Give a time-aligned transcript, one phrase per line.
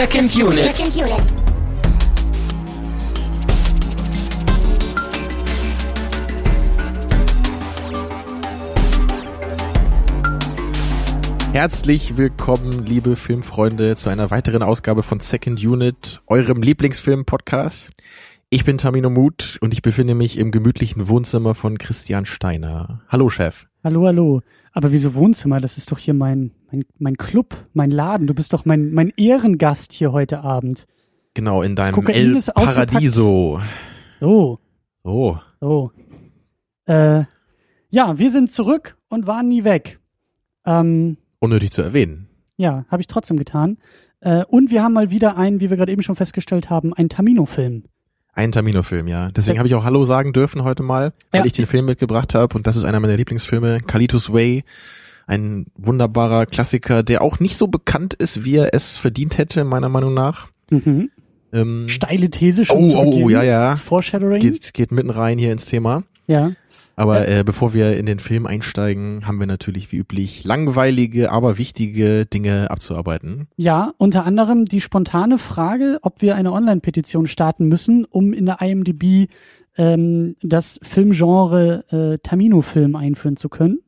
[0.00, 0.74] Second Unit.
[0.74, 1.22] Second Unit.
[11.52, 17.90] Herzlich willkommen, liebe Filmfreunde, zu einer weiteren Ausgabe von Second Unit, eurem Lieblingsfilm-Podcast.
[18.48, 23.02] Ich bin Tamino Mut und ich befinde mich im gemütlichen Wohnzimmer von Christian Steiner.
[23.10, 23.66] Hallo, Chef.
[23.84, 24.40] Hallo, hallo.
[24.72, 25.60] Aber wieso Wohnzimmer?
[25.60, 28.26] Das ist doch hier mein, mein, mein Club, mein Laden.
[28.26, 30.86] Du bist doch mein, mein Ehrengast hier heute Abend.
[31.34, 32.40] Genau, in deinem El.
[32.54, 33.60] Paradiso.
[34.20, 34.58] So,
[35.02, 35.90] Oh, so.
[36.86, 37.24] Äh,
[37.90, 39.98] ja, wir sind zurück und waren nie weg.
[40.66, 42.28] Ähm, unnötig zu erwähnen.
[42.56, 43.78] ja, habe ich trotzdem getan.
[44.20, 47.08] Äh, und wir haben mal wieder einen, wie wir gerade eben schon festgestellt haben, einen
[47.08, 47.84] Tamino-Film.
[48.34, 49.30] Ein Tamino-Film, ja.
[49.30, 51.46] Deswegen habe ich auch Hallo sagen dürfen heute mal, weil Ja.
[51.46, 54.64] ich den Film mitgebracht habe und das ist einer meiner Lieblingsfilme, Kalitos Way.
[55.26, 59.88] Ein wunderbarer Klassiker, der auch nicht so bekannt ist, wie er es verdient hätte, meiner
[59.88, 60.48] Meinung nach.
[60.70, 61.10] Mhm.
[61.52, 63.76] Ähm, Steile These schon Oh, oh, oh, ja, ja.
[63.76, 64.40] Foreshadowing.
[64.40, 66.04] geht, geht mitten rein hier ins Thema.
[66.26, 66.52] Ja.
[66.96, 71.56] Aber äh, bevor wir in den Film einsteigen, haben wir natürlich wie üblich langweilige, aber
[71.56, 73.48] wichtige Dinge abzuarbeiten.
[73.56, 78.60] Ja, unter anderem die spontane Frage, ob wir eine Online-Petition starten müssen, um in der
[78.60, 79.30] IMDb
[79.78, 83.78] ähm, das Filmgenre äh, Tamino-Film einführen zu können.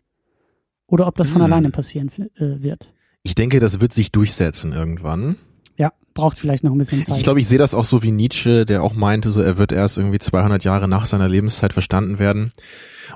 [0.93, 1.51] Oder ob das von Hm.
[1.51, 2.93] alleine passieren äh, wird.
[3.23, 5.37] Ich denke, das wird sich durchsetzen irgendwann.
[5.79, 7.17] Ja, braucht vielleicht noch ein bisschen Zeit.
[7.17, 9.73] Ich glaube, ich sehe das auch so wie Nietzsche, der auch meinte, so er wird
[9.73, 12.53] erst irgendwie 200 Jahre nach seiner Lebenszeit verstanden werden.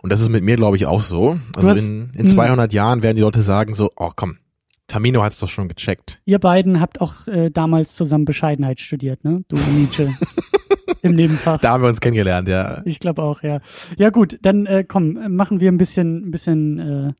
[0.02, 1.38] Und das ist mit mir, glaube ich, auch so.
[1.54, 2.26] Also hast- in, in hm.
[2.28, 4.38] 200 Jahren werden die Leute sagen so, oh komm,
[4.86, 6.18] Tamino hat's doch schon gecheckt.
[6.24, 9.44] Ihr beiden habt auch äh, damals zusammen Bescheidenheit studiert, ne?
[9.48, 10.14] Du und Nietzsche.
[11.02, 11.60] Im Nebenfach.
[11.60, 12.80] Da haben wir uns kennengelernt, ja.
[12.86, 13.60] Ich glaube auch, ja.
[13.98, 17.12] Ja gut, dann äh, komm, machen wir ein bisschen, ein bisschen äh,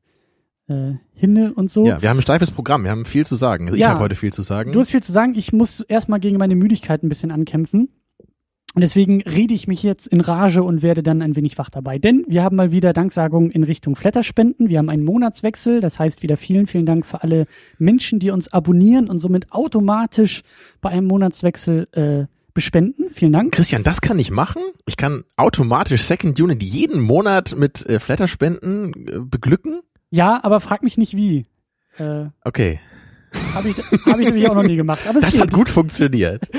[0.67, 1.85] äh, Hinne und so.
[1.85, 3.65] Ja, wir haben ein steifes Programm, wir haben viel zu sagen.
[3.65, 3.89] Also ich Ja.
[3.89, 4.71] habe heute viel zu sagen.
[4.73, 5.33] Du hast viel zu sagen.
[5.35, 7.89] Ich muss erstmal gegen meine Müdigkeit ein bisschen ankämpfen.
[8.75, 11.97] Und deswegen rede ich mich jetzt in Rage und werde dann ein wenig wach dabei.
[11.97, 14.69] Denn wir haben mal wieder Danksagungen in Richtung Flatterspenden.
[14.69, 15.81] Wir haben einen Monatswechsel.
[15.81, 17.47] Das heißt wieder vielen, vielen Dank für alle
[17.79, 20.43] Menschen, die uns abonnieren und somit automatisch
[20.79, 23.05] bei einem Monatswechsel äh, bespenden.
[23.11, 23.51] Vielen Dank.
[23.53, 24.61] Christian, das kann ich machen.
[24.85, 29.79] Ich kann automatisch Second Unit jeden Monat mit äh, Flatterspenden äh, beglücken.
[30.09, 31.45] Ja, aber frag mich nicht wie.
[31.97, 32.79] Äh, Okay,
[33.53, 35.01] Habe ich, hab ich nämlich auch noch nie gemacht.
[35.05, 35.41] Das geht.
[35.41, 36.49] hat gut funktioniert.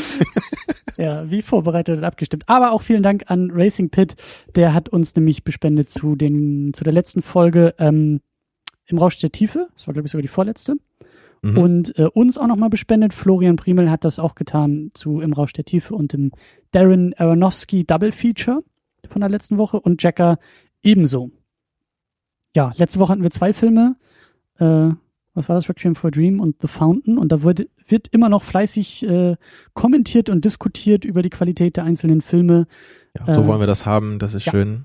[0.97, 2.43] Ja, wie vorbereitet und abgestimmt.
[2.49, 4.17] Aber auch vielen Dank an Racing Pit,
[4.57, 8.21] der hat uns nämlich bespendet zu den zu der letzten Folge ähm,
[8.87, 9.69] im Rausch der Tiefe.
[9.75, 10.75] Das war glaube ich sogar die vorletzte.
[11.43, 11.57] Mhm.
[11.57, 13.15] Und äh, uns auch nochmal bespendet.
[13.15, 16.33] Florian Primel hat das auch getan zu Im Rausch der Tiefe und dem
[16.73, 18.65] Darren Aronofsky Double Feature
[19.09, 20.41] von der letzten Woche und Jacker
[20.83, 21.31] ebenso.
[22.59, 23.95] Ja, letzte Woche hatten wir zwei Filme.
[24.59, 24.91] Äh,
[25.35, 25.69] was war das?
[25.69, 27.17] Requiem for a Dream und The Fountain.
[27.17, 29.37] Und da wurde, wird immer noch fleißig äh,
[29.75, 32.67] kommentiert und diskutiert über die Qualität der einzelnen Filme.
[33.17, 34.53] Ja, so Äh, wollen wir das haben, das ist ja.
[34.53, 34.85] schön.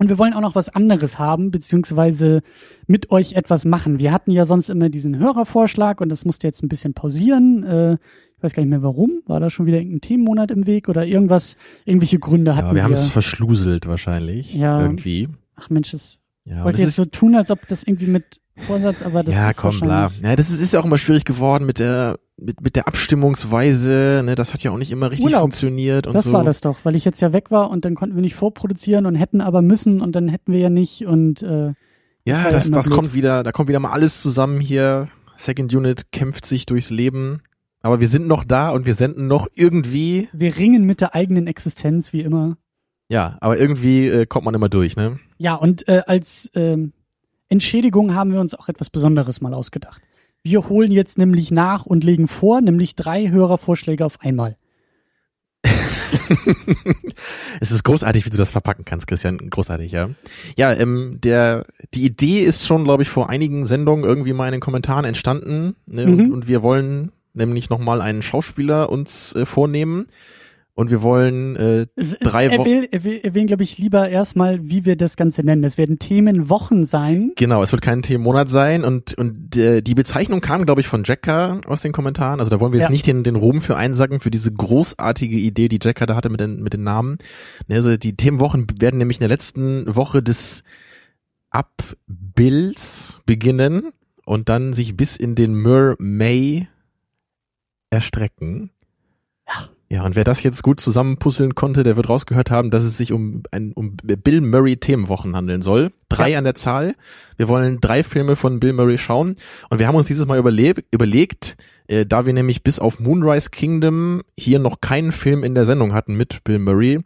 [0.00, 2.42] Und wir wollen auch noch was anderes haben, beziehungsweise
[2.88, 4.00] mit euch etwas machen.
[4.00, 7.62] Wir hatten ja sonst immer diesen Hörervorschlag und das musste jetzt ein bisschen pausieren.
[7.62, 7.92] Äh,
[8.36, 9.22] ich weiß gar nicht mehr warum.
[9.26, 12.78] War da schon wieder irgendein Themenmonat im Weg oder irgendwas, irgendwelche Gründe hatten Ja, wir
[12.78, 12.82] wir.
[12.86, 14.52] haben es verschluselt wahrscheinlich.
[14.52, 14.80] Ja.
[14.80, 15.28] Irgendwie.
[15.54, 18.40] Ach Mensch, das Ja, wollte das jetzt so ist, tun, als ob das irgendwie mit
[18.56, 20.10] Vorsatz, aber das ja ist komm, bla.
[20.22, 24.22] Ja, das ist, ist ja auch immer schwierig geworden mit der, mit, mit der Abstimmungsweise,
[24.24, 25.40] ne, das hat ja auch nicht immer richtig Urlaub.
[25.40, 26.32] funktioniert und Das so.
[26.32, 29.06] war das doch, weil ich jetzt ja weg war und dann konnten wir nicht vorproduzieren
[29.06, 31.72] und hätten aber müssen und dann hätten wir ja nicht und äh,
[32.24, 35.08] Ja, das, das kommt wieder, da kommt wieder mal alles zusammen hier.
[35.36, 37.40] Second Unit kämpft sich durchs Leben.
[37.82, 40.28] Aber wir sind noch da und wir senden noch irgendwie.
[40.32, 42.56] wir ringen mit der eigenen Existenz wie immer.
[43.08, 45.18] Ja, aber irgendwie äh, kommt man immer durch, ne?
[45.38, 46.92] Ja, und äh, als ähm,
[47.48, 50.02] Entschädigung haben wir uns auch etwas Besonderes mal ausgedacht.
[50.42, 54.56] Wir holen jetzt nämlich nach und legen vor, nämlich drei Hörervorschläge auf einmal.
[57.60, 59.38] es ist großartig, wie du das verpacken kannst, Christian.
[59.38, 60.10] Großartig, ja.
[60.56, 64.52] Ja, ähm, der, die Idee ist schon, glaube ich, vor einigen Sendungen irgendwie mal in
[64.52, 65.76] den Kommentaren entstanden.
[65.86, 66.04] Ne?
[66.04, 66.32] Und, Mhm.
[66.32, 70.06] und wir wollen nämlich nochmal einen Schauspieler uns äh, vornehmen.
[70.76, 71.86] Und wir wollen äh,
[72.20, 75.14] Drei er Wo- will, er will, er will glaube ich, lieber erstmal, wie wir das
[75.16, 75.62] Ganze nennen.
[75.62, 77.30] Es werden Themenwochen sein.
[77.36, 81.04] Genau, es wird kein Themenmonat sein und und äh, die Bezeichnung kam, glaube ich, von
[81.04, 82.40] Jacker aus den Kommentaren.
[82.40, 82.92] Also da wollen wir jetzt Ja.
[82.92, 86.40] nicht den den Ruhm für einsacken für diese großartige Idee, die Jacker da hatte mit
[86.40, 87.18] den mit den Namen.
[87.68, 90.64] Ne, Also die Themenwochen werden nämlich in der letzten Woche des
[91.50, 93.92] Abbilds beginnen
[94.26, 96.66] und dann sich bis in den Mer May
[97.90, 98.70] erstrecken.
[99.94, 100.04] Ja.
[100.04, 103.44] Und wer das jetzt gut zusammenpuzzeln konnte, der wird rausgehört haben, dass es sich um
[103.52, 105.92] ein um Bill Murray Themenwochen handeln soll.
[106.08, 106.38] Drei Ja.
[106.38, 106.94] an der Zahl.
[107.36, 109.36] Wir wollen drei Filme von Bill Murray schauen
[109.70, 111.56] und wir haben uns dieses Mal überle überlegt,
[111.86, 115.92] Äh, da wir nämlich bis auf Moonrise Kingdom hier noch keinen Film in der Sendung
[115.92, 117.00] hatten mit Bill Murray,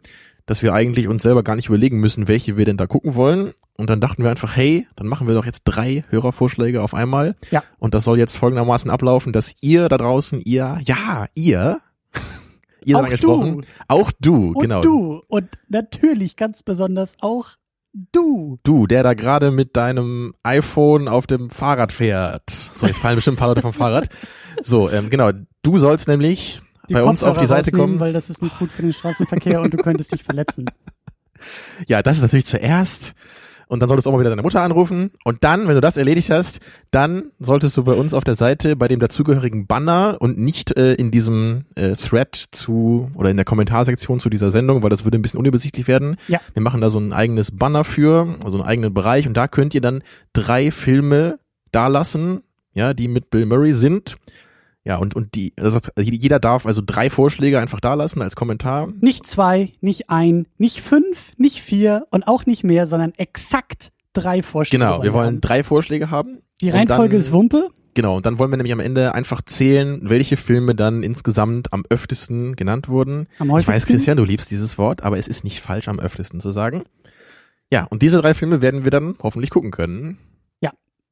[0.45, 3.51] dass wir eigentlich uns selber gar nicht überlegen müssen, welche wir denn da gucken wollen.
[3.75, 7.35] Und dann dachten wir einfach, hey, dann machen wir doch jetzt drei Hörervorschläge auf einmal.
[7.51, 7.61] Ja.
[7.77, 11.81] Und das soll jetzt folgendermaßen ablaufen, dass ihr da draußen, ihr, ja, ihr,
[12.85, 13.67] ihr Auch seid angesprochen, du.
[13.87, 14.81] auch du, Und genau.
[14.81, 15.21] du.
[15.27, 17.51] Und natürlich ganz besonders auch
[17.93, 18.59] du.
[18.63, 22.49] Du, der da gerade mit deinem iPhone auf dem Fahrrad fährt.
[22.73, 24.09] So, jetzt fallen bestimmt ein paar Leute vom Fahrrad.
[24.61, 25.31] So, ähm, genau.
[25.61, 27.99] Du sollst nämlich Die bei uns auf die Seite kommen.
[27.99, 30.65] Weil das ist nicht gut für den Straßenverkehr und du könntest dich verletzen.
[31.87, 33.13] Ja, das ist natürlich zuerst.
[33.69, 35.11] Und dann solltest du auch mal wieder deine Mutter anrufen.
[35.23, 38.75] Und dann, wenn du das erledigt hast, dann solltest du bei uns auf der Seite
[38.75, 43.45] bei dem dazugehörigen Banner und nicht äh, in diesem äh, Thread zu oder in der
[43.45, 46.17] Kommentarsektion zu dieser Sendung, weil das würde ein bisschen unübersichtlich werden.
[46.27, 46.41] Ja.
[46.53, 49.75] Wir machen da so ein eigenes Banner für, also einen eigenen Bereich und da könnt
[49.75, 50.01] ihr dann
[50.33, 51.37] drei Filme
[51.71, 52.41] dalassen,
[52.73, 54.17] ja, die mit Bill Murray sind.
[54.89, 58.91] Ja, und, und die, das heißt, jeder darf also drei Vorschläge einfach dalassen als Kommentar.
[59.01, 64.41] Nicht zwei, nicht ein, nicht fünf, nicht vier und auch nicht mehr, sondern exakt drei
[64.41, 64.83] Vorschläge.
[64.83, 65.41] Genau, wir wollen haben.
[65.41, 66.39] drei Vorschläge haben.
[66.61, 67.69] Die Reihenfolge dann- ist Wumpe.
[67.93, 71.83] Genau, und dann wollen wir nämlich am Ende einfach zählen, welche Filme dann insgesamt am
[71.91, 73.27] öftesten genannt wurden.
[73.37, 73.85] Am Ich weiß.
[73.85, 76.81] Christian, du liebst dieses Wort, aber es ist nicht falsch, am öftesten zu sagen.
[77.71, 80.17] Ja, und diese drei Filme werden wir dann hoffentlich gucken können.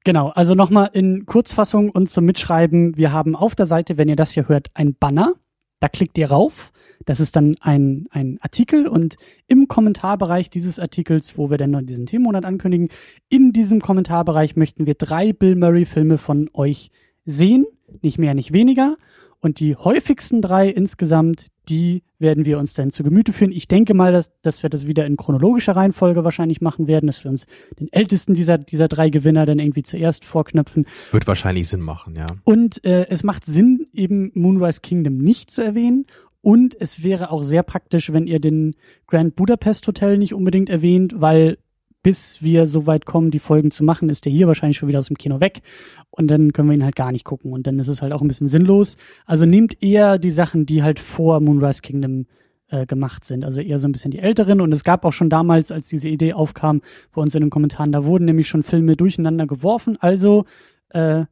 [0.07, 2.95] Genau, also nochmal in Kurzfassung und zum Mitschreiben.
[2.95, 5.33] Wir haben auf der Seite, wenn ihr das hier hört, ein Banner.
[5.81, 6.71] Da klickt ihr rauf.
[7.03, 9.17] Das ist dann ein, ein Artikel und
[9.47, 12.87] im Kommentarbereich dieses Artikels, wo wir dann noch diesen Themenmonat ankündigen,
[13.27, 16.89] in diesem Kommentarbereich möchten wir drei Bill Murray Filme von euch
[17.25, 17.65] sehen.
[18.01, 18.95] Nicht mehr, nicht weniger.
[19.41, 23.51] Und die häufigsten drei insgesamt, die werden wir uns dann zu Gemüte führen.
[23.51, 27.23] Ich denke mal, dass, dass wir das wieder in chronologischer Reihenfolge wahrscheinlich machen werden, dass
[27.23, 27.45] wir uns
[27.79, 30.85] den ältesten dieser, dieser drei Gewinner dann irgendwie zuerst vorknöpfen.
[31.11, 32.25] Wird wahrscheinlich Sinn machen, ja.
[32.43, 36.05] Und äh, es macht Sinn, eben Moonrise Kingdom nicht zu erwähnen.
[36.41, 38.75] Und es wäre auch sehr praktisch, wenn ihr den
[39.07, 41.57] Grand Budapest Hotel nicht unbedingt erwähnt, weil
[42.03, 44.99] bis wir so weit kommen, die Folgen zu machen, ist der hier wahrscheinlich schon wieder
[44.99, 45.61] aus dem Kino weg.
[46.09, 47.51] Und dann können wir ihn halt gar nicht gucken.
[47.51, 48.97] Und dann ist es halt auch ein bisschen sinnlos.
[49.25, 52.25] Also nehmt eher die Sachen, die halt vor Moonrise Kingdom
[52.69, 53.43] äh, gemacht sind.
[53.43, 54.61] Also eher so ein bisschen die älteren.
[54.61, 56.81] Und es gab auch schon damals, als diese Idee aufkam,
[57.13, 59.97] bei uns in den Kommentaren, da wurden nämlich schon Filme durcheinander geworfen.
[59.99, 60.45] Also
[60.89, 61.25] äh,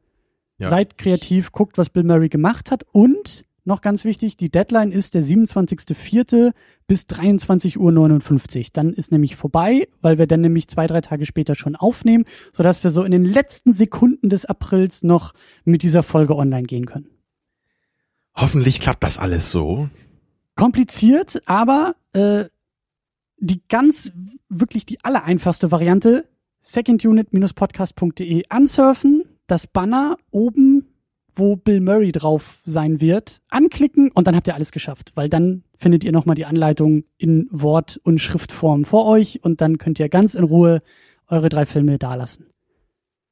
[0.58, 0.68] Ja.
[0.68, 2.84] seid kreativ, guckt, was Bill Murray gemacht hat.
[2.92, 6.52] Und noch ganz wichtig, die Deadline ist der 27.04.
[6.86, 8.64] bis 23.59 Uhr.
[8.72, 12.82] Dann ist nämlich vorbei, weil wir dann nämlich zwei, drei Tage später schon aufnehmen, sodass
[12.84, 15.34] wir so in den letzten Sekunden des Aprils noch
[15.64, 17.08] mit dieser Folge online gehen können.
[18.34, 19.88] Hoffentlich klappt das alles so.
[20.54, 22.44] kompliziert, aber äh,
[23.38, 24.12] die ganz
[24.48, 26.26] wirklich die allereinfachste Variante
[26.62, 30.86] secondunit-podcast.de ansurfen, das Banner oben,
[31.36, 35.62] wo Bill Murray drauf sein wird, anklicken und dann habt ihr alles geschafft, weil dann
[35.76, 40.08] findet ihr nochmal die Anleitung in Wort- und Schriftform vor euch und dann könnt ihr
[40.08, 40.82] ganz in Ruhe
[41.28, 42.46] eure drei Filme dalassen.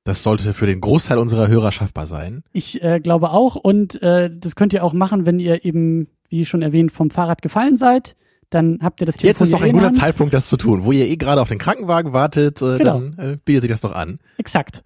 [0.05, 2.43] Das sollte für den Großteil unserer Hörer schaffbar sein.
[2.53, 6.45] Ich äh, glaube auch und äh, das könnt ihr auch machen, wenn ihr eben, wie
[6.45, 8.15] schon erwähnt, vom Fahrrad gefallen seid.
[8.51, 9.95] Dann habt ihr das Jetzt ist doch ein guter.
[9.95, 10.85] Zeitpunkt, das zu tun.
[10.85, 13.01] Wo ihr eh gerade auf den Krankenwagen wartet, äh, Genau.
[13.01, 14.19] dann äh, bietet sich das doch an.
[14.37, 14.83] Exakt.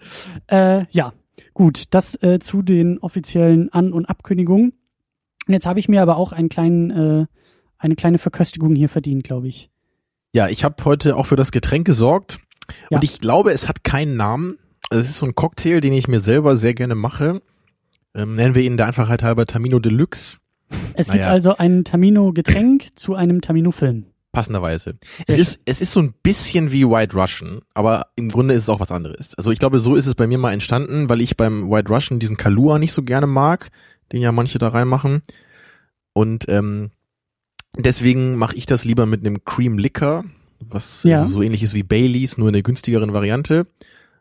[0.47, 1.13] Äh, ja,
[1.59, 4.73] gut, das äh, zu den offiziellen An- und Abkündigungen.
[5.47, 7.27] Und jetzt habe ich mir aber auch einen kleinen, äh,
[7.79, 9.69] eine kleine Verköstigung hier verdient, glaube ich.
[10.33, 12.39] Ja, ich habe heute auch für das Getränk gesorgt.
[12.91, 12.99] Ja.
[12.99, 14.57] Und ich glaube, es hat keinen Namen.
[14.91, 17.43] Es ist so ein Cocktail, den ich mir selber sehr gerne mache.
[18.15, 20.39] Ähm, nennen wir ihn der Einfachheit halber Tamino Deluxe.
[20.95, 21.23] Es Naja.
[21.23, 24.07] gibt also ein Tamino-Getränk zu einem Tamino-Film.
[24.33, 24.99] Passenderweise.
[25.27, 28.69] Es ist, es ist so ein bisschen wie White Russian, aber im Grunde ist es
[28.69, 29.35] auch was anderes.
[29.37, 32.19] Also ich glaube, so ist es bei mir mal entstanden, weil ich beim White Russian
[32.19, 33.71] diesen Kalua nicht so gerne mag,
[34.13, 35.23] den ja manche da reinmachen.
[36.13, 36.91] Und ähm,
[37.77, 40.25] deswegen mache ich das lieber mit einem Cream Liquor,
[40.61, 41.23] was Ja.
[41.23, 43.67] also so ähnlich ist wie Baileys, nur in der günstigeren Variante.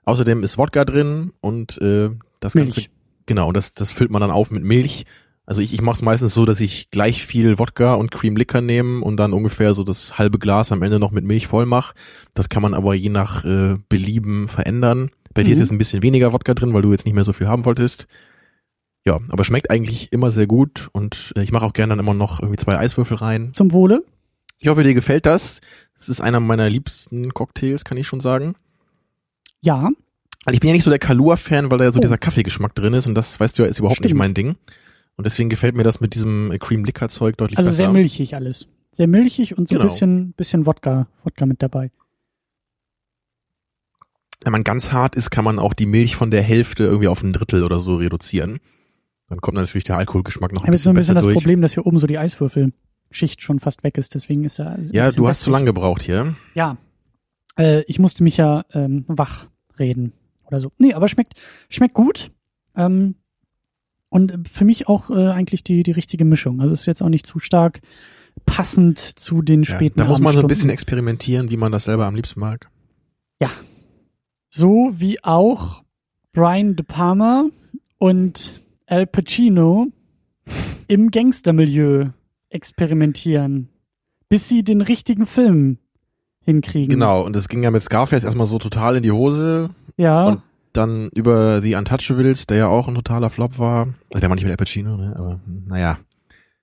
[0.06, 2.10] Außerdem ist Wodka drin und äh,
[2.40, 2.76] das Milch.
[2.76, 2.90] Ganze,
[3.26, 5.06] genau, das, das füllt man dann auf mit Milch.
[5.50, 8.60] Also ich, ich mache es meistens so, dass ich gleich viel Wodka und Cream Liquor
[8.62, 11.96] nehme und dann ungefähr so das halbe Glas am Ende noch mit Milch voll mache.
[12.34, 15.10] Das kann man aber je nach äh, Belieben verändern.
[15.34, 15.62] Bei dir ist Mhm.
[15.64, 18.08] jetzt ein bisschen weniger Wodka drin, weil du jetzt nicht mehr so viel haben wolltest.
[19.06, 22.14] Ja, aber schmeckt eigentlich immer sehr gut und äh, ich mache auch gerne dann immer
[22.14, 23.54] noch irgendwie zwei Eiswürfel rein.
[23.54, 24.04] Zum Wohle.
[24.60, 25.62] Ich hoffe, dir gefällt das.
[25.98, 28.56] Es ist einer meiner liebsten Cocktails, kann ich schon sagen.
[29.62, 29.90] Ja,
[30.46, 32.02] Also ich bin ja nicht so der Kalua-Fan, weil da ja so Oh.
[32.02, 34.20] dieser Kaffeegeschmack drin ist und das, weißt du ja, ist überhaupt nicht Stimmt.
[34.20, 34.56] mein Ding.
[35.18, 37.78] Und deswegen gefällt mir das mit diesem äh, Cream Liquor Zeug deutlich also besser.
[37.78, 38.68] sehr milchig alles.
[38.94, 39.92] Sehr milchig und so ein Genau.
[39.92, 41.92] bisschen, bisschen Wodka, Wodka mit dabei.
[44.44, 47.24] Wenn man ganz hart ist, kann man auch die Milch von der Hälfte irgendwie auf
[47.24, 48.60] ein Drittel oder so reduzieren.
[49.30, 51.24] Dann kommt natürlich der Alkoholgeschmack noch ein habe jetzt so bisschen ein bisschen besser das
[51.24, 51.36] durch.
[51.36, 54.14] Problem, dass hier oben so die Eiswürfelschicht schon fast weg ist.
[54.16, 54.74] Deswegen ist er.
[54.74, 56.36] ein Ja, bisschen du hast zu lange gebraucht hier.
[56.54, 56.78] Ja.
[57.58, 59.48] Äh, ich musste mich ja ähm, wach
[59.80, 60.14] reden
[60.46, 60.72] oder so.
[60.78, 61.34] Nee, aber schmeckt,
[61.70, 62.32] schmeckt gut.
[62.76, 63.16] Ähm,
[64.10, 66.62] und äh, für mich auch äh, eigentlich die, die richtige Mischung.
[66.62, 67.82] Also ist jetzt auch nicht zu stark
[68.46, 71.86] passend zu den Ja, späten da muss man so ein bisschen experimentieren, wie man das
[71.86, 72.70] selber am liebsten mag.
[74.50, 75.84] So wie auch
[76.32, 77.46] Brian De Palma
[77.98, 79.88] und Al Pacino
[80.88, 82.12] im Gangstermilieu
[82.50, 83.70] experimentieren,
[84.30, 85.80] bis sie den richtigen Film
[86.46, 86.90] hinkriegen.
[86.90, 89.70] Genau, und das ging ja mit Scarface erstmal so total in die Hose.
[89.98, 90.42] Ja, Und
[90.78, 93.88] Dann über The Untouchables, der ja auch ein totaler Flop war.
[94.14, 95.16] Also der war nicht mit Al Pacino, ne?
[95.18, 95.98] aber naja.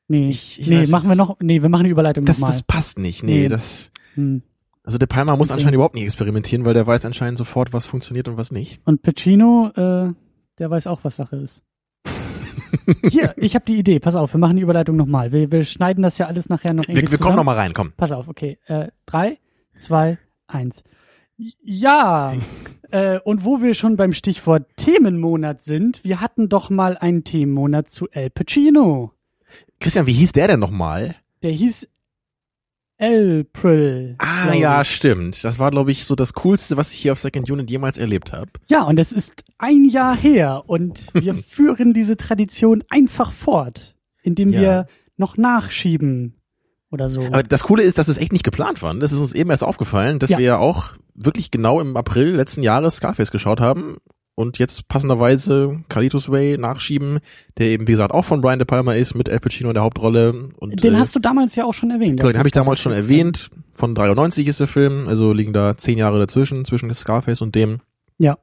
[0.09, 2.53] nee, Ich- ich nee, weiß, machen wir noch, nee, wir machen die Überleitung Das, nochmal.
[2.53, 3.49] das passt nicht, nee, Nee.
[3.49, 3.91] das...
[4.15, 4.43] Hm.
[4.87, 8.29] Also der Palmer muss anscheinend überhaupt nicht experimentieren, weil der weiß anscheinend sofort, was funktioniert
[8.29, 8.81] und was nicht.
[8.85, 10.13] Und Pacino, äh,
[10.59, 11.63] der weiß auch, was Sache ist.
[13.09, 13.99] Hier, ich habe die Idee.
[13.99, 15.33] Pass auf, wir machen die Überleitung nochmal.
[15.33, 17.37] Wir, wir schneiden das ja alles nachher noch Wir, irgendwie wir kommen zusammen.
[17.37, 17.93] noch mal rein, komm.
[17.97, 18.59] Pass auf, okay.
[18.67, 19.39] Äh, drei,
[19.79, 20.85] zwei, eins.
[21.63, 22.35] Ja.
[22.95, 27.91] äh, und wo wir schon beim Stichwort Themenmonat sind, wir hatten doch mal einen Themenmonat
[27.91, 29.13] zu El Pacino.
[29.81, 31.17] Christian, wie hieß der denn nochmal?
[31.43, 31.89] Der hieß
[32.99, 34.15] April.
[34.19, 35.43] Ah ja, stimmt.
[35.43, 38.33] Das war, glaube ich, so das Coolste, was ich hier auf Second Unit jemals erlebt
[38.33, 38.51] habe.
[38.69, 44.53] Ja, und es ist ein Jahr her und wir führen diese Tradition einfach fort, indem
[44.53, 44.61] Ja.
[44.61, 44.87] wir
[45.17, 46.37] noch nachschieben
[46.95, 47.21] oder so.
[47.27, 48.95] Aber das Coole ist, dass es echt nicht geplant war.
[48.95, 50.39] Das ist uns eben erst aufgefallen, dass Ja.
[50.39, 53.99] wir ja auch wirklich genau im April letzten Jahres Scarface geschaut haben
[54.37, 57.21] und jetzt passenderweise Carlitos Way nachschieben,
[57.59, 59.83] der eben, wie gesagt, auch von Brian De Palma ist, mit Al Pacino in der
[59.85, 60.49] Hauptrolle.
[60.57, 62.19] Und, Den äh, hast du damals ja auch schon erwähnt.
[62.19, 63.51] Genau, den habe ich damals schon erwähnt.
[63.73, 67.79] Von 93 ist der Film, also liegen da zehn Jahre dazwischen, zwischen Scarface und dem.
[68.19, 68.39] Ja.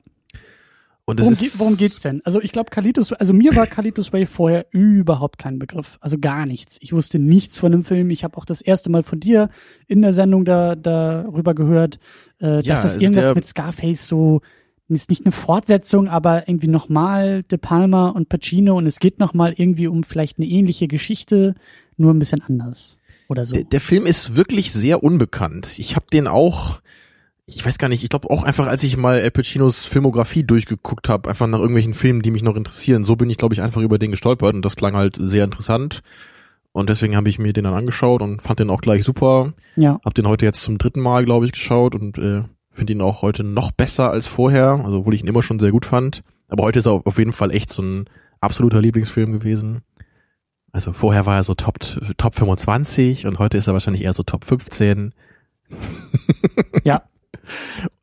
[1.12, 2.22] Und Worum, ist, geht, worum geht's denn?
[2.26, 5.98] Also ich glaube, Kalitos, also mir war Kalitos Way vorher überhaupt kein Begriff.
[6.02, 6.78] Also gar nichts.
[6.82, 8.10] Ich wusste nichts von dem Film.
[8.10, 9.50] Ich habe auch das erste Mal von dir
[9.88, 12.00] in der Sendung da darüber gehört,
[12.42, 14.42] äh, Ja, dass es also irgendwas der- mit Scarface so
[14.88, 19.54] ist nicht eine Fortsetzung, aber irgendwie nochmal De Palma und Pacino und es geht nochmal
[19.56, 21.56] irgendwie um vielleicht eine ähnliche Geschichte,
[21.96, 22.98] nur ein bisschen anders
[23.30, 23.54] oder so.
[23.54, 25.80] der, der Film ist wirklich sehr unbekannt.
[25.80, 26.82] Ich habe den auch,
[27.54, 31.10] ich weiß gar nicht, ich glaube auch einfach, als ich mal Al Pacinos Filmografie durchgeguckt
[31.10, 33.82] habe, einfach nach irgendwelchen Filmen, die mich noch interessieren, so bin ich, glaube ich, einfach
[33.82, 36.02] über den gestolpert und das klang halt sehr interessant.
[36.74, 39.54] Und deswegen habe ich mir den dann angeschaut und fand den auch gleich super.
[39.76, 40.00] ja.
[40.06, 43.22] Hab den heute jetzt zum dritten Mal, glaube ich, geschaut und äh, finde ihn auch
[43.22, 46.24] heute noch besser als vorher, also obwohl ich ihn immer schon sehr gut fand.
[46.48, 48.06] Aber heute ist er auf jeden Fall echt so ein
[48.40, 49.82] absoluter Lieblingsfilm gewesen.
[50.72, 51.80] Also vorher war er so Top,
[52.18, 55.14] Top 25 und heute ist er wahrscheinlich eher so Top 15.
[56.84, 57.04] Ja.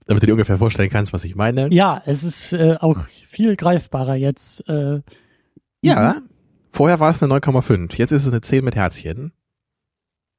[0.07, 1.69] Damit du dir ungefähr vorstellen kannst, was ich meine.
[1.73, 4.67] Ja, es ist äh, auch viel greifbarer jetzt.
[4.69, 5.01] Äh,
[5.83, 6.23] Ja,
[6.71, 7.97] vorher war es eine 9,5.
[7.97, 9.33] Jetzt ist es eine 10 mit Herzchen.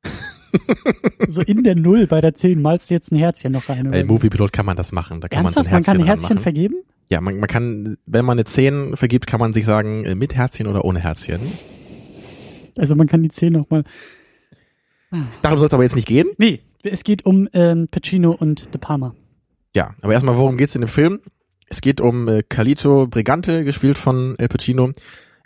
[1.27, 3.91] so in der Null bei der 10 malst du jetzt ein Herzchen noch rein.
[3.91, 4.05] Bei oder?
[4.05, 5.21] Moviepilot kann man das machen.
[5.21, 5.97] Da kann man so ein Ernsthaft?
[5.97, 6.75] Man Herzchen kann ein Herzchen vergeben?
[7.11, 10.35] Ja, man, man kann, wenn man eine 10 vergibt, kann man sich sagen, äh, mit
[10.35, 11.39] Herzchen oder ohne Herzchen.
[12.77, 13.83] Also man kann die 10 nochmal.
[15.41, 16.29] Darum soll es aber jetzt nicht gehen.
[16.37, 19.15] Nee, es geht um ähm, Pacino und De Palma.
[19.75, 21.19] Ja, aber erstmal, worum geht's in dem Film?
[21.67, 24.91] Es geht um äh, Carlito Brigante, gespielt von El Pacino.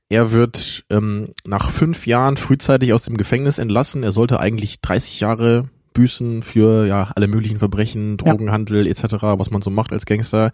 [0.09, 4.03] Er wird ähm, nach fünf Jahren frühzeitig aus dem Gefängnis entlassen.
[4.03, 8.17] Er sollte eigentlich 30 Jahre büßen für ja alle möglichen Verbrechen, Ja.
[8.17, 10.51] Drogenhandel etc., was man so macht als Gangster.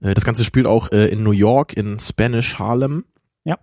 [0.00, 3.04] Äh, das Ganze spielt auch äh, in New York, in Spanish Harlem.
[3.44, 3.58] Ja.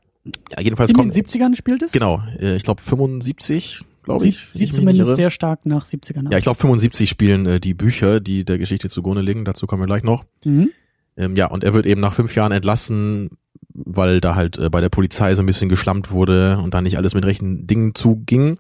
[0.52, 1.92] ja jedenfalls In den kommt 70ern spielt es?
[1.92, 4.40] genau, äh, ich glaube 75, glaube ich.
[4.52, 5.16] Sieht, zumindest irre.
[5.16, 8.90] sehr stark nach 70ern Ja, ich glaube 75 spielen äh, die Bücher, die der Geschichte
[8.90, 9.46] zugrunde liegen.
[9.46, 10.24] Dazu kommen wir gleich noch.
[10.46, 10.70] Mhm.
[11.18, 13.32] Ähm, ja, und er wird eben nach fünf Jahren entlassen,
[13.74, 16.98] weil da halt äh, bei der Polizei so ein bisschen geschlampt wurde und da nicht
[16.98, 18.58] alles mit rechten Dingen zuging.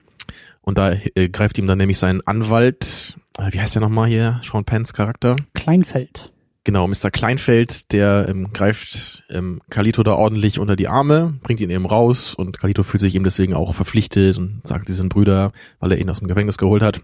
[0.61, 4.39] Und da äh, greift ihm dann nämlich sein Anwalt, äh, wie heißt der nochmal hier,
[4.43, 5.35] Sean Penns Charakter?
[5.53, 6.32] Kleinfeld.
[6.65, 7.11] Genau, Mr.
[7.11, 12.33] Kleinfeld, der ähm, greift ähm, Carlito da ordentlich unter die Arme, bringt ihn eben raus
[12.35, 15.51] und Carlito fühlt sich ihm deswegen auch verpflichtet und sagt, sie sind Brüder,
[15.81, 17.01] weil er ihn aus dem Gefängnis geholt hat.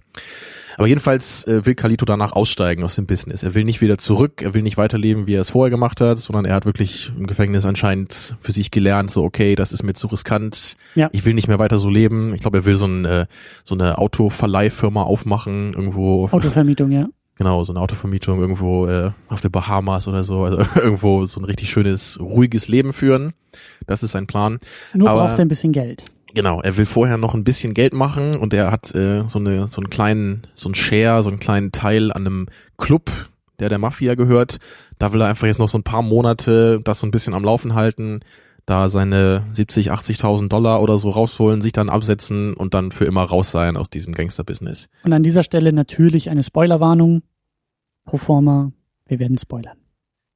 [0.77, 3.43] Aber jedenfalls äh, will Carlito danach aussteigen aus dem Business.
[3.43, 6.19] Er will nicht wieder zurück, er will nicht weiterleben, wie er es vorher gemacht hat,
[6.19, 9.93] sondern er hat wirklich im Gefängnis anscheinend für sich gelernt, so okay, das ist mir
[9.93, 11.09] zu riskant, Ja.
[11.11, 12.33] ich will nicht mehr weiter so leben.
[12.33, 13.25] Ich glaube, er will so, ein, äh,
[13.65, 17.09] so eine Autoverleihfirma aufmachen, irgendwo Autovermietung, ja.
[17.39, 21.45] Genau, so eine Autovermietung irgendwo äh, auf den Bahamas oder so, also irgendwo so ein
[21.45, 23.31] richtig schönes, ruhiges Leben führen.
[23.87, 24.59] Das ist sein Plan.
[24.93, 26.03] Nur Aber- braucht er ein bisschen Geld.
[26.35, 29.67] Genau, er will vorher noch ein bisschen Geld machen und er hat äh, so eine
[29.67, 32.45] so einen kleinen so einen Share, so einen kleinen Teil an einem
[32.77, 33.09] Club,
[33.59, 34.57] der der Mafia gehört.
[34.99, 37.43] Da will er einfach jetzt noch so ein paar Monate das so ein bisschen am
[37.43, 38.19] Laufen halten,
[38.67, 43.23] da seine 70, 80.000 Dollar oder so rausholen, sich dann absetzen und dann für immer
[43.23, 44.89] raus sein aus diesem Gangster-Business.
[45.03, 47.23] Und an dieser Stelle natürlich eine Spoilerwarnung.
[48.09, 48.71] Pro forma,
[49.05, 49.77] wir werden spoilern.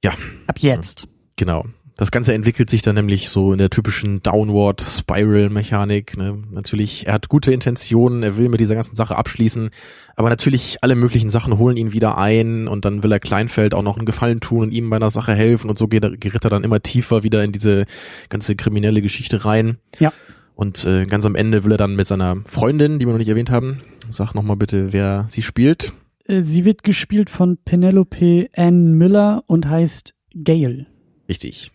[0.03, 0.11] Ja.
[0.45, 1.07] Ab jetzt.
[1.37, 1.65] Genau.
[1.95, 6.15] Das Ganze entwickelt sich dann nämlich so in der typischen Downward Spiral Mechanik.
[6.15, 6.43] Ne?
[6.51, 9.71] Natürlich, er hat gute Intentionen, er will mit dieser ganzen Sache abschließen,
[10.15, 13.81] aber natürlich alle möglichen Sachen holen ihn wieder ein und dann will er Kleinfeld auch
[13.81, 16.43] noch einen Gefallen tun und ihm bei einer Sache helfen und so geht er, gerät
[16.43, 17.85] er dann immer tiefer wieder in diese
[18.29, 19.77] ganze kriminelle Geschichte rein.
[19.99, 20.13] Ja.
[20.53, 23.29] Und äh, ganz am Ende will er dann mit seiner Freundin, die wir noch nicht
[23.29, 25.93] erwähnt haben, sag nochmal bitte, wer sie spielt.
[26.25, 30.87] Äh, Sie wird gespielt von Penelope Ann Miller und heißt Gail.
[31.29, 31.71] Richtig.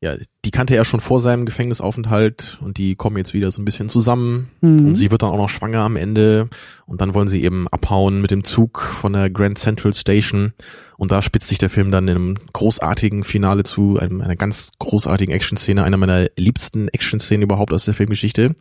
[0.00, 3.64] Ja, die kannte er schon vor seinem Gefängnisaufenthalt und die kommen jetzt wieder so ein
[3.64, 4.48] bisschen zusammen.
[4.60, 4.86] Mhm.
[4.86, 6.48] Und sie wird dann auch noch schwanger am Ende
[6.86, 10.52] und dann wollen sie eben abhauen mit dem Zug von der Grand Central Station
[10.98, 14.70] und da spitzt sich der Film dann in einem großartigen Finale zu, einem, einer ganz
[14.78, 18.54] großartigen Action-Szene, einer meiner liebsten Action-Szenen überhaupt aus der Filmgeschichte.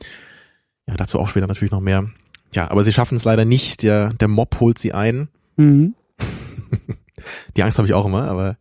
[0.87, 2.09] Ja, dazu auch später natürlich noch mehr.
[2.57, 5.29] Ja, aber sie schaffen es leider nicht, der, der Mob holt sie ein.
[5.57, 5.93] Mhm.
[7.55, 8.57] Die Angst habe ich auch immer, aber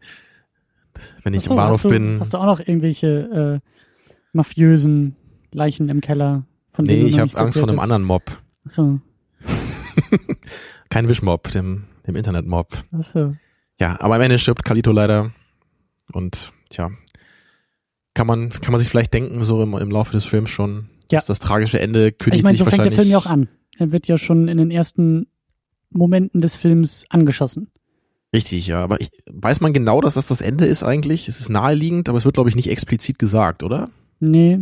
[1.23, 3.69] wenn ich Ach so, im Bahnhof hast du, bin, Hast du auch noch irgendwelche äh,
[4.35, 5.17] mafiösen
[5.51, 6.45] Leichen im Keller?
[6.75, 8.23] Von denen nee, ich habe Angst vor einem anderen Mob.
[8.67, 8.75] hast?
[8.75, 9.01] So,
[10.91, 12.69] Kein Wischmob, dem, dem Internetmob.
[12.93, 13.35] ach so.
[13.81, 15.33] Ja, aber am Ende stirbt Kalito leider.
[16.13, 16.91] Und tja,
[18.13, 21.17] kann man, kann man sich vielleicht denken, so im, im Laufe des Films schon, Ja.
[21.19, 23.01] dass das tragische Ende kündigt Ich meine, sich so fängt der wahrscheinlich.
[23.01, 23.49] Film ja auch an.
[23.79, 25.27] Er wird ja schon in den ersten
[25.91, 27.69] Momenten des Films angeschossen.
[28.33, 28.83] Richtig, ja.
[28.83, 31.29] Aber ich, weiß man genau, dass das das Ende ist eigentlich?
[31.29, 33.91] Es ist naheliegend, aber es wird, glaube ich, nicht explizit gesagt, oder?
[34.21, 34.59] Nee,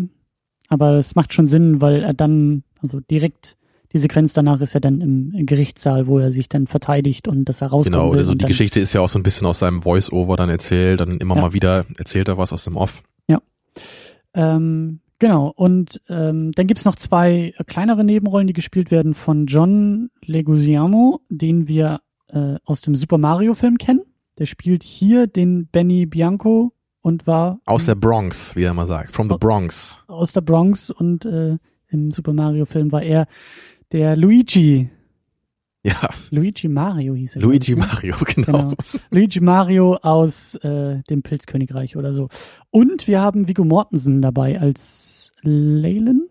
[0.69, 3.57] aber es macht schon Sinn, weil er dann, also direkt,
[3.93, 7.63] die Sequenz danach ist ja dann im Gerichtssaal, wo er sich dann verteidigt und dass
[7.63, 7.95] er rauskommt.
[7.97, 11.01] Genau, also die Geschichte ist ja auch so ein bisschen aus seinem Voice-Over dann erzählt,
[11.01, 11.43] dann immer Ja.
[11.43, 13.03] mal wieder erzählt er was aus dem Off.
[14.37, 19.47] Ähm, genau, und ähm, dann gibt's noch zwei äh, kleinere Nebenrollen, die gespielt werden von
[19.47, 24.03] John Leguizamo, den wir äh, aus dem Super Mario-Film kennen.
[24.37, 29.13] Der spielt hier den Benny Bianco und war Aus der Bronx, wie er immer sagt.
[29.13, 29.37] From the.
[29.41, 29.99] Bronx.
[30.09, 31.57] aus der Bronx und äh,
[31.89, 33.27] im Super Mario-Film war er
[33.93, 34.91] der Luigi.
[35.85, 37.43] Ja, Luigi Mario hieß er.
[37.43, 38.59] Luigi glaub ich, Mario, genau.
[38.69, 38.75] Genau.
[39.11, 42.29] Luigi Mario aus äh, dem Pilzkönigreich oder so.
[42.71, 45.14] Und wir haben Viggo Mortensen dabei als
[45.45, 46.23] Leyland,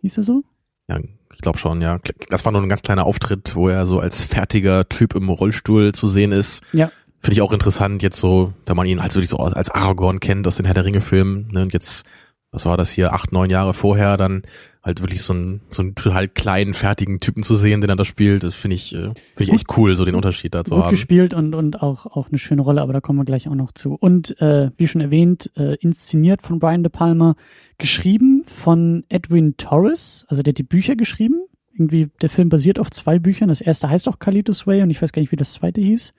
[0.00, 0.44] hieß er so?
[0.88, 0.98] Ja,
[1.32, 1.98] ich glaube schon, ja.
[2.28, 5.92] Das war nur ein ganz kleiner Auftritt, wo er so als fertiger Typ im Rollstuhl
[5.92, 6.62] zu sehen ist.
[6.72, 6.90] Ja.
[7.20, 10.46] Finde ich auch interessant, jetzt so, da man ihn halt wirklich so als Aragorn kennt
[10.46, 11.48] aus den Herr der Ringe-Filmen.
[11.52, 11.62] Ne?
[11.62, 12.04] Und jetzt,
[12.50, 14.42] was war das hier, acht, neun Jahre vorher, dann
[14.84, 18.04] halt wirklich so einen, so einen total kleinen, fertigen Typen zu sehen, den er da
[18.04, 18.42] spielt.
[18.42, 20.90] Das finde ich, äh, finde ich echt cool, so den Unterschied da zu Gut haben.
[20.90, 23.72] gespielt und, und auch, auch eine schöne Rolle, aber da kommen wir gleich auch noch
[23.72, 23.94] zu.
[23.94, 27.34] Und äh, wie schon erwähnt, äh, inszeniert von Brian De Palma,
[27.78, 31.46] geschrieben von Edwin Torres, also der hat die Bücher geschrieben.
[31.72, 33.48] Irgendwie, der Film basiert auf zwei Büchern.
[33.48, 36.12] Das erste heißt auch Kalitos Way und ich weiß gar nicht, wie das zweite hieß.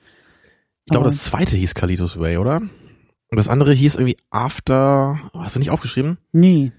[0.88, 2.58] Ich glaube, das zweite hieß Kalitos Way, oder?
[2.58, 6.18] Und das andere hieß irgendwie After, hast du nicht aufgeschrieben?
[6.32, 6.72] Nee.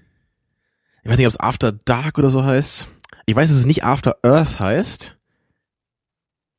[1.07, 2.89] Ich weiß nicht, ob es After Dark oder so heißt.
[3.27, 5.15] Ich weiß, dass es nicht After Earth heißt.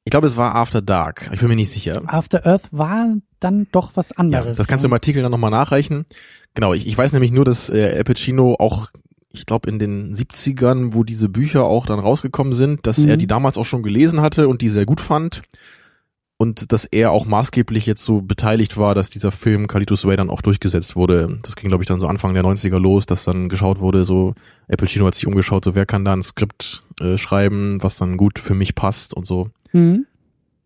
[0.06, 1.28] Ich glaube, es war After Dark.
[1.34, 2.00] Ich bin mir nicht sicher.
[2.06, 4.56] After Earth war dann doch was Ja, anderes.
[4.56, 6.06] das kannst du im Artikel dann nochmal nachreichen.
[6.54, 8.88] Genau, ich, ich weiß nämlich nur, dass äh, Al Pacino auch,
[9.34, 13.08] ich glaube in den 70ern, wo diese Bücher auch dann rausgekommen sind, dass Mhm.
[13.10, 15.42] er die damals auch schon gelesen hatte und die sehr gut fand.
[16.40, 20.30] Und dass er auch maßgeblich jetzt so beteiligt war, dass dieser Film Carlitos Way dann
[20.30, 21.40] auch durchgesetzt wurde.
[21.42, 24.34] Das ging, glaube ich, dann so Anfang der 90er los, dass dann geschaut wurde, so
[24.68, 28.16] Al Pacino hat sich umgeschaut, so wer kann da ein Skript äh, schreiben, was dann
[28.16, 29.50] gut für mich passt und so.
[29.72, 30.06] Mhm.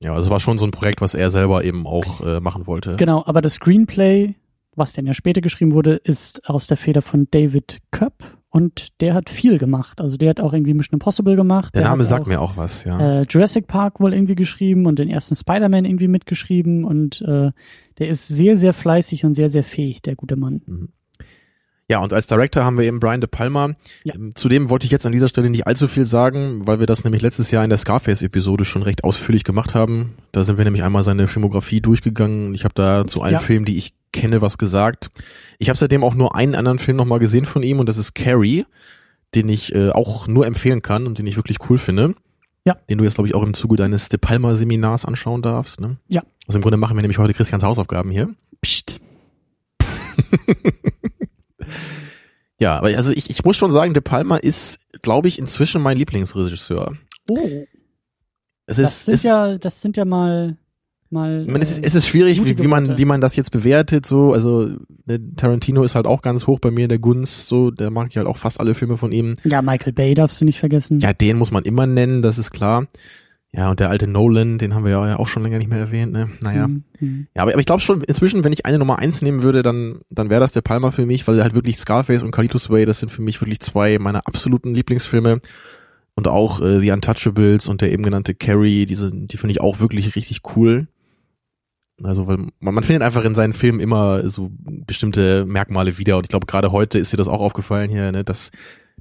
[0.01, 2.67] Ja, also es war schon so ein Projekt, was er selber eben auch äh, machen
[2.67, 2.97] wollte.
[2.97, 4.35] Genau, aber das Screenplay,
[4.77, 9.15] was dann ja später geschrieben wurde, ist aus der Feder von David Köpp und der
[9.15, 10.03] hat viel gemacht.
[10.03, 11.75] Also der hat auch irgendwie Mission Impossible gemacht.
[11.75, 13.21] Der Name hat sagt auch, mir auch was, ja.
[13.23, 17.51] Äh, Jurassic Park wohl irgendwie geschrieben und den ersten Spider-Man irgendwie mitgeschrieben und äh,
[17.99, 20.91] der ist sehr, sehr fleißig und sehr, sehr fähig, der gute Mann.
[21.93, 23.75] Ja, und als Director haben wir eben Brian De Palma.
[24.05, 24.15] Ja.
[24.15, 27.05] Ähm, Zudem wollte ich jetzt an dieser Stelle nicht allzu viel sagen, weil wir das
[27.05, 30.15] nämlich letztes Jahr in der Scarface-Episode schon recht ausführlich gemacht haben.
[30.33, 33.41] Da sind wir nämlich einmal seine Filmografie durchgegangen und ich habe da zu allen Ja.
[33.41, 35.11] Filmen, die ich kenne, was gesagt.
[35.59, 38.15] Ich habe seitdem auch nur einen anderen Film nochmal gesehen von ihm und das ist
[38.15, 38.65] Carrie,
[39.35, 42.15] den ich äh, auch nur empfehlen kann und den ich wirklich cool finde.
[42.65, 42.79] Ja.
[42.89, 45.79] Den du jetzt, glaube ich, auch im Zuge deines De Palma-Seminars anschauen darfst.
[45.79, 45.99] Ne?
[46.09, 46.23] Ja.
[46.47, 48.31] Also im Grunde machen wir nämlich heute Christians Hausaufgaben hier.
[48.63, 48.99] Psst.
[52.59, 55.97] Ja, aber also ich, ich muss schon sagen, De Palma ist, glaube ich, inzwischen mein
[55.97, 56.95] Lieblingsregisseur.
[57.29, 57.39] Oh,
[58.67, 60.57] Es das ist, sind ist ja, das sind ja mal
[61.13, 61.45] mal.
[61.47, 63.51] Ich meine, es, äh, ist, es ist schwierig, wie, wie man wie man das jetzt
[63.51, 64.07] bewertet.
[64.07, 64.71] So, also
[65.07, 67.47] ne, Tarantino ist halt auch ganz hoch bei mir in der Gunst.
[67.47, 69.37] So, der mag ich halt auch fast alle Filme von ihm.
[69.45, 71.01] Ja, Michael Bay darfst du nicht vergessen.
[71.01, 72.87] Ja, den muss man immer nennen, das ist klar.
[73.55, 76.11] Ja, und der alte Nolan, den haben wir ja auch schon länger nicht mehr erwähnt.
[76.11, 76.31] Ne?
[76.41, 77.27] Naja, Mhm, mhm.
[77.35, 80.01] ja, aber, aber ich glaube schon, inzwischen, wenn ich eine Nummer eins nehmen würde, dann
[80.09, 83.01] dann wäre das der Palmer für mich, weil halt wirklich Scarface und Carlitos Way, das
[83.01, 85.41] sind für mich wirklich zwei meiner absoluten Lieblingsfilme.
[86.15, 89.81] Und auch äh, The Untouchables und der eben genannte Carrie, diese, die finde ich auch
[89.81, 90.87] wirklich richtig cool.
[92.03, 96.17] Also, weil man, man findet einfach in seinen Filmen immer so bestimmte Merkmale wieder.
[96.17, 98.51] Und ich glaube, gerade heute ist dir das auch aufgefallen hier, ne, dass,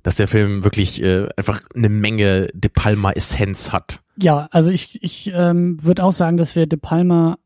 [0.03, 4.01] dass der Film wirklich äh, einfach eine Menge De Palma Essenz hat.
[4.17, 7.37] Ja, also ich, ich ähm, würde auch sagen, dass wir De Palma,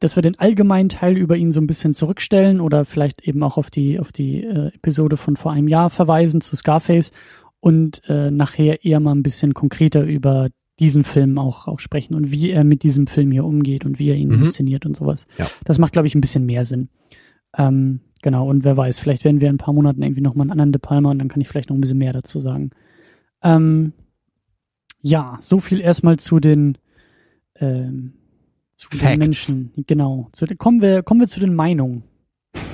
[0.00, 3.56] dass wir den allgemeinen Teil über ihn so ein bisschen zurückstellen oder vielleicht eben auch
[3.58, 7.10] auf die auf die äh, Episode von vor einem Jahr verweisen zu Scarface
[7.60, 12.30] und äh, nachher eher mal ein bisschen konkreter über diesen Film auch auch sprechen und
[12.30, 14.44] wie er mit diesem Film hier umgeht und wie er ihn Mhm.
[14.44, 15.26] inszeniert und sowas.
[15.36, 15.46] Ja.
[15.64, 16.88] Das macht, glaube ich, ein bisschen mehr Sinn.
[17.56, 20.52] Ähm, genau, und wer weiß, vielleicht werden wir in ein paar Monaten irgendwie nochmal einen
[20.52, 22.70] anderen De Palma und dann kann ich vielleicht noch ein bisschen mehr dazu sagen.
[23.42, 23.92] Ähm,
[25.00, 26.78] ja, so viel erstmal zu den
[27.56, 28.14] ähm,
[28.76, 29.72] zu den Menschen.
[29.86, 30.28] Genau.
[30.32, 32.04] Zu kommen wir kommen wir zu den Meinungen.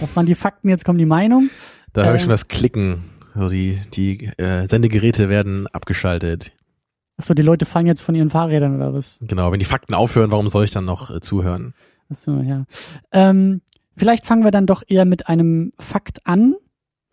[0.01, 1.51] Das waren die Fakten, jetzt kommen die Meinungen.
[1.93, 3.05] Da höre ich Äh, schon das Klicken.
[3.37, 6.53] Die die äh, Sendegeräte werden abgeschaltet.
[7.17, 9.19] Achso, die Leute fallen jetzt von ihren Fahrrädern oder was?
[9.21, 11.75] Genau, wenn die Fakten aufhören, warum soll ich dann noch äh, zuhören?
[12.09, 12.65] Achso, ja.
[13.13, 13.61] Ähm,
[13.97, 16.55] vielleicht fangen wir dann doch eher mit einem Fakt an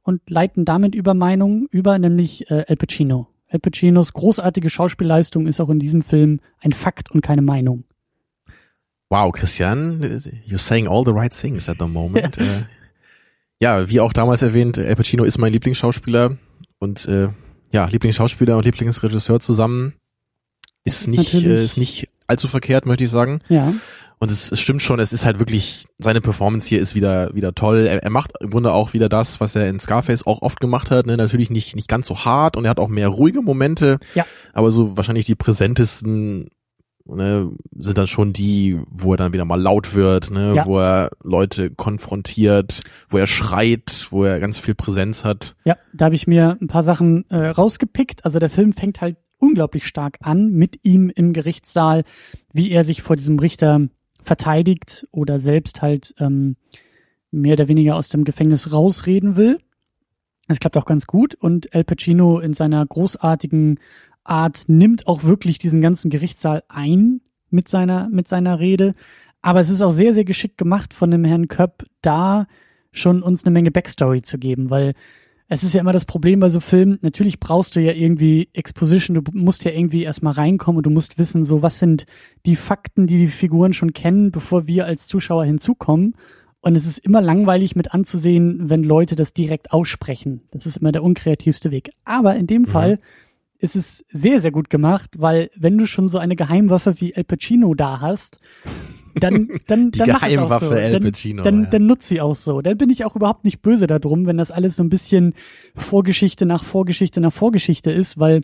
[0.04, 3.28] und leiten damit über Meinungen über, nämlich äh, El Pacino.
[3.48, 7.84] El Pacinos großartige Schauspielleistung ist auch in diesem Film ein Fakt und keine Meinung.
[9.10, 10.02] Wow, Christian,
[10.48, 12.38] you're saying all the right things at the moment.
[12.38, 12.64] äh,
[13.60, 16.38] ja, wie auch damals erwähnt, Al Pacino ist mein Lieblingsschauspieler
[16.80, 17.28] und äh,
[17.74, 19.94] ja, Lieblingsschauspieler und Lieblingsregisseur zusammen
[20.86, 23.42] ist ist nicht äh, ist nicht allzu verkehrt, möchte ich sagen.
[23.50, 23.74] Ja,
[24.22, 27.56] Und es, es stimmt schon, es ist halt wirklich, seine Performance hier ist wieder, wieder
[27.56, 27.88] toll.
[27.88, 30.92] Er, er macht im Grunde auch wieder das, was er in Scarface auch oft gemacht
[30.92, 31.08] hat.
[31.08, 31.18] Ne?
[31.18, 33.98] Natürlich nicht, nicht ganz so hart und er hat auch mehr ruhige Momente.
[34.14, 34.24] Ja.
[34.54, 36.52] Aber so wahrscheinlich die präsentesten
[37.08, 40.54] ne, sind dann schon die, wo er dann wieder mal laut wird, ne?
[40.54, 40.66] Ja.
[40.68, 45.56] wo er Leute konfrontiert, wo er schreit, wo er ganz viel Präsenz hat.
[45.66, 48.24] ja, da habe ich mir ein paar Sachen äh, rausgepickt.
[48.24, 52.04] Also der Film fängt halt unglaublich stark an mit ihm im Gerichtssaal,
[52.54, 53.88] wie er sich vor diesem Richter
[54.24, 56.56] verteidigt oder selbst halt ähm,
[57.32, 59.60] mehr oder weniger aus dem Gefängnis rausreden will.
[60.48, 63.80] Das klappt auch ganz gut und El Pacino in seiner großartigen
[64.24, 68.94] Art nimmt auch wirklich diesen ganzen Gerichtssaal ein mit seiner mit seiner Rede.
[69.42, 72.48] Aber es ist auch sehr sehr geschickt gemacht von dem Herrn Köpp, da
[72.92, 74.94] schon uns eine Menge Backstory zu geben, weil
[75.54, 79.16] es ist ja immer das Problem bei so Filmen, natürlich brauchst du ja irgendwie Exposition,
[79.16, 82.06] du musst ja irgendwie erstmal reinkommen und du musst wissen, so was sind
[82.46, 86.16] die Fakten, die die Figuren schon kennen, bevor wir als Zuschauer hinzukommen.
[86.62, 90.44] Und es ist immer langweilig mit anzusehen, wenn Leute das direkt aussprechen.
[90.52, 91.90] Das ist immer der unkreativste Weg.
[92.06, 93.00] Aber in dem Fall
[93.60, 97.26] ist es sehr, sehr gut gemacht, weil wenn du schon so eine Geheimwaffe wie El
[97.26, 98.40] Pacino da hast,
[99.16, 100.74] dann, dann, Die dann Geheimwaffe so.
[100.74, 101.70] El dann, Pacino, Dann, ja.
[101.70, 102.62] dann nutzt sie auch so.
[102.62, 105.34] Dann bin ich auch überhaupt nicht böse darum, wenn das alles so ein bisschen
[105.76, 108.42] Vorgeschichte nach Vorgeschichte nach Vorgeschichte ist, weil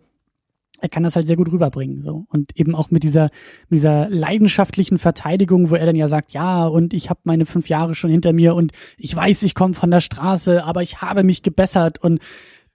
[0.80, 2.26] er kann das halt sehr gut rüberbringen, so.
[2.30, 3.30] Und eben auch mit dieser,
[3.70, 7.68] mit dieser leidenschaftlichen Verteidigung, wo er dann ja sagt, ja, und ich habe meine fünf
[7.68, 11.24] Jahre schon hinter mir und ich weiß, ich komme von der Straße, aber ich habe
[11.24, 12.20] mich gebessert und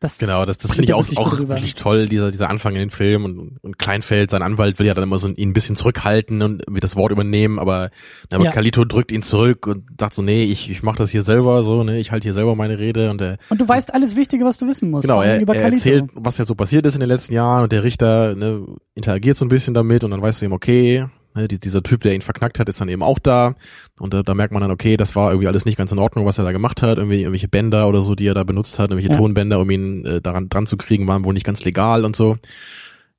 [0.02, 2.80] das Genau, das, das finde ich auch, wirklich auch wirklich toll, dieser, dieser Anfang in
[2.80, 5.76] den Film und, und Kleinfeld, sein Anwalt will ja dann immer so ihn ein bisschen
[5.76, 7.90] zurückhalten und will das Wort übernehmen, aber,
[8.32, 8.50] aber Ja.
[8.50, 11.84] Kalito drückt ihn zurück und sagt so, nee, ich, ich mach das hier selber so,
[11.84, 14.58] ne, ich halte hier selber meine Rede und der, Und du weißt alles Wichtige, was
[14.58, 15.02] du wissen musst.
[15.06, 17.82] genau, er, er erzählt, was jetzt so passiert ist in den letzten Jahren und der
[17.84, 21.58] Richter, ne, interagiert so ein bisschen damit und dann weißt du eben, okay, ne, die-
[21.60, 23.54] dieser Typ, der ihn verknackt hat, ist dann eben auch da
[24.00, 26.26] und da, da merkt man dann, okay, das war irgendwie alles nicht ganz in Ordnung,
[26.26, 28.90] was er da gemacht hat, irgendwie irgendwelche Bänder oder so, die er da benutzt hat,
[28.90, 29.18] irgendwelche Ja.
[29.18, 32.36] Tonbänder, um ihn äh, daran dran zu kriegen, waren wohl nicht ganz legal und so.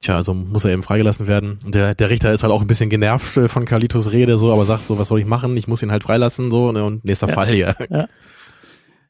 [0.02, 1.60] Tja, also muss er eben freigelassen werden.
[1.66, 4.52] Und der, der Richter ist halt auch ein bisschen genervt äh, von Carlitos Rede, so,
[4.52, 5.56] aber sagt so, was soll ich machen?
[5.56, 7.34] Ich muss ihn halt freilassen, so, ne, und nächster Ja.
[7.34, 7.76] Fall hier.
[7.90, 8.08] Ja.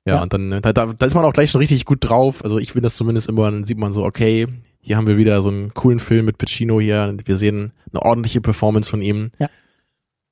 [0.05, 0.21] Ja, Ja.
[0.21, 2.43] und dann, äh, da, da, ist man auch gleich schon richtig gut drauf.
[2.43, 4.47] Also ich finde das zumindest immer, dann sieht man so, okay,
[4.85, 7.15] hier haben wir wieder so einen coolen Film mit Pacino hier.
[7.25, 9.31] Wir sehen eine ordentliche Performance von ihm.
[9.39, 9.49] Ja.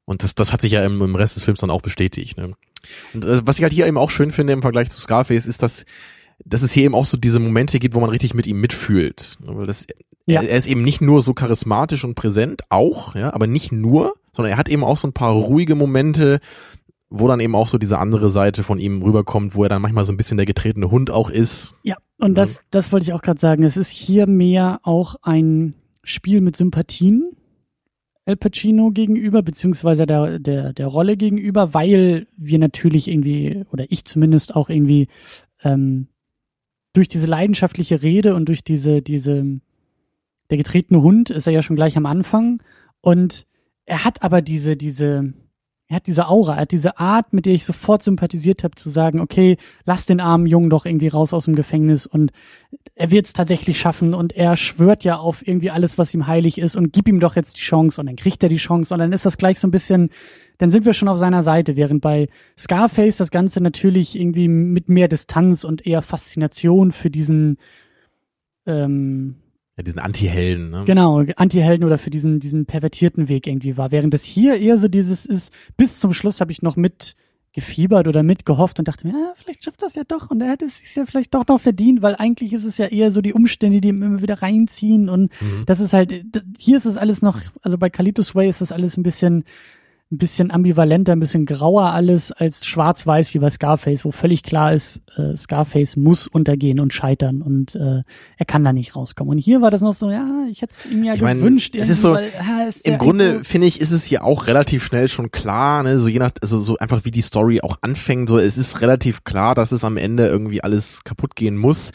[0.06, 2.38] Und das, das hat sich ja im, im Rest des Films dann auch bestätigt.
[2.38, 2.54] Ne?
[3.14, 5.64] Und äh, was ich halt hier eben auch schön finde im Vergleich zu Scarface, ist,
[5.64, 5.86] dass,
[6.44, 9.36] dass es hier eben auch so diese Momente gibt, wo man richtig mit ihm mitfühlt.
[9.40, 9.88] Weil das,
[10.26, 10.42] Ja.
[10.42, 14.16] er, er ist eben nicht nur so charismatisch und präsent, auch, ja, aber nicht nur,
[14.34, 16.42] sondern er hat eben auch so ein paar ruhige Momente,
[17.12, 20.06] wo dann eben auch so diese andere Seite von ihm rüberkommt, wo er dann manchmal
[20.06, 21.76] so ein bisschen der getretene Hund auch ist.
[21.84, 23.64] Ja, und das, das wollte ich auch gerade sagen.
[23.64, 27.32] Es ist hier mehr auch ein Spiel mit Sympathien.
[28.26, 34.06] Al Pacino gegenüber, beziehungsweise der, der, der Rolle gegenüber, weil wir natürlich irgendwie, oder ich
[34.06, 35.08] zumindest auch irgendwie,
[35.64, 36.08] ähm,
[36.94, 39.60] durch diese leidenschaftliche Rede und durch diese, diese,
[40.50, 42.62] der getretene Hund ist er ja schon gleich am Anfang
[43.02, 43.48] und
[43.86, 45.34] er hat aber diese, diese,
[45.92, 48.90] er hat diese Aura, er hat diese Art, mit der ich sofort sympathisiert habe, zu
[48.90, 52.32] sagen, okay, lass den armen Jungen doch irgendwie raus aus dem Gefängnis und
[52.96, 56.60] er wird es tatsächlich schaffen und er schwört ja auf irgendwie alles, was ihm heilig
[56.60, 59.02] ist und gib ihm doch jetzt die Chance und dann kriegt er die Chance und
[59.02, 60.12] dann ist das gleich so ein bisschen,
[60.60, 64.88] dann sind wir schon auf seiner Seite, während bei Scarface das Ganze natürlich irgendwie mit
[64.88, 67.58] mehr Distanz und eher Faszination für diesen
[68.66, 69.41] ähm,
[69.78, 70.84] ja, diesen Anti-Helden, ne?
[70.86, 73.92] Genau, Anti-Helden oder für diesen, diesen pervertierten Weg irgendwie war.
[73.92, 77.16] Während das hier eher so dieses ist, bis zum Schluss habe ich noch mit
[77.54, 80.66] gefiebert oder mitgehofft und dachte mir, ja, vielleicht schafft das ja doch und er hätte
[80.66, 83.34] es sich ja vielleicht doch noch verdient, weil eigentlich ist es ja eher so die
[83.34, 85.66] Umstände, die ihm immer wieder reinziehen und mhm.
[85.66, 86.24] das ist halt,
[86.58, 89.44] hier ist es alles noch, also bei Kalitos Way ist das alles ein bisschen
[90.12, 94.74] ein bisschen ambivalenter, ein bisschen grauer alles als schwarz-weiß wie bei Scarface, wo völlig klar
[94.74, 98.04] ist, äh, Scarface muss untergehen und scheitern und äh,
[98.38, 99.32] er kann da nicht rauskommen.
[99.32, 101.76] Und hier war das noch so, ja, ich hätte es ihm ja ich gewünscht.
[101.76, 104.48] Mein, es ist so, weil, ja, ist im Grunde finde ich, ist es hier auch
[104.48, 107.78] relativ schnell schon klar, ne, so je nach, also so einfach wie die Story auch
[107.82, 111.92] anfängt, so es ist relativ klar, dass es am Ende irgendwie alles kaputt gehen muss.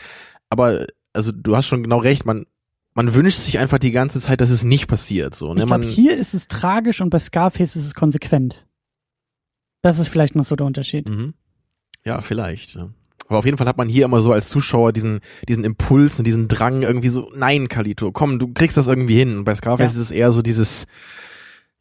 [0.48, 2.46] Aber also du hast schon genau recht, man
[2.96, 5.34] man wünscht sich einfach die ganze Zeit, dass es nicht passiert.
[5.34, 5.60] So, ne?
[5.60, 8.66] Ich glaube, hier ist es tragisch und bei Scarface ist es konsequent.
[9.82, 11.06] Das ist vielleicht noch so der Unterschied.
[11.06, 11.34] Mhm.
[12.04, 12.74] Ja, vielleicht.
[12.74, 12.88] Ja.
[13.28, 16.24] Aber auf jeden Fall hat man hier immer so als Zuschauer diesen, diesen Impuls und
[16.24, 19.38] diesen Drang irgendwie so, nein, Kalito, komm, du kriegst das irgendwie hin.
[19.38, 20.00] Und bei Scarface ja.
[20.00, 20.86] ist es eher so dieses,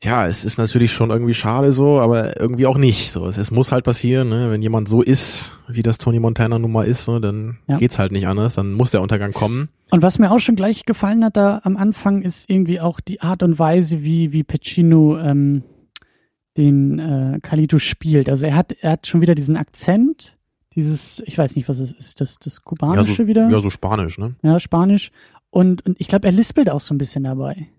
[0.04, 3.12] ja, es ist natürlich schon irgendwie schade so, aber irgendwie auch nicht.
[3.12, 4.52] So, es, es muss halt passieren, ne?
[4.52, 7.22] wenn jemand so ist, wie das Tony Montana nun mal ist, ne?
[7.22, 7.78] dann ja.
[7.78, 9.70] geht's halt nicht anders, dann muss der Untergang kommen.
[9.92, 13.22] Und was mir auch schon gleich gefallen hat da am Anfang, ist irgendwie auch die
[13.22, 15.64] Art und Weise, wie wie Pacino ähm,
[16.58, 18.30] den äh, Calito spielt.
[18.30, 20.38] Also er hat er hat schon wieder diesen Akzent,
[20.76, 23.50] dieses, ich weiß nicht, was es ist, das das kubanische ja, so, wieder.
[23.50, 24.36] Ja, so Spanisch, ne?
[24.42, 25.12] Ja, Spanisch.
[25.52, 27.70] Und, und ich glaube, er lispelt auch so ein bisschen dabei.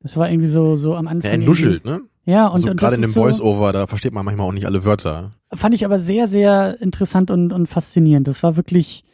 [0.00, 1.30] Das war irgendwie so, so am Anfang.
[1.30, 2.02] Ja, er nuschelt, ne?
[2.24, 4.84] Ja, und, so und gerade in dem Voice-Over, da versteht man manchmal auch nicht alle
[4.84, 5.32] Wörter.
[5.52, 8.28] Fand ich aber sehr, sehr interessant und, und faszinierend.
[8.28, 9.04] Das war wirklich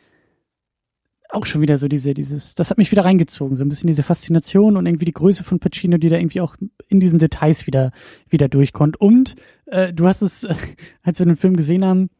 [1.30, 4.02] auch schon wieder so diese, dieses, das hat mich wieder reingezogen, so ein bisschen diese
[4.02, 6.56] Faszination und irgendwie die Größe von Pacino, die da irgendwie auch
[6.88, 7.92] in diesen Details wieder,
[8.28, 9.00] wieder durchkommt.
[9.00, 9.34] Und
[9.66, 10.54] äh, du hast es, äh,
[11.02, 12.10] als wir den Film gesehen haben,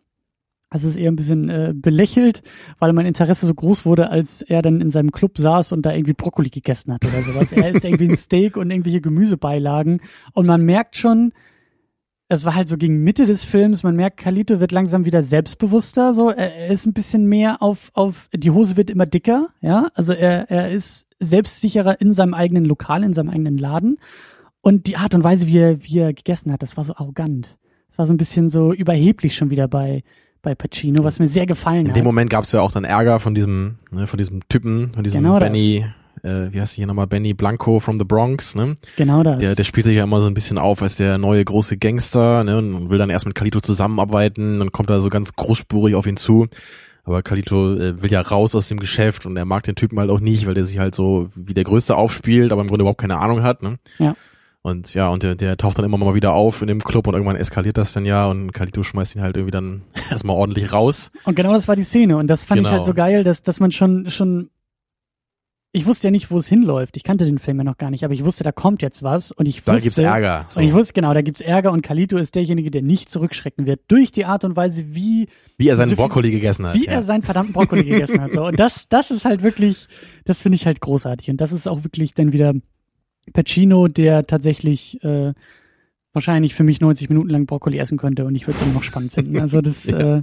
[0.70, 2.42] hast es eher ein bisschen äh, belächelt,
[2.79, 5.92] weil mein Interesse so groß wurde, als er dann in seinem Club saß und da
[5.92, 7.52] irgendwie Brokkoli gegessen hat oder sowas.
[7.52, 10.00] er isst irgendwie ein Steak und irgendwelche Gemüsebeilagen.
[10.33, 11.33] Und man merkt schon,
[12.29, 16.12] es war halt so gegen Mitte des Films, man merkt, Kalito wird langsam wieder selbstbewusster,
[16.12, 19.88] so, er, er, ist ein bisschen mehr auf, auf, die Hose wird immer dicker, ja,
[19.94, 23.98] also er, er ist selbstsicherer in seinem eigenen Lokal, in seinem eigenen Laden.
[24.61, 27.57] Und die Art und Weise, wie er, wie er gegessen hat, das war so arrogant.
[27.88, 30.02] Das war so ein bisschen so überheblich schon wieder bei,
[30.46, 31.88] bei Pacino, was mir sehr gefallen hat.
[31.88, 34.92] In dem Moment gab es ja auch dann Ärger von diesem, ne, von diesem Typen,
[34.94, 35.85] von diesem genau Benny,
[36.22, 38.76] äh, wie heißt hier nochmal, Benny Blanco from the Bronx, ne?
[38.96, 39.40] Genau das.
[39.40, 42.44] Der, der spielt sich ja immer so ein bisschen auf als der neue große Gangster,
[42.44, 42.59] ne?
[42.59, 46.16] Und will dann erst mit Kalito zusammenarbeiten, dann kommt er so ganz großspurig auf ihn
[46.16, 46.46] zu.
[47.02, 50.11] Aber Kalito äh, will ja raus aus dem Geschäft und er mag den Typen halt
[50.11, 53.00] auch nicht, weil der sich halt so wie der Größte aufspielt, aber im Grunde überhaupt
[53.00, 53.78] keine Ahnung hat, ne?
[53.98, 54.14] Ja.
[54.66, 57.14] Und ja, und der, der taucht dann immer mal wieder auf in dem Club und
[57.14, 61.12] irgendwann eskaliert das dann ja und Kalito schmeißt ihn halt irgendwie dann erstmal ordentlich raus.
[61.22, 62.70] Und genau das war die Szene und das fand genau.
[62.70, 64.50] ich halt so geil, dass, dass man schon, schon
[65.70, 66.96] ich wusste ja nicht, wo es hinläuft.
[66.96, 69.31] Ich kannte den Film ja noch gar nicht, aber ich wusste, da kommt jetzt was
[69.31, 69.70] und ich wusste.
[69.70, 70.46] Da gibt's Ärger.
[70.48, 70.59] So.
[70.59, 73.83] Und ich wusste genau, da gibt's Ärger und Kalito ist derjenige, der nicht zurückschrecken wird
[73.87, 76.74] durch die Art und Weise, wie wie er seinen so Brokkoli gegessen hat.
[76.74, 76.90] Wie ja.
[76.90, 78.33] er seinen verdammten Brokkoli gegessen hat.
[78.33, 79.87] So und das, das ist halt wirklich,
[80.24, 82.52] das finde ich halt großartig und das ist auch wirklich dann wieder
[83.33, 85.33] Pacino, der tatsächlich äh,
[86.17, 89.12] wahrscheinlich für mich 90 Minuten lang Brokkoli essen könnte und ich würde es noch spannend
[89.12, 89.39] finden.
[89.39, 90.19] Also das ja.
[90.19, 90.23] äh,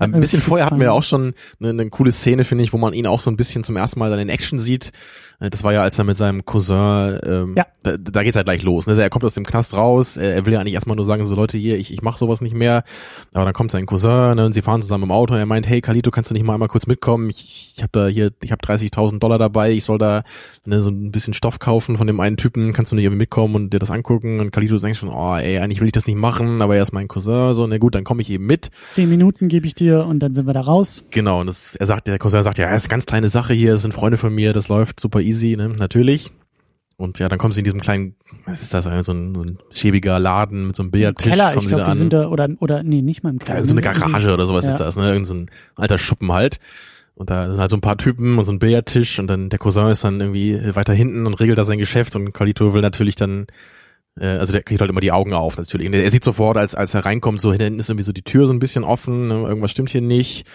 [0.00, 2.94] ein bisschen vorher hatten wir auch schon eine, eine coole Szene, finde ich, wo man
[2.94, 4.92] ihn auch so ein bisschen zum ersten Mal dann in Action sieht.
[5.40, 7.66] Äh, das war ja, als er mit seinem Cousin, ähm, ja.
[7.82, 8.86] da, da geht's halt gleich los.
[8.86, 8.92] Ne?
[8.92, 11.34] Also er kommt aus dem Knast raus, er will ja eigentlich erstmal nur sagen, so
[11.34, 12.84] Leute hier, ich, ich mache sowas nicht mehr.
[13.32, 15.66] Aber dann kommt sein Cousin ne, und sie fahren zusammen im Auto und er meint,
[15.66, 17.30] hey Kalito, kannst du nicht mal einmal kurz mitkommen?
[17.30, 20.22] Ich, ich habe da hier, ich habe 30.000 Dollar dabei, ich soll da
[20.64, 23.54] ne, so ein bisschen Stoff kaufen von dem einen Typen, kannst du nicht irgendwie mitkommen
[23.54, 24.40] und dir das angucken?
[24.40, 26.92] Und Kalito denkt schon, oh ey, eigentlich will ich das nicht machen, aber er ist
[26.92, 28.70] mein Cousin, so, na gut, dann komme ich eben mit.
[28.90, 31.04] Zehn Minuten gebe ich dir und dann sind wir da raus.
[31.10, 33.72] Genau, und das, er sagt, der Cousin sagt, ja, ist eine ganz kleine Sache hier,
[33.72, 36.32] das sind Freunde von mir, das läuft super easy, ne, natürlich.
[36.98, 39.58] Und ja, dann kommen sie in diesem kleinen, was ist das, so ein, so ein
[39.70, 41.30] schäbiger Laden mit so einem Billardtisch.
[41.30, 43.58] Keller, kommen ich glaube, die sind da, oder, oder, nee, nicht mal im Keller.
[43.58, 44.70] Ja, so eine Garage oder sowas ja.
[44.70, 46.58] ist das, ne, irgend so ein alter Schuppen halt.
[47.14, 49.58] Und da sind halt so ein paar Typen und so ein Billardtisch und dann der
[49.58, 53.14] Cousin ist dann irgendwie weiter hinten und regelt da sein Geschäft und Carlito will natürlich
[53.14, 53.46] dann,
[54.18, 55.86] äh, also der kriegt halt immer die Augen auf natürlich.
[55.86, 58.46] Und er sieht sofort, als, als er reinkommt, so hinten ist irgendwie so die Tür
[58.46, 60.46] so ein bisschen offen, ne, irgendwas stimmt hier nicht.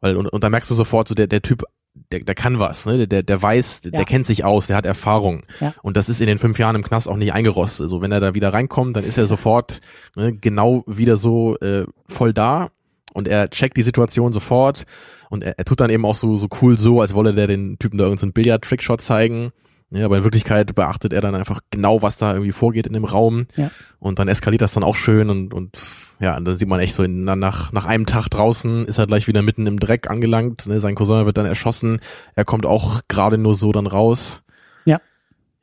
[0.00, 1.64] Weil, und, und da merkst du sofort, so der, der Typ,
[2.12, 3.08] der, der kann was, ne?
[3.08, 4.04] Der, der weiß, der Ja.
[4.04, 5.42] kennt sich aus, der hat Erfahrung.
[5.60, 5.74] Ja.
[5.82, 7.84] Und das ist in den fünf Jahren im Knast auch nicht eingerostet.
[7.84, 9.80] Also wenn er da wieder reinkommt, dann ist er sofort
[10.14, 12.68] ne, genau wieder so äh, voll da
[13.12, 14.84] und er checkt die Situation sofort
[15.30, 17.78] und er, er tut dann eben auch so, so cool so, als wolle der den
[17.78, 19.52] Typen da irgendeinen Billard-Trickshot zeigen.
[19.90, 23.04] Ja, aber in Wirklichkeit beachtet er dann einfach genau, was da irgendwie vorgeht in dem
[23.04, 23.46] Raum.
[23.54, 23.70] Ja.
[24.00, 25.78] Und dann eskaliert das dann auch schön und, und
[26.18, 29.06] ja, und dann sieht man echt so in, nach, nach einem Tag draußen ist er
[29.06, 30.66] gleich wieder mitten im Dreck angelangt.
[30.66, 30.80] Ne?
[30.80, 32.00] Sein Cousin wird dann erschossen.
[32.34, 34.42] Er kommt auch gerade nur so dann raus.
[34.86, 35.00] Ja.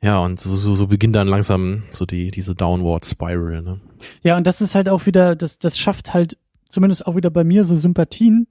[0.00, 3.80] Ja, und so, so, so beginnt dann langsam so die, diese Downward Spiral, ne?
[4.22, 7.44] Ja, und das ist halt auch wieder, das, das schafft halt zumindest auch wieder bei
[7.44, 8.46] mir so Sympathien,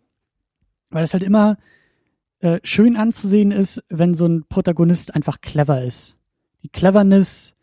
[0.90, 1.58] weil es halt immer
[2.44, 6.18] äh, schön anzusehen ist, wenn so ein Protagonist einfach clever ist.
[6.62, 7.56] Die Cleverness,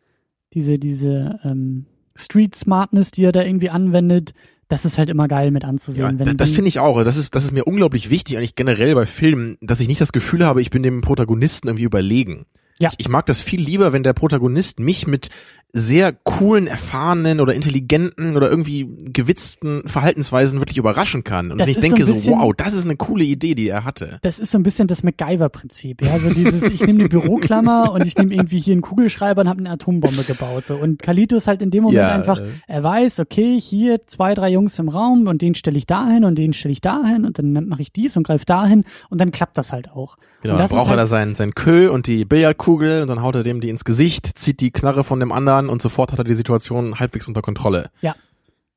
[0.55, 1.85] diese, diese ähm,
[2.16, 4.33] Street Smartness, die er da irgendwie anwendet,
[4.69, 6.19] das ist halt immer geil mit anzusehen.
[6.19, 7.05] Ja, das, das finde ich auch.
[7.05, 10.12] Das ist, das ist mir unglaublich wichtig, eigentlich generell bei Filmen, dass ich nicht das
[10.12, 12.47] Gefühl habe, ich bin dem Protagonisten irgendwie überlegen.
[12.79, 12.88] Ja.
[12.93, 15.29] Ich, ich mag das viel lieber, wenn der Protagonist mich mit
[15.73, 21.53] sehr coolen, erfahrenen oder intelligenten oder irgendwie gewitzten Verhaltensweisen wirklich überraschen kann.
[21.53, 23.85] Und wenn ich so denke so, bisschen- wow, das ist eine coole Idee, die er
[23.85, 24.19] hatte.
[24.23, 26.13] Das ist so ein bisschen das MacGyver-Prinzip, ja.
[26.13, 29.61] Also dieses, ich nehme die Büroklammer und ich nehme irgendwie hier einen Kugelschreiber und habe
[29.61, 30.67] eine Atombombe gebaut.
[30.67, 30.77] So.
[30.77, 32.49] Und Kalito ist halt in dem Moment Ja, einfach, äh.
[32.67, 36.37] er weiß, okay, hier zwei, drei Jungs im Raum und den stelle ich dahin und
[36.37, 39.57] den stelle ich dahin und dann mache ich dies und greife dahin und dann klappt
[39.57, 40.17] das halt auch.
[40.43, 43.35] Genau, dann braucht er da halt, sein, sein Kö und die Billardkugel und dann haut
[43.35, 46.25] er dem die ins Gesicht, zieht die Knarre von dem anderen und sofort hat er
[46.25, 47.90] die Situation halbwegs unter Kontrolle.
[48.01, 48.14] Ja.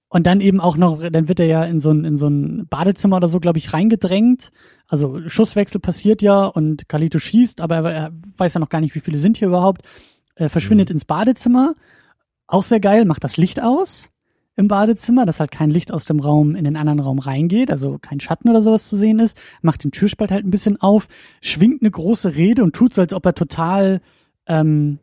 [0.09, 2.67] Und dann eben auch noch, dann wird er ja in so ein, in so ein
[2.67, 4.51] Badezimmer oder so, glaube ich, reingedrängt.
[4.87, 8.93] Also Schusswechsel passiert ja und Kalito schießt, aber er, er weiß ja noch gar nicht,
[8.93, 9.81] wie viele sind hier überhaupt.
[10.35, 11.73] Er verschwindet ins Badezimmer.
[12.45, 14.09] Auch sehr geil, macht das Licht aus
[14.55, 17.97] im Badezimmer, dass halt kein Licht aus dem Raum in den anderen Raum reingeht, also
[17.99, 21.07] kein Schatten oder sowas zu sehen ist, macht den Türspalt halt ein bisschen auf,
[21.41, 24.01] schwingt eine große Rede und tut so, als ob er total
[24.45, 24.99] ähm,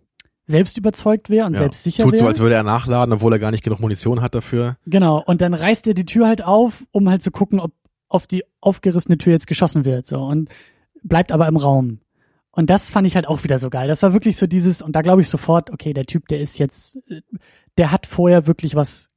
[0.50, 1.60] selbst überzeugt wäre und Ja.
[1.60, 2.22] selbstsicher Tut wäre.
[2.22, 4.76] so, als würde er nachladen, obwohl er gar nicht genug Munition hat dafür.
[4.86, 7.72] Genau, und dann reißt er die Tür halt auf, um halt zu gucken, ob
[8.08, 10.48] auf die aufgerissene Tür jetzt geschossen wird, so, und
[11.02, 12.00] bleibt aber im Raum.
[12.52, 13.86] Und das fand ich halt auch wieder so geil.
[13.86, 16.58] Das war wirklich so dieses, und da glaube ich sofort, okay, der Typ, der ist
[16.58, 17.20] jetzt, äh,
[17.78, 19.09] der hat vorher wirklich was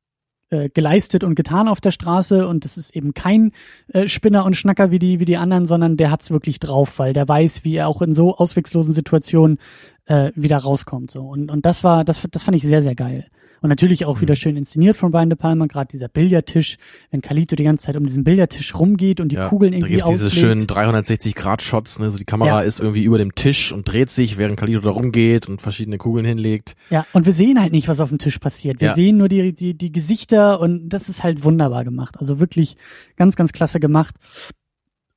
[0.54, 3.52] äh, geleistet und getan auf der Straße und das ist eben kein
[3.88, 7.14] äh, Spinner und Schnacker wie die, wie die anderen, sondern der hat's wirklich drauf, weil
[7.14, 9.58] der weiß, wie er auch in so ausweglosen Situationen
[10.06, 11.10] äh, wieder rauskommt.
[11.10, 11.24] So.
[11.24, 13.26] Und, und das war, das, das fand ich sehr, sehr geil.
[13.64, 16.78] Und natürlich auch wieder schön inszeniert von Brian De Palma, gerade dieser Billardtisch,
[17.12, 19.96] wenn Kalito die ganze Zeit um diesen Billardtisch rumgeht und die Ja, Kugeln da irgendwie
[19.96, 22.12] gibt's diese schönen 360-Grad-Shots, ne?
[22.12, 22.62] so die Kamera Ja.
[22.62, 26.26] ist irgendwie über dem Tisch und dreht sich, während Kalito da rumgeht und verschiedene Kugeln
[26.26, 26.76] hinlegt.
[26.90, 28.82] Ja, und wir sehen halt nicht, was auf dem Tisch passiert.
[28.82, 28.96] Wir Ja.
[28.96, 32.18] sehen nur die, die, die Gesichter und das ist halt wunderbar gemacht.
[32.20, 32.76] Also wirklich
[33.16, 34.16] ganz, ganz klasse gemacht.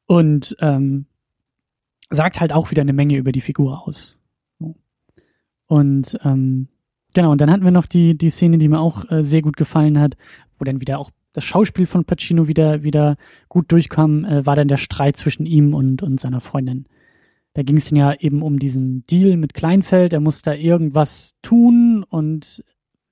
[0.07, 1.07] Und ähm,
[2.11, 4.17] sagt halt auch wieder eine Menge über die Figur aus.
[5.67, 6.69] Und ähm,
[7.17, 9.57] genau, und dann hatten wir noch die, die Szene, die mir auch äh, sehr gut
[9.57, 10.17] gefallen hat,
[10.59, 13.17] wo dann wieder auch das Schauspiel von Pacino wieder, wieder
[13.49, 16.87] gut durchkam, äh, war dann der Streit zwischen ihm und, und seiner Freundin.
[17.55, 20.13] Da ging es ja eben um diesen Deal mit Kleinfeld.
[20.13, 22.63] Er muss da irgendwas tun und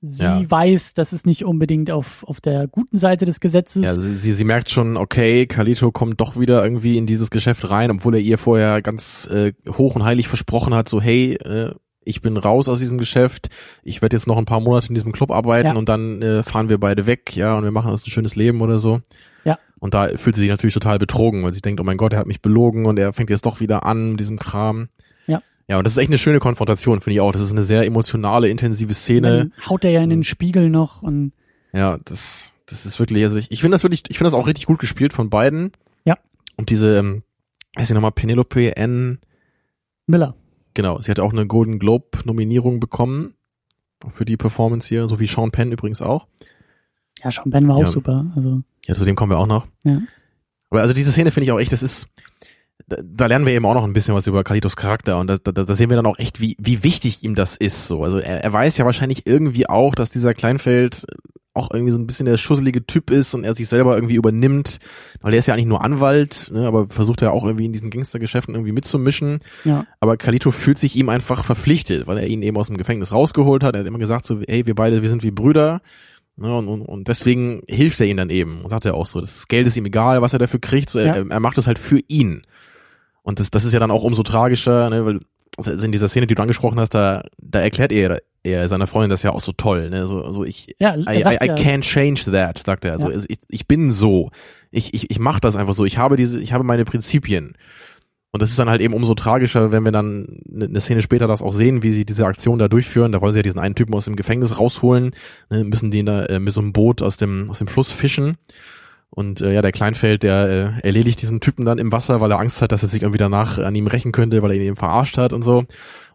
[0.02, 0.50] sie Ja.
[0.50, 3.84] weiß, dass es nicht unbedingt auf, auf der guten Seite des Gesetzes.
[3.84, 7.70] Ja, sie, sie, sie merkt schon, okay, Kalito kommt doch wieder irgendwie in dieses Geschäft
[7.70, 11.74] rein, obwohl er ihr vorher ganz äh, hoch und heilig versprochen hat, so hey, äh,
[12.04, 13.48] ich bin raus aus diesem Geschäft,
[13.82, 15.74] ich werde jetzt noch ein paar Monate in diesem Club arbeiten Ja.
[15.74, 18.60] und dann äh, fahren wir beide weg, ja, und wir machen uns ein schönes Leben
[18.60, 19.00] oder so.
[19.44, 19.58] Ja.
[19.78, 22.18] Und da fühlt sie sich natürlich total betrogen, weil sie denkt, oh mein Gott, er
[22.18, 24.88] hat mich belogen und er fängt jetzt doch wieder an mit diesem Kram.
[25.26, 25.42] Ja.
[25.68, 27.32] Ja, und das ist echt eine schöne Konfrontation, finde ich auch.
[27.32, 29.50] Das ist eine sehr emotionale, intensive Szene.
[29.50, 31.32] dann haut er ja in den Spiegel noch und
[31.72, 34.46] Ja, das, das ist wirklich, also ich, ich finde das wirklich, ich finde das auch
[34.46, 35.72] richtig gut gespielt von beiden.
[36.04, 36.16] Ja.
[36.56, 37.22] Und diese, ähm,
[37.78, 39.18] heißt sie nochmal, Penelope N,
[40.06, 40.34] Miller.
[40.74, 43.34] Genau, sie hat auch eine Golden Globe Nominierung bekommen
[44.10, 46.26] für die Performance hier, so wie Sean Penn übrigens auch.
[47.22, 47.86] Ja, Sean Ben war auch Ja.
[47.86, 48.26] super.
[48.36, 49.66] Also, Ja, zu dem kommen wir auch noch.
[49.84, 50.00] ja.
[50.70, 52.08] Aber also diese Szene finde ich auch echt, das ist,
[52.88, 55.38] da, da lernen wir eben auch noch ein bisschen was über Kalitos Charakter und da,
[55.38, 57.86] da, da sehen wir dann auch echt, wie, wie wichtig ihm das ist.
[57.86, 61.06] So, also er, er weiß ja wahrscheinlich irgendwie auch, dass dieser Kleinfeld
[61.54, 64.78] auch irgendwie so ein bisschen der schusselige Typ ist und er sich selber irgendwie übernimmt,
[65.20, 67.90] weil er ist ja eigentlich nur Anwalt, ne, aber versucht ja auch irgendwie in diesen
[67.90, 69.38] Gangstergeschäften irgendwie mitzumischen.
[69.64, 69.86] Ja.
[70.00, 73.62] Aber Kalito fühlt sich ihm einfach verpflichtet, weil er ihn eben aus dem Gefängnis rausgeholt
[73.62, 73.74] hat.
[73.74, 75.80] Er hat immer gesagt so, hey, wir beide, wir sind wie Brüder.
[76.36, 78.62] Ne, und, und, und deswegen hilft er ihm dann eben.
[78.62, 80.90] Und sagt er auch so, das Geld ist ihm egal, was er dafür kriegt.
[80.90, 81.14] So, Ja.
[81.14, 82.42] er, er macht es halt für ihn.
[83.22, 85.20] Und das, das ist ja dann auch umso tragischer, ne, weil
[85.56, 89.10] also in dieser Szene, die du angesprochen hast, da, da erklärt er, er seiner Freundin
[89.10, 89.90] das ja auch so toll.
[89.90, 90.06] Ne?
[90.06, 92.92] So, so ich, Ja, I, I, I ja, can't change that, sagt er.
[92.92, 93.18] Also Ja.
[93.28, 94.30] ich, ich bin so.
[94.70, 95.84] Ich, ich, ich mache das einfach so.
[95.84, 97.56] Ich habe diese, ich habe meine Prinzipien.
[98.32, 101.28] Und das ist dann halt eben umso tragischer, wenn wir dann eine eine Szene später
[101.28, 103.12] das auch sehen, wie sie diese Aktion da durchführen.
[103.12, 105.12] Da wollen sie ja diesen einen Typen aus dem Gefängnis rausholen,
[105.50, 108.36] ne, müssen den da äh, mit so einem Boot aus dem, aus dem Fluss fischen.
[109.14, 112.40] Und äh, ja, der Kleinfeld, der äh, erledigt diesen Typen dann im Wasser, weil er
[112.40, 114.76] Angst hat, dass er sich irgendwie danach an ihm rächen könnte, weil er ihn eben
[114.76, 115.64] verarscht hat und so.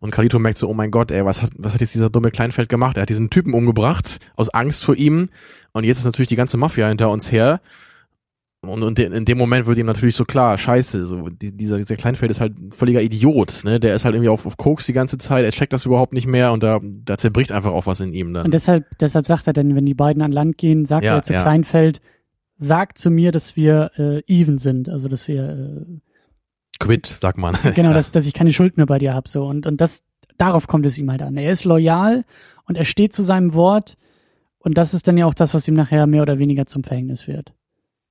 [0.02, 2.30] Und Carlito merkt so, oh mein Gott, ey, was hat, was hat jetzt dieser dumme
[2.30, 2.98] Kleinfeld gemacht?
[2.98, 5.30] Er hat diesen Typen umgebracht, aus Angst vor ihm.
[5.72, 7.62] Und jetzt ist natürlich die ganze Mafia hinter uns her.
[8.62, 11.96] Und, und in dem Moment wird ihm natürlich so klar, scheiße, so die, dieser, dieser
[11.96, 13.80] Kleinfeld ist halt ein völliger Idiot, ne?
[13.80, 16.28] Der ist halt irgendwie auf, auf Koks die ganze Zeit, er checkt das überhaupt nicht
[16.28, 18.44] mehr und da, da zerbricht einfach auch was in ihm dann.
[18.44, 21.24] Und deshalb, deshalb sagt er dann, wenn die beiden an Land gehen, sagt Ja, er
[21.24, 21.42] zu ja.
[21.42, 22.02] Kleinfeld,
[22.60, 26.00] sag zu mir, dass wir äh, even sind, also dass wir äh,
[26.80, 27.58] Quit, sagt man.
[27.76, 30.04] genau, dass, dass ich keine Schuld mehr bei dir habe so und und das
[30.38, 31.38] darauf kommt es ihm halt an.
[31.38, 32.24] Er ist loyal
[32.66, 33.98] und er steht zu seinem Wort
[34.60, 37.28] und das ist dann ja auch das, was ihm nachher mehr oder weniger zum Verhängnis
[37.28, 37.54] wird.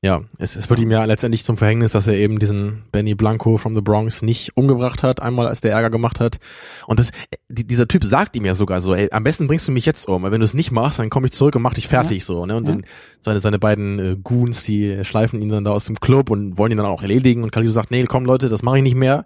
[0.01, 3.57] Ja, es, es wird ihm ja letztendlich zum Verhängnis, dass er eben diesen Benny Blanco
[3.57, 6.39] from the Bronx nicht umgebracht hat, einmal als der Ärger gemacht hat.
[6.87, 7.11] Und das,
[7.49, 10.07] die, dieser Typ sagt ihm ja sogar so, ey, am besten bringst du mich jetzt
[10.07, 12.25] um, weil wenn du es nicht machst, dann komme ich zurück und mach dich fertig
[12.25, 12.47] so.
[12.47, 12.55] Ne?
[12.57, 12.75] Und Ja.
[12.77, 12.85] dann
[13.23, 16.71] seine, seine beiden äh, Goons, die schleifen ihn dann da aus dem Club und wollen
[16.71, 17.43] ihn dann auch erledigen.
[17.43, 19.25] Und Kalito sagt, nee, komm Leute, das mache ich nicht mehr.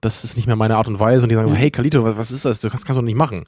[0.00, 1.24] Das ist nicht mehr meine Art und Weise.
[1.24, 1.60] Und die sagen so, Ja.
[1.62, 2.60] hey Kalito, was, was ist das?
[2.60, 3.44] Du kannst, kannst du nicht machen.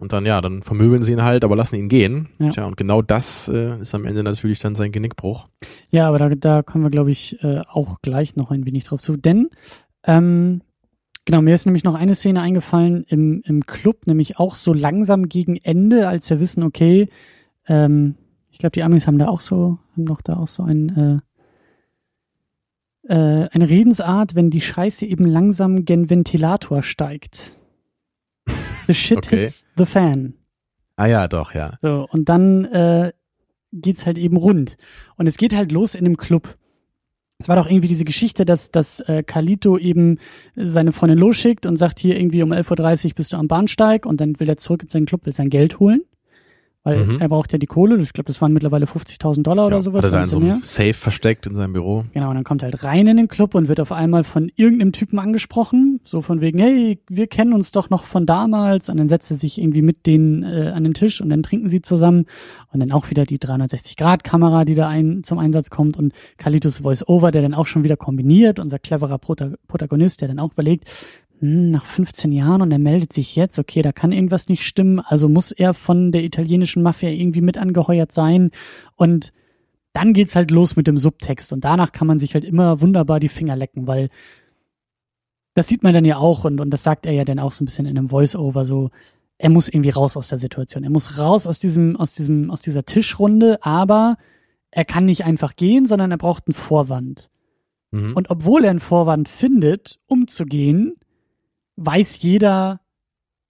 [0.00, 2.30] Und dann, ja, dann vermöbeln sie ihn halt, aber lassen ihn gehen.
[2.38, 2.48] Ja.
[2.50, 5.46] Tja, und genau das äh, ist am Ende natürlich dann sein Genickbruch.
[5.90, 9.02] Ja, aber da, da kommen wir, glaube ich, äh, auch gleich noch ein wenig drauf
[9.02, 9.18] zu.
[9.18, 9.50] Denn,
[10.04, 10.62] ähm,
[11.26, 15.28] genau, mir ist nämlich noch eine Szene eingefallen im, im Club, nämlich auch so langsam
[15.28, 17.10] gegen Ende, als wir wissen, okay,
[17.68, 18.14] ähm,
[18.50, 21.22] ich glaube, die Amis haben da auch so, haben doch da auch so ein,
[23.06, 27.59] äh, äh, eine Redensart, wenn die Scheiße eben langsam gen Ventilator steigt.
[28.90, 29.42] The shit Okay.
[29.42, 30.34] hits the fan.
[30.96, 31.78] Ah ja, doch, ja.
[31.80, 33.12] So, und dann äh,
[33.72, 34.76] geht's halt eben rund.
[35.16, 36.56] Und es geht halt los in dem Club.
[37.38, 40.18] Es war doch irgendwie diese Geschichte, dass, dass äh, Carlito eben
[40.56, 44.20] seine Freundin losschickt und sagt, hier irgendwie um 11.30 Uhr bist du am Bahnsteig und
[44.20, 46.02] dann will er zurück in seinen Club, will sein Geld holen.
[46.82, 47.20] Weil Mhm.
[47.20, 47.98] er braucht ja die Kohle.
[48.00, 49.98] Ich glaube, das waren mittlerweile 50.000 Dollar oder ja, sowas.
[50.02, 50.62] Hat er da oder in so einem.
[50.62, 52.04] Safe versteckt in seinem Büro.
[52.14, 54.50] Genau, und dann kommt er halt rein in den Club und wird auf einmal von
[54.56, 58.88] irgendeinem Typen angesprochen, so von wegen, hey, wir kennen uns doch noch von damals.
[58.88, 61.68] Und dann setzt er sich irgendwie mit denen äh, an den Tisch und dann trinken
[61.68, 62.24] sie zusammen.
[62.72, 67.30] Und dann auch wieder die 360-Grad-Kamera, die da ein, zum Einsatz kommt und Kalitos Voice-Over,
[67.30, 70.88] der dann auch schon wieder kombiniert, unser cleverer Prota Protagonist, der dann auch überlegt,
[71.40, 75.00] hm, nach 15 Jahren und er meldet sich jetzt, okay, da kann irgendwas nicht stimmen,
[75.00, 78.50] also muss er von der italienischen Mafia irgendwie mit angeheuert sein
[78.96, 79.32] und
[79.92, 83.20] dann geht's halt los mit dem Subtext und danach kann man sich halt immer wunderbar
[83.20, 84.08] die Finger lecken, weil
[85.54, 87.64] das sieht man dann ja auch und, und das sagt er ja dann auch so
[87.64, 88.90] ein bisschen in einem Voice-Over so,
[89.40, 90.84] er muss irgendwie raus aus der Situation.
[90.84, 94.18] Er muss raus aus diesem, aus diesem, aus dieser Tischrunde, aber
[94.70, 97.30] er kann nicht einfach gehen, sondern er braucht einen Vorwand.
[97.90, 98.12] Mhm.
[98.12, 100.94] Und obwohl er einen Vorwand findet, um zu gehen,
[101.76, 102.80] weiß jeder,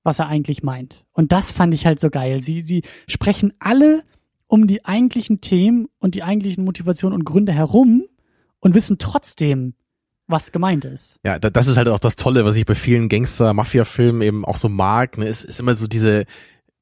[0.02, 1.04] was er eigentlich meint.
[1.12, 2.40] Und das fand ich halt so geil.
[2.40, 4.02] Sie, sie sprechen alle
[4.46, 8.04] um die eigentlichen Themen und die eigentlichen Motivationen und Gründe herum
[8.58, 9.74] und wissen trotzdem,
[10.26, 11.20] was gemeint ist.
[11.24, 14.56] Ja, da, das ist halt auch das Tolle, was ich bei vielen Gangster-Mafia-Filmen eben auch
[14.56, 15.18] so mag.
[15.18, 15.26] Ne?
[15.26, 16.24] Es ist immer so diese,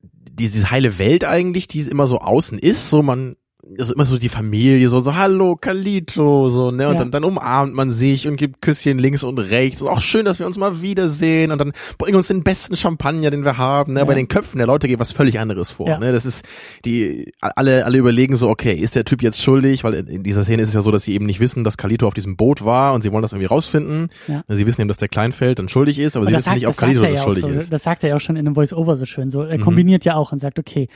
[0.02, 2.90] diese heile Welt eigentlich, die immer so außen ist.
[2.90, 3.36] So man,
[3.78, 6.98] also immer so die Familie, so, so, hallo, Kalito, so, ne, und Ja.
[7.00, 9.82] dann, dann umarmt man sich und gibt Küsschen links und rechts.
[9.82, 13.30] Und auch schön, dass wir uns mal wiedersehen und dann bringen uns den besten Champagner,
[13.30, 14.04] den wir haben, ne, Ja.
[14.04, 15.98] bei den Köpfen der Leute geht was völlig anderes vor, Ja.
[15.98, 16.44] ne, das ist,
[16.84, 20.62] die, alle, alle überlegen so, okay, ist der Typ jetzt schuldig, weil in- dieser Szene
[20.62, 22.94] ist es ja so, dass sie eben nicht wissen, dass Kalito auf diesem Boot war
[22.94, 24.08] und sie wollen das irgendwie rausfinden.
[24.28, 24.44] Ja.
[24.48, 26.56] Sie wissen eben, dass der Kleinfeld dann schuldig ist, aber Und sie das wissen sagt,
[26.56, 27.72] nicht, ob das Kalito das auch schuldig so, ist.
[27.72, 29.30] Das sagt er ja auch schon in einem Voice-Over so schön.
[29.30, 29.62] So, er Mhm.
[29.62, 30.88] kombiniert ja auch und sagt, okay,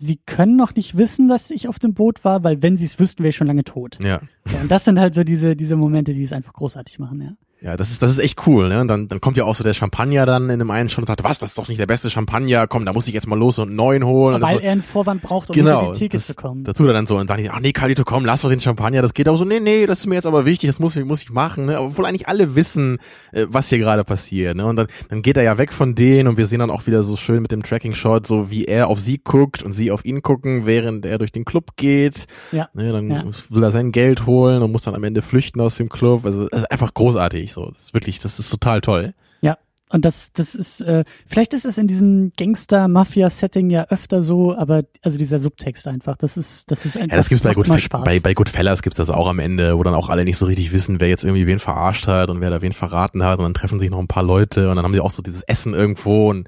[0.00, 2.98] sie können noch nicht wissen, dass ich auf dem Boot war, weil wenn sie es
[2.98, 3.98] wüssten, wäre ich schon lange tot.
[4.02, 4.20] Ja.
[4.50, 7.36] Ja, und das sind halt so diese, diese Momente, die es einfach großartig machen, ja.
[7.62, 8.80] Ja, das ist, das ist echt cool, ne?
[8.80, 11.08] Und dann, dann kommt ja auch so der Champagner dann in dem einen schon und
[11.08, 13.38] sagt, was, das ist doch nicht der beste Champagner, komm, da muss ich jetzt mal
[13.38, 14.34] los und einen neuen holen.
[14.36, 16.64] Weil das so, er einen Vorwand braucht, um genau, über die Theke das, zu kommen.
[16.64, 19.02] da tut er dann so und sagt, ach nee, Carlito, komm, lass doch den Champagner,
[19.02, 21.04] das geht auch so, nee, nee, das ist mir jetzt aber wichtig, das muss, ich-
[21.04, 21.78] muss ich machen, ne?
[21.78, 22.96] Obwohl eigentlich alle wissen,
[23.32, 24.64] äh, was hier gerade passiert, ne?
[24.64, 27.02] Und dann, dann geht er ja weg von denen und wir sehen dann auch wieder
[27.02, 30.22] so schön mit dem Tracking-Shot, so wie er auf sie guckt und sie auf ihn
[30.22, 32.24] gucken, während er durch den Club geht.
[32.52, 32.70] Ja.
[32.72, 33.24] Ne, dann Ja.
[33.50, 36.24] will er sein Geld holen und muss dann am Ende flüchten aus dem Club.
[36.24, 37.49] Also, es ist einfach großartig.
[37.52, 39.14] So, das ist wirklich, das ist total toll.
[39.40, 39.56] Ja,
[39.92, 44.84] Und das, das ist, äh, vielleicht ist es in diesem Gangster-Mafia-Setting ja öfter so, aber
[45.02, 47.10] also dieser Subtext einfach, das ist, das ist einfach.
[47.10, 47.66] Ja, das gibt's bei, Good,
[48.04, 50.70] bei, bei Goodfellas gibt's das auch am Ende, wo dann auch alle nicht so richtig
[50.70, 53.54] wissen, wer jetzt irgendwie wen verarscht hat und wer da wen verraten hat und dann
[53.54, 56.30] treffen sich noch ein paar Leute und dann haben die auch so dieses Essen irgendwo
[56.30, 56.46] und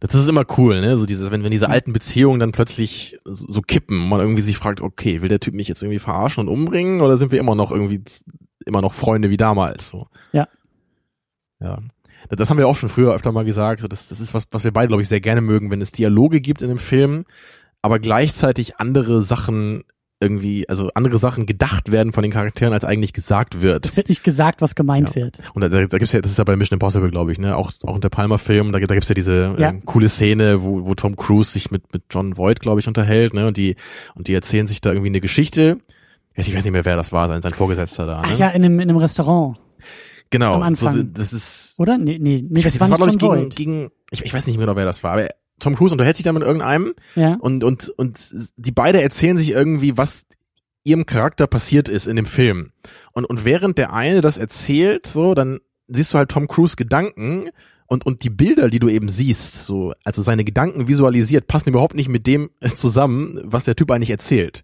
[0.00, 0.96] das ist immer cool, ne?
[0.96, 4.42] So dieses, wenn, wenn diese alten Beziehungen dann plötzlich so, so kippen und man irgendwie
[4.42, 7.38] sich fragt, okay, will der Typ mich jetzt irgendwie verarschen und umbringen oder sind wir
[7.38, 8.02] immer noch irgendwie
[8.68, 9.88] immer noch Freunde wie damals?
[9.88, 10.06] So.
[10.32, 10.46] Ja.
[11.60, 11.78] Ja.
[12.30, 13.80] Das haben wir auch schon früher öfter mal gesagt.
[13.80, 15.92] So, das, das ist was, was wir beide, glaube ich, sehr gerne mögen, wenn es
[15.92, 17.24] Dialoge gibt in dem Film,
[17.82, 19.84] aber gleichzeitig andere Sachen
[20.20, 23.86] irgendwie, also andere Sachen gedacht werden von den Charakteren, als eigentlich gesagt wird.
[23.86, 25.14] Es wird nicht gesagt, was gemeint Ja.
[25.14, 25.38] wird.
[25.54, 27.56] Und da, da gibt's ja, das ist ja bei Mission Impossible, glaube ich, ne?
[27.56, 29.68] Auch, auch in der Palmer-Film, da, da gibt's ja diese Ja.
[29.68, 33.32] ähm, coole Szene, wo, wo Tom Cruise sich mit, mit John Voight, glaube ich, unterhält,
[33.32, 33.46] ne?
[33.46, 33.76] Und die,
[34.16, 35.78] und die erzählen sich da irgendwie eine Geschichte.
[36.38, 38.28] Ich weiß, ich weiß nicht mehr, wer das war, sein, sein Vorgesetzter da, ne?
[38.28, 39.58] Ach ja, in einem, in einem Restaurant,
[40.30, 40.54] genau.
[40.54, 40.94] am Anfang.
[40.94, 41.98] So, das ist, oder?
[41.98, 44.24] Nee, nee, nee, ich weiß das nicht, war das war, glaube ich, gegen, gegen ich,
[44.24, 45.28] ich weiß nicht mehr genau, wer das war, aber
[45.58, 47.36] Tom Cruise unterhält sich da mit irgendeinem ja.
[47.40, 50.26] und, und, und die beide erzählen sich irgendwie, was
[50.84, 52.70] ihrem Charakter passiert ist in dem Film.
[53.12, 55.58] Und, und während der eine das erzählt, so, dann
[55.88, 57.50] siehst du halt Tom Cruise Gedanken
[57.86, 61.96] und, und die Bilder, die du eben siehst, so, also seine Gedanken visualisiert, passen überhaupt
[61.96, 64.62] nicht mit dem zusammen, was der Typ eigentlich erzählt.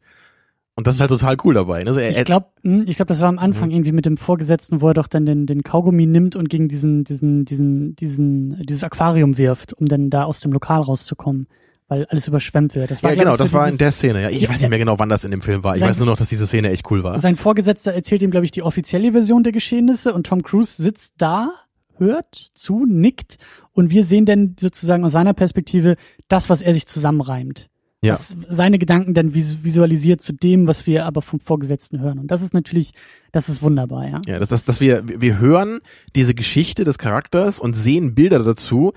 [0.77, 1.83] Und das ist halt total cool dabei.
[1.85, 1.89] Ne?
[1.91, 4.89] Also er, Ich glaube, ich glaube, das war am Anfang irgendwie mit dem Vorgesetzten, wo
[4.89, 9.39] er doch dann den, den Kaugummi nimmt und gegen diesen, diesen, diesen, diesen, dieses Aquarium
[9.39, 11.47] wirft, um dann da aus dem Lokal rauszukommen,
[11.87, 12.91] weil alles überschwemmt wird.
[12.91, 14.23] Das war, ja, glaub genau, ich, so das war in der Szene.
[14.23, 15.75] Ja, ich Ja, weiß nicht mehr genau, wann das in dem Film war.
[15.77, 17.21] Ich sein- weiß nur noch, dass diese Szene echt cool war.
[17.21, 21.15] Sein Vorgesetzter erzählt ihm, glaube ich, die offizielle Version der Geschehnisse und Tom Cruise sitzt
[21.19, 21.51] da,
[21.99, 23.37] hört zu, nickt
[23.75, 25.95] und wir sehen dann sozusagen aus seiner Perspektive
[26.27, 27.71] das, was er sich zusammenreimt.
[28.05, 28.15] Ja.
[28.15, 32.19] Was seine Gedanken dann vis visualisiert zu dem, was wir aber vom Vorgesetzten hören.
[32.19, 32.93] Und das ist natürlich,
[33.33, 34.21] das ist wunderbar, ja.
[34.27, 35.81] Ja, das ist, dass wir, wir hören
[36.15, 38.93] diese Geschichte des Charakters und sehen Bilder dazu,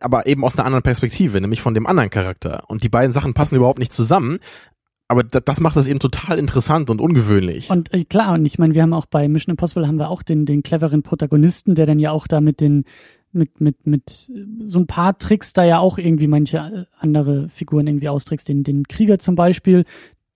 [0.00, 2.64] aber eben aus einer anderen Perspektive, nämlich von dem anderen Charakter.
[2.68, 4.38] Und die beiden Sachen passen überhaupt nicht zusammen.
[5.10, 7.70] Aber da, das macht das eben total interessant und ungewöhnlich.
[7.70, 10.22] Und äh, klar, und ich meine, wir haben auch bei Mission Impossible haben wir auch
[10.22, 12.84] den, den cleveren Protagonisten, der dann ja auch da mit den,
[13.38, 14.30] mit, mit, mit
[14.64, 18.48] so ein paar Tricks da ja auch irgendwie manche äh, andere Figuren irgendwie austrickst.
[18.48, 19.84] Den, den Krieger zum Beispiel,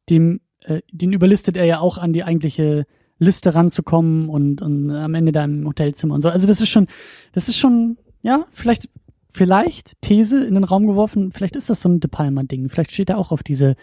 [0.09, 2.86] dem, äh, den überlistet er ja auch an die eigentliche
[3.18, 6.28] Liste ranzukommen und, und am Ende da im Hotelzimmer und so.
[6.28, 6.86] Also das ist schon,
[7.32, 8.88] das ist schon, ja, vielleicht,
[9.32, 12.68] vielleicht These in den Raum geworfen, vielleicht ist das so ein De Palma-Ding.
[12.68, 13.76] Vielleicht steht er auch auf diese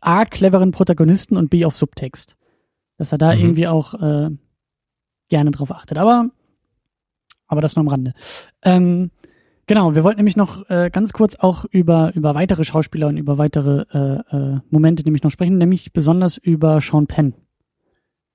[0.00, 2.36] A, cleveren Protagonisten und B auf Subtext.
[2.96, 3.40] Dass er da Mhm.
[3.40, 4.30] irgendwie auch äh,
[5.28, 5.98] gerne drauf achtet.
[5.98, 6.30] Aber,
[7.54, 8.12] aber das nur am Rande.
[8.62, 9.10] Ähm,
[9.66, 13.38] genau, wir wollten nämlich noch äh, ganz kurz auch über, über weitere Schauspieler und über
[13.38, 17.34] weitere äh, äh, Momente nämlich noch sprechen, nämlich besonders über Sean Penn.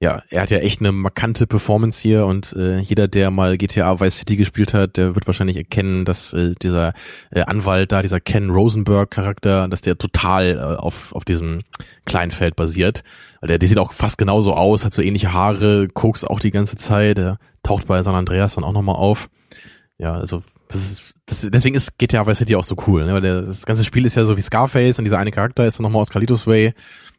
[0.01, 3.99] Ja, er hat ja echt eine markante Performance hier und äh, jeder, der mal GTA
[3.99, 6.93] Vice City gespielt hat, der wird wahrscheinlich erkennen, dass äh, dieser
[7.31, 11.63] äh, Anwalt da, dieser Ken Rosenberg Charakter, dass der total äh, auf, auf diesem
[12.05, 13.03] Kleinfeld basiert.
[13.41, 16.51] Weil der, der sieht auch fast genauso aus, hat so ähnliche Haare, kokst auch die
[16.51, 19.29] ganze Zeit, der taucht bei San Andreas dann auch nochmal auf.
[19.97, 23.15] Ja, also das ist, das, deswegen ist GTA Vice City auch so cool, ne?
[23.15, 25.77] weil der, das ganze Spiel ist ja so wie Scarface und dieser eine Charakter ist
[25.77, 26.73] dann nochmal aus Carlitos Way.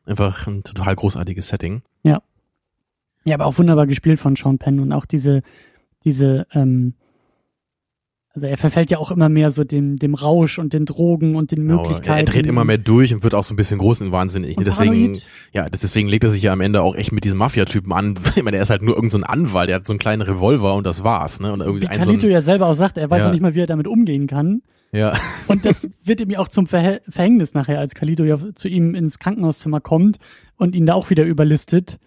[0.06, 1.82] Einfach ein total großartiges Setting.
[2.02, 2.22] Ja,
[3.34, 5.42] aber auch wunderbar gespielt von Sean Penn und auch diese,
[6.04, 6.94] diese, ähm,
[8.32, 11.50] also er verfällt ja auch immer mehr so dem, dem Rausch und den Drogen und
[11.50, 12.18] den Genau, Möglichkeiten.
[12.18, 14.56] Er dreht immer mehr durch und wird auch so ein bisschen groß und wahnsinnig.
[14.56, 15.26] Und deswegen, paranoid.
[15.52, 18.14] ja, das, deswegen legt er sich ja am Ende auch echt mit diesem Mafia-Typen an.
[18.36, 20.22] Ich meine, er ist halt nur irgendein so ein Anwalt, der hat so einen kleinen
[20.22, 21.52] Revolver und das war's, ne?
[21.52, 23.26] Und irgendwie Wie ein so Carlito ein, ja selber auch sagt, er weiß ja.
[23.26, 23.32] Ja.
[23.32, 24.62] nicht mal, wie er damit umgehen kann.
[24.92, 25.14] ja,
[25.48, 28.94] Und das wird ihm ja auch zum Verhä Verhängnis nachher, als Carlito ja zu ihm
[28.94, 30.18] ins Krankenhauszimmer kommt
[30.56, 31.98] und ihn da auch wieder überlistet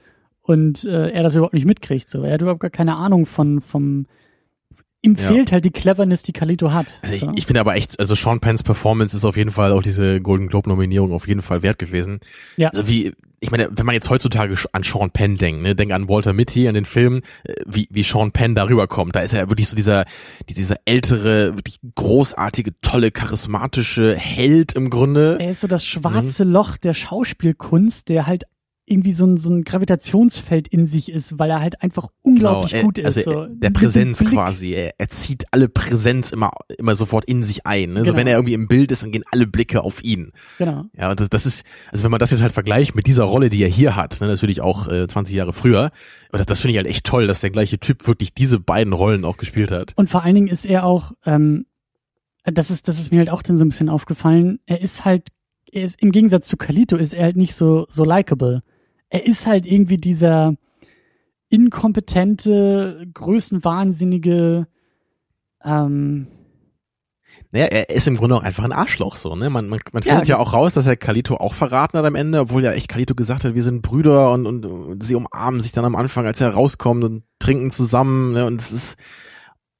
[0.43, 2.07] und äh, er das überhaupt nicht mitkriegt.
[2.09, 4.05] So, er hat überhaupt gar keine Ahnung von vom.
[5.05, 5.27] Ihm Ja.
[5.27, 6.85] fehlt halt die Cleverness, die Carlito hat.
[7.01, 7.31] Also ich, so.
[7.35, 10.47] ich finde aber echt, also Sean Penns Performance ist auf jeden Fall auch diese Golden
[10.47, 12.21] Globe Nominierung auf jeden Fall wert gewesen.
[12.55, 12.69] Ja.
[12.69, 16.07] Also wie, ich meine, wenn man jetzt heutzutage an Sean Penn denkt, ne, denk an
[16.07, 19.49] Walter Mitty, an den Film, äh, wie, wie Sean Penn darüber kommt, da ist er
[19.49, 20.05] wirklich so dieser,
[20.49, 25.35] dieser ältere, wirklich großartige, tolle, charismatische Held im Grunde.
[25.41, 25.99] Er ist so das Mhm.
[25.99, 28.45] schwarze Loch der Schauspielkunst, der halt
[28.85, 32.81] irgendwie so ein, so ein Gravitationsfeld in sich ist, weil er halt einfach unglaublich Genau,
[32.81, 33.05] er- gut ist.
[33.05, 33.39] Also so.
[33.43, 34.73] er- der Präsenz quasi.
[34.73, 37.93] Er, er zieht alle Präsenz immer, immer sofort in sich ein.
[37.93, 37.99] Ne?
[37.99, 38.17] Also Genau.
[38.19, 40.31] wenn er irgendwie im Bild ist, dann gehen alle Blicke auf ihn.
[40.57, 40.85] Genau.
[40.97, 43.47] Ja, und das, das ist, also wenn man das jetzt halt vergleicht mit dieser Rolle,
[43.49, 45.91] die er hier hat, ne, natürlich auch äh, 20 Jahre früher,
[46.29, 48.91] aber das, das finde ich halt echt toll, dass der gleiche Typ wirklich diese beiden
[48.91, 49.93] Rollen auch gespielt hat.
[49.95, 51.65] Und vor allen Dingen ist er auch, ähm,
[52.43, 54.59] das ist, das ist mir halt auch dann so ein bisschen aufgefallen.
[54.65, 55.29] Er ist halt,
[55.71, 58.61] er ist, im Gegensatz zu Kalito ist er halt nicht so, so likable.
[59.13, 60.55] Er ist halt irgendwie dieser
[61.49, 64.67] inkompetente, größenwahnsinnige,
[65.63, 66.27] Ähm,
[67.51, 69.51] naja, er ist im Grunde auch einfach ein Arschloch so, ne?
[69.51, 72.15] Man, man, man findet ja, ja auch raus, dass er Kalito auch verraten hat am
[72.15, 75.61] Ende, obwohl ja echt Kalito gesagt hat, wir sind Brüder und, und, und sie umarmen
[75.61, 78.47] sich dann am Anfang, als er rauskommt und trinken zusammen, ne?
[78.47, 78.97] Und es ist,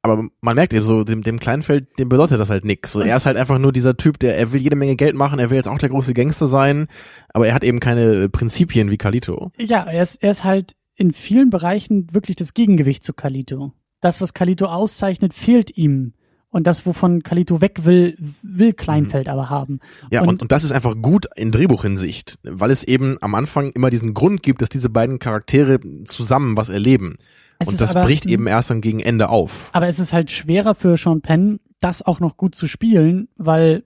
[0.04, 2.92] aber man merkt eben so, dem, dem Kleinfeld, dem bedeutet das halt nix.
[2.92, 5.40] So, er ist halt einfach nur dieser Typ, der, er will jede Menge Geld machen,
[5.40, 6.88] er will jetzt auch der große Gangster sein,
[7.30, 9.52] aber er hat eben keine Prinzipien wie Kalito.
[9.58, 13.72] Ja, er ist, er ist halt in vielen Bereichen wirklich das Gegengewicht zu Kalito.
[14.02, 16.14] Das, was Kalito auszeichnet, fehlt ihm.
[16.50, 19.34] Und das, wovon Kalito weg will, will Kleinfeld mhm.
[19.34, 19.80] aber haben.
[20.12, 23.72] Ja, und, und, und das ist einfach gut in Drehbuchinsicht, weil es eben am Anfang
[23.72, 27.18] immer diesen Grund gibt, dass diese beiden Charaktere zusammen was erleben.
[27.64, 29.70] Es und das aber, bricht eben erst dann gegen Ende auf.
[29.74, 33.84] Aber es ist halt schwerer für Sean Penn, das auch noch gut zu spielen, weil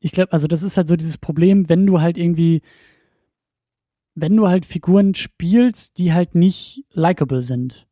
[0.00, 2.62] ich glaube, also das ist halt so dieses Problem, wenn du halt irgendwie,
[4.14, 7.86] wenn du halt Figuren spielst, die halt nicht likable sind,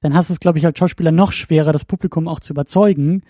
[0.00, 3.22] dann hast du es, glaube ich, als Schauspieler noch schwerer, das Publikum auch zu überzeugen,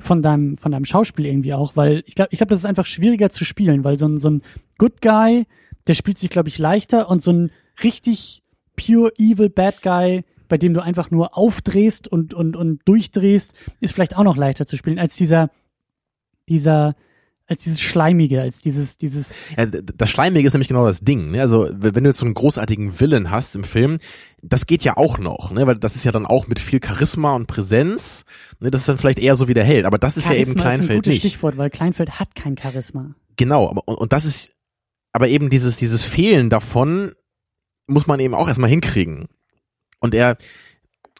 [0.00, 2.86] von deinem, von deinem Schauspiel irgendwie auch, weil ich glaube, ich glaube, das ist einfach
[2.86, 4.42] schwieriger zu spielen, weil so ein, so ein
[4.78, 5.46] Good Guy,
[5.86, 7.50] der spielt sich, glaube ich, leichter und so ein
[7.82, 8.42] richtig
[8.76, 13.94] pure evil Bad Guy, bei dem du einfach nur aufdrehst und, und, und durchdrehst, ist
[13.94, 15.50] vielleicht auch noch leichter zu spielen als dieser,
[16.48, 16.94] dieser,
[17.46, 19.34] als dieses Schleimige, als dieses, dieses.
[19.56, 21.30] Ja, das Schleimige ist nämlich genau das Ding.
[21.30, 21.40] Ne?
[21.40, 23.98] Also wenn du jetzt so einen großartigen Villain hast im Film,
[24.42, 25.66] das geht ja auch noch, ne?
[25.66, 28.24] weil das ist ja dann auch mit viel Charisma und Präsenz.
[28.58, 28.70] Ne?
[28.70, 30.60] Das ist dann vielleicht eher so wie der Held, aber das ist Charisma ja eben
[30.60, 31.20] Kleinfeld ist ein gutes nicht.
[31.20, 33.14] Stichwort, weil Kleinfeld hat kein Charisma.
[33.36, 34.50] Genau, aber, und, und das ist,
[35.12, 37.12] aber eben dieses, dieses Fehlen davon
[37.86, 39.28] muss man eben auch erstmal hinkriegen.
[40.00, 40.36] Und er,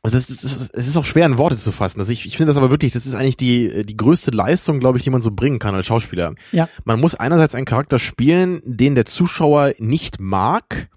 [0.02, 2.00] also das ist, es ist auch schwer in Worte zu fassen.
[2.00, 4.98] Also ich, ich finde das aber wirklich, das ist eigentlich die, die größte Leistung, glaube
[4.98, 6.34] ich, die man so bringen kann als Schauspieler.
[6.52, 6.68] Ja.
[6.84, 10.88] Man muss einerseits einen Charakter spielen, den der Zuschauer nicht mag,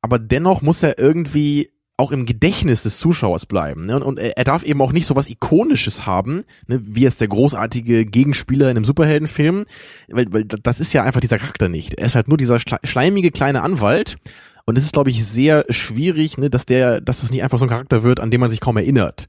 [0.00, 3.86] aber dennoch muss er irgendwie auch im Gedächtnis des Zuschauers bleiben.
[3.86, 3.94] Ne?
[3.94, 6.80] Und, und er, darf eben auch nicht so was Ikonisches haben, ne?
[6.82, 9.66] wie es der großartige Gegenspieler in einem Superheldenfilm,
[10.08, 11.94] weil, weil das ist ja einfach dieser Charakter nicht.
[11.94, 14.16] Er ist halt nur dieser schleimige kleine Anwalt
[14.64, 17.64] und es ist, glaube ich, sehr schwierig, ne, dass der, dass das nicht einfach so
[17.64, 19.28] ein Charakter wird, an dem man sich kaum erinnert.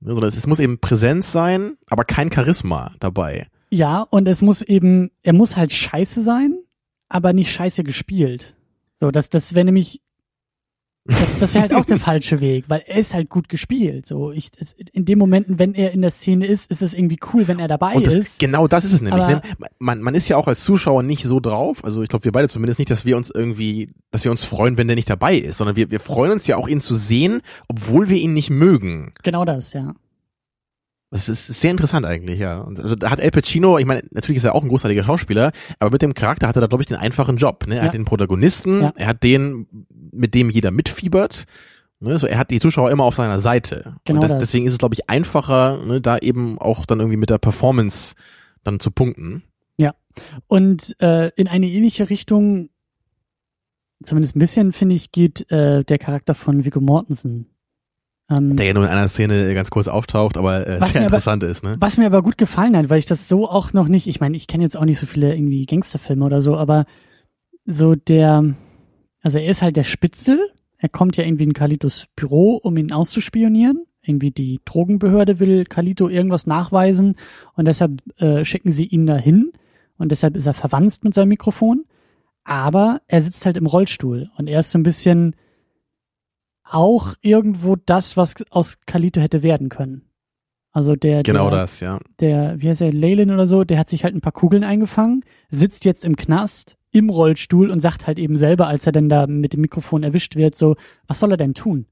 [0.00, 3.46] Ne, sondern es muss eben Präsenz sein, aber kein Charisma dabei.
[3.70, 6.58] Ja, und es muss eben, er muss halt scheiße sein,
[7.08, 8.54] aber nicht scheiße gespielt.
[9.00, 10.00] So, das, das wäre nämlich
[11.04, 14.06] das, das wäre halt auch der falsche Weg, weil er ist halt gut gespielt.
[14.06, 17.18] So, ich, es, in den Momenten, wenn er in der Szene ist, ist es irgendwie
[17.32, 18.38] cool, wenn er dabei das, ist.
[18.38, 19.26] Genau, das ist es nämlich.
[19.26, 19.42] Ne?
[19.78, 21.84] Man, man ist ja auch als Zuschauer nicht so drauf.
[21.84, 24.76] Also ich glaube, wir beide zumindest nicht, dass wir uns irgendwie, dass wir uns freuen,
[24.76, 27.42] wenn der nicht dabei ist, sondern wir, wir freuen uns ja auch, ihn zu sehen,
[27.68, 29.12] obwohl wir ihn nicht mögen.
[29.24, 29.94] Genau das, ja.
[31.12, 32.62] Das ist sehr interessant eigentlich, ja.
[32.62, 35.52] Und also da hat El Pacino, ich meine, natürlich ist er auch ein großartiger Schauspieler,
[35.78, 37.66] aber mit dem Charakter hat er da, glaube ich, den einfachen Job.
[37.66, 37.74] Ne?
[37.74, 37.86] Er ja.
[37.86, 38.92] hat den Protagonisten, ja.
[38.96, 39.66] er hat den,
[40.10, 41.44] mit dem jeder mitfiebert.
[42.00, 42.16] Ne?
[42.16, 43.96] So, er hat die Zuschauer immer auf seiner Seite.
[44.06, 44.40] Genau Und das, das.
[44.40, 48.14] deswegen ist es, glaube ich, einfacher, ne, da eben auch dann irgendwie mit der Performance
[48.64, 49.42] dann zu punkten.
[49.76, 49.94] Ja.
[50.46, 52.70] Und äh, in eine ähnliche Richtung,
[54.02, 57.51] zumindest ein bisschen, finde ich, geht äh, der Charakter von Viggo Mortensen
[58.38, 61.50] ähm, der ja nur in einer Szene ganz kurz auftaucht, aber äh, sehr interessant aber,
[61.50, 61.64] ist.
[61.64, 61.76] Ne?
[61.80, 64.36] Was mir aber gut gefallen hat, weil ich das so auch noch nicht, ich meine,
[64.36, 66.86] ich kenne jetzt auch nicht so viele irgendwie Gangsterfilme oder so, aber
[67.66, 68.44] so der,
[69.22, 70.40] also er ist halt der Spitzel,
[70.78, 73.86] er kommt ja irgendwie in Kalitos Büro, um ihn auszuspionieren.
[74.04, 77.14] Irgendwie die Drogenbehörde will Kalito irgendwas nachweisen
[77.54, 79.52] und deshalb äh, schicken sie ihn dahin
[79.96, 81.84] und deshalb ist er verwandt mit seinem Mikrofon.
[82.42, 85.36] Aber er sitzt halt im Rollstuhl und er ist so ein bisschen,
[86.72, 90.02] auch irgendwo das, was aus Kalito hätte werden können.
[90.72, 92.00] Also der, genau der, das, ja.
[92.20, 95.22] Der, wie heißt der, Leylin oder so, der hat sich halt ein paar Kugeln eingefangen,
[95.50, 99.26] sitzt jetzt im Knast, im Rollstuhl und sagt halt eben selber, als er denn da
[99.26, 101.86] mit dem Mikrofon erwischt wird, so, was soll er denn tun?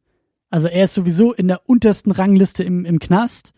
[0.49, 3.53] Also er ist sowieso in der untersten Rangliste im, im Knast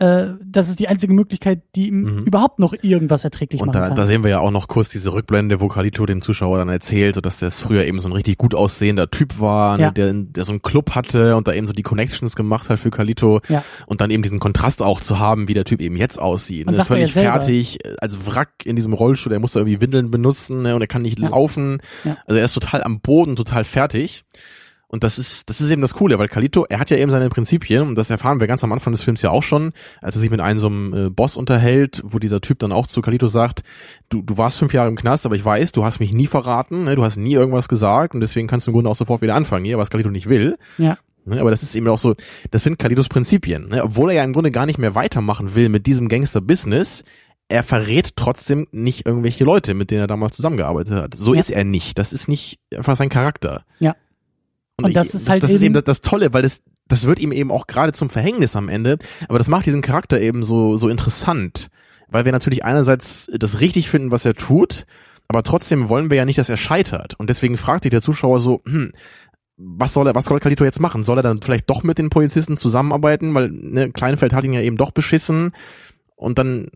[0.00, 2.24] äh, das ist die einzige Möglichkeit, die ihm mhm.
[2.24, 3.96] überhaupt noch irgendwas erträglich und machen da, kann.
[3.96, 7.14] da sehen wir ja auch noch kurz diese Rückblende, wo Kalito dem Zuschauer dann erzählt,
[7.14, 9.88] so dass das früher eben so ein richtig gut aussehender Typ war, ne, ja.
[9.90, 12.80] ne, der, der so einen Club hatte und da eben so die Connections gemacht hat
[12.80, 13.62] für Kalito ja.
[13.86, 16.68] und dann eben diesen Kontrast auch zu haben, wie der Typ eben jetzt aussieht.
[16.68, 20.74] Ne, völlig fertig, als Wrack in diesem Rollstuhl, der muss da irgendwie Windeln benutzen ne,
[20.74, 21.28] und er kann nicht ja.
[21.28, 21.80] laufen.
[22.26, 24.24] Also er ist total am Boden, total fertig.
[24.94, 27.28] Und das ist, das ist eben das Coole, weil Kalito, er hat ja eben seine
[27.28, 30.20] Prinzipien und das erfahren wir ganz am Anfang des Films ja auch schon, als er
[30.20, 33.26] sich mit einem so einem äh, Boss unterhält, wo dieser Typ dann auch zu Kalito
[33.26, 33.64] sagt,
[34.08, 36.84] du, du warst fünf Jahre im Knast, aber ich weiß, du hast mich nie verraten,
[36.84, 39.34] ne, du hast nie irgendwas gesagt und deswegen kannst du im Grunde auch sofort wieder
[39.34, 40.58] anfangen hier, was Kalito nicht will.
[40.78, 40.96] Ja.
[41.24, 42.14] Ne, aber das ist eben auch so,
[42.52, 43.70] das sind Kalitos Prinzipien.
[43.70, 43.82] Ne?
[43.82, 47.02] Obwohl er ja im Grunde gar nicht mehr weitermachen will mit diesem Gangster-Business,
[47.48, 51.14] er verrät trotzdem nicht irgendwelche Leute, mit denen er damals zusammengearbeitet hat.
[51.14, 51.40] So ja.
[51.40, 51.98] ist er nicht.
[51.98, 53.64] Das ist nicht einfach sein Charakter.
[53.80, 53.96] Ja.
[54.76, 56.62] Und, und das, ich, ist halt das, das ist eben das, das Tolle, weil das,
[56.88, 58.98] das wird ihm eben auch gerade zum Verhängnis am Ende,
[59.28, 61.68] aber das macht diesen Charakter eben so, so interessant,
[62.08, 64.86] weil wir natürlich einerseits das richtig finden, was er tut,
[65.28, 67.14] aber trotzdem wollen wir ja nicht, dass er scheitert.
[67.18, 68.92] Und deswegen fragt sich der Zuschauer so, hm,
[69.56, 71.04] was soll er, was soll Kalito jetzt machen?
[71.04, 73.32] Soll er dann vielleicht doch mit den Polizisten zusammenarbeiten?
[73.34, 75.52] Weil ne, Kleinfeld hat ihn ja eben doch beschissen.
[76.16, 76.68] Und dann,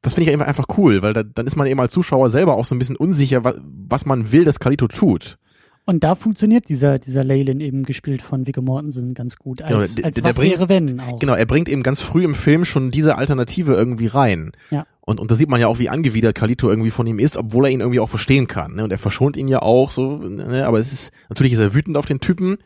[0.00, 2.54] das finde ich einfach, einfach cool, weil da, dann ist man eben als Zuschauer selber
[2.54, 5.38] auch so ein bisschen unsicher, was, was man will, dass Kalito tut.
[5.84, 9.62] Und da funktioniert dieser, dieser Leyland eben gespielt von Viggo Mortensen ganz gut.
[9.62, 11.18] Als, Genau, als der- was der bringt- wäre wenn auch.
[11.18, 14.52] Genau, er bringt eben ganz früh im Film schon diese Alternative irgendwie rein.
[14.70, 14.86] Ja.
[15.00, 17.66] Und, und da sieht man ja auch, wie angewidert Kalito irgendwie von ihm ist, obwohl
[17.66, 18.76] er ihn irgendwie auch verstehen kann.
[18.76, 18.84] Ne?
[18.84, 20.64] Und er verschont ihn ja auch so, ne?
[20.66, 22.58] aber es ist, natürlich ist er wütend auf den Typen,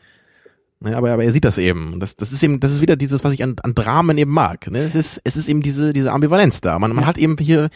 [0.81, 0.95] ne?
[0.95, 1.95] aber, aber er sieht das eben.
[1.95, 4.33] Und das, das ist eben, das ist wieder dieses, was ich an, an Dramen eben
[4.33, 4.71] mag.
[4.71, 4.81] Ne?
[4.81, 6.79] Es ist, es ist eben diese, diese Ambivalenz da.
[6.79, 7.09] Man, man Ja.
[7.09, 7.71] hat eben hier,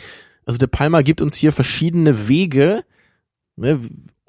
[0.44, 2.82] also der Palmer gibt uns hier verschiedene Wege,
[3.56, 3.80] ne?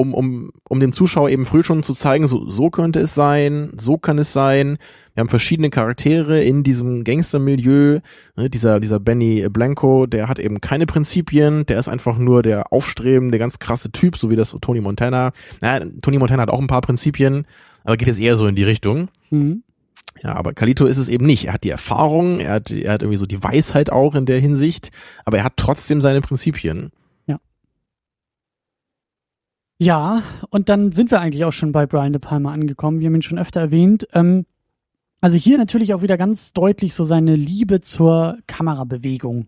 [0.02, 3.72] Um, um, um dem Zuschauer eben früh schon zu zeigen, so, so könnte es sein,
[3.78, 4.78] so kann es sein.
[5.14, 8.00] Wir haben verschiedene Charaktere in diesem Gangstermilieu.
[8.36, 12.72] Ne, dieser, dieser Benny Blanco, der hat eben keine Prinzipien, der ist einfach nur der
[12.72, 15.32] aufstrebende, ganz krasse Typ, so wie das Tony Montana.
[15.60, 17.46] Na, Tony Montana hat auch ein paar Prinzipien,
[17.84, 19.10] aber geht jetzt eher so in die Richtung.
[19.30, 19.64] Mhm.
[20.24, 21.46] Ja, aber Kalito ist es eben nicht.
[21.46, 24.40] Er hat die Erfahrung, er hat, er hat irgendwie so die Weisheit auch in der
[24.40, 24.92] Hinsicht,
[25.26, 26.92] aber er hat trotzdem seine Prinzipien.
[29.84, 30.22] Ja,
[30.52, 33.00] und dann sind wir eigentlich auch schon bei Brian De Palma angekommen.
[33.00, 34.08] Wir haben ihn schon öfter erwähnt.
[34.14, 34.46] Ähm,
[35.22, 39.48] also hier natürlich auch wieder ganz deutlich so seine Liebe zur Kamerabewegung.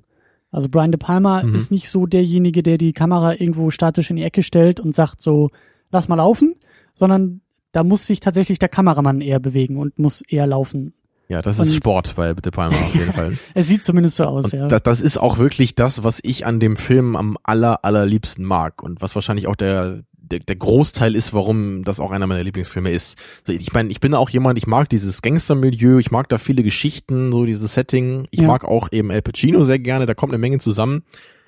[0.52, 1.54] Also Brian De Palma Mhm.
[1.54, 5.22] ist nicht so derjenige, der die Kamera irgendwo statisch in die Ecke stellt und sagt
[5.22, 5.52] so,
[5.92, 6.56] lass mal laufen,
[6.96, 10.94] sondern da muss sich tatsächlich der Kameramann eher bewegen und muss eher laufen.
[11.30, 13.38] Ja, das ist Und- Sport bei De Palma auf jeden Fall.
[13.54, 14.68] Es sieht zumindest so aus, Und ja.
[14.68, 18.82] das, das ist auch wirklich das, was ich an dem Film am aller, allerliebsten mag
[18.82, 22.91] und was wahrscheinlich auch der, der, der Großteil ist, warum das auch einer meiner Lieblingsfilme
[22.91, 23.17] ist.
[23.47, 27.32] Ich meine, ich bin auch jemand, ich mag dieses Gangstermilieu, ich mag da viele Geschichten,
[27.32, 28.28] so dieses Setting.
[28.32, 28.47] Ich Ja.
[28.47, 31.03] mag auch eben El Pacino sehr gerne, da kommt eine Menge zusammen.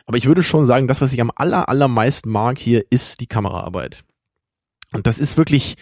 [0.05, 3.28] Aber ich würde schon sagen, das, was ich am aller, allermeisten mag hier, ist die
[3.28, 4.03] Kameraarbeit.
[4.93, 5.76] Und das ist wirklich,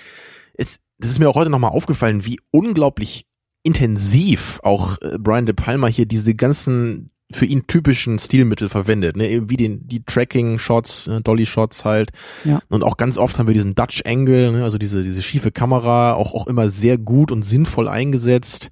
[0.53, 3.25] es, das ist mir auch heute nochmal aufgefallen, wie unglaublich
[3.63, 9.49] intensiv auch äh, Brian De Palma hier diese ganzen für ihn typischen Stilmittel verwendet, ne?
[9.49, 12.11] wie den, die Tracking-Shots, äh, Dolly-Shots halt.
[12.43, 12.61] Ja.
[12.69, 14.63] Und auch ganz oft haben wir diesen Dutch Angle, ne?
[14.63, 18.69] also diese, diese schiefe Kamera, auch, auch immer sehr gut und sinnvoll eingesetzt.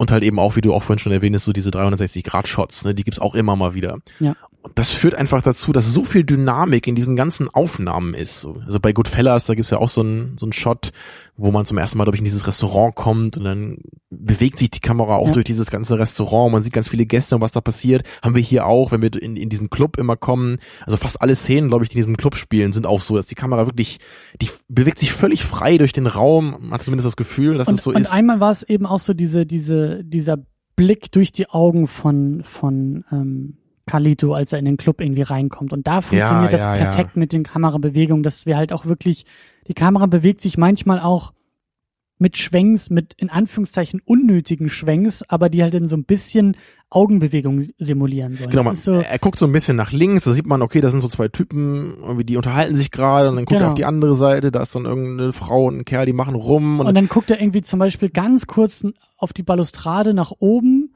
[0.00, 2.94] Und halt eben auch, wie du auch vorhin schon erwähntest, so diese 360-Grad-Shots, ne?
[2.94, 3.98] die gibt's auch immer mal wieder.
[4.20, 4.36] Ja.
[4.68, 8.40] Und das führt einfach dazu, dass so viel Dynamik in diesen ganzen Aufnahmen ist.
[8.40, 10.90] So, Also bei Goodfellas, da gibt's ja auch so einen so einen Shot,
[11.36, 13.78] wo man zum ersten Mal, glaube ich, in dieses Restaurant kommt und dann
[14.10, 15.32] bewegt sich die Kamera auch Ja.
[15.32, 16.52] durch dieses ganze Restaurant.
[16.52, 18.02] Man sieht ganz viele Gäste und was da passiert.
[18.22, 20.58] Haben wir hier auch, wenn wir in, in diesen Club immer kommen.
[20.84, 23.28] Also fast alle Szenen, glaube ich, die in diesem Club spielen, sind auch so, dass
[23.28, 23.98] die Kamera wirklich,
[24.42, 26.56] die bewegt sich völlig frei durch den Raum.
[26.60, 28.12] Man hat zumindest das Gefühl, dass und, es so und ist.
[28.12, 30.38] einmal war es eben auch so diese, diese, dieser
[30.74, 33.57] Blick durch die Augen von, von ähm,
[33.88, 35.72] Carlito, als er in den Club irgendwie reinkommt.
[35.72, 36.84] Und da funktioniert das ja, ja.
[36.84, 39.26] perfekt mit den Kamerabewegungen, dass wir halt auch wirklich,
[39.66, 41.32] die Kamera bewegt sich manchmal auch
[42.18, 46.56] mit Schwenks, mit in Anführungszeichen unnötigen Schwenks, aber die halt in so ein bisschen
[46.90, 48.50] Augenbewegung simulieren sollen.
[48.50, 50.80] Genau, das man, so, er guckt so ein bisschen nach links, da sieht man, okay,
[50.80, 53.68] da sind so zwei Typen, irgendwie die unterhalten sich gerade und dann guckt er Genau.
[53.70, 56.80] auf die andere Seite, da ist dann irgendeine Frau und ein Kerl, die machen rum
[56.80, 58.84] und, Und dann guckt er irgendwie zum Beispiel ganz kurz
[59.16, 60.94] auf die Balustrade nach oben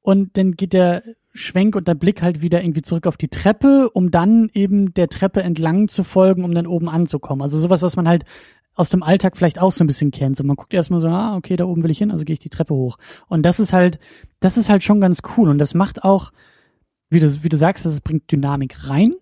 [0.00, 1.02] und dann geht der
[1.34, 5.08] Schwenk und der Blick halt wieder irgendwie zurück auf die Treppe, um dann eben der
[5.08, 7.42] Treppe entlang zu folgen, um dann oben anzukommen.
[7.42, 8.24] Also sowas, was man halt
[8.74, 10.36] aus dem Alltag vielleicht auch so ein bisschen kennt.
[10.36, 12.38] So man guckt erstmal so, ah, okay, da oben will ich hin, also gehe ich
[12.38, 12.98] die Treppe hoch.
[13.28, 13.98] Und das ist halt,
[14.40, 15.48] das ist halt schon ganz cool.
[15.48, 16.32] Und das macht auch,
[17.10, 19.14] wie du, wie du sagst, das bringt Dynamik rein.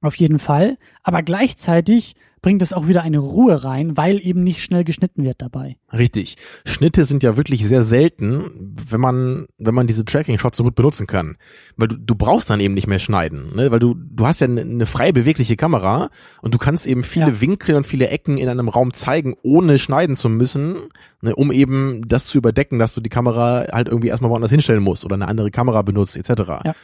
[0.00, 0.78] Auf jeden Fall.
[1.02, 5.40] Aber gleichzeitig bringt es auch wieder eine Ruhe rein, weil eben nicht schnell geschnitten wird
[5.40, 5.76] dabei.
[5.92, 6.36] Richtig.
[6.66, 11.06] Schnitte sind ja wirklich sehr selten, wenn man, wenn man diese Tracking-Shots so gut benutzen
[11.06, 11.36] kann.
[11.76, 13.70] Weil du, du brauchst dann eben nicht mehr schneiden, ne?
[13.70, 16.10] Weil du, du hast ja eine, eine frei bewegliche Kamera
[16.42, 17.40] und du kannst eben viele Ja.
[17.40, 20.76] Winkel und viele Ecken in einem Raum zeigen, ohne schneiden zu müssen,
[21.20, 21.34] ne?
[21.36, 25.04] um eben das zu überdecken, dass du die Kamera halt irgendwie erstmal woanders hinstellen musst
[25.04, 26.42] oder eine andere Kamera benutzt, etc.
[26.64, 26.74] Ja.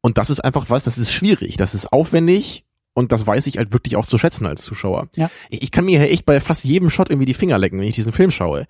[0.00, 2.65] Und das ist einfach was, das ist schwierig, das ist aufwendig
[2.96, 5.08] und das weiß ich halt wirklich auch zu schätzen als Zuschauer.
[5.16, 5.30] Ja.
[5.50, 7.86] Ich ich kann mir ja echt bei fast jedem Shot irgendwie die Finger lecken, wenn
[7.86, 8.66] ich diesen Film schaue.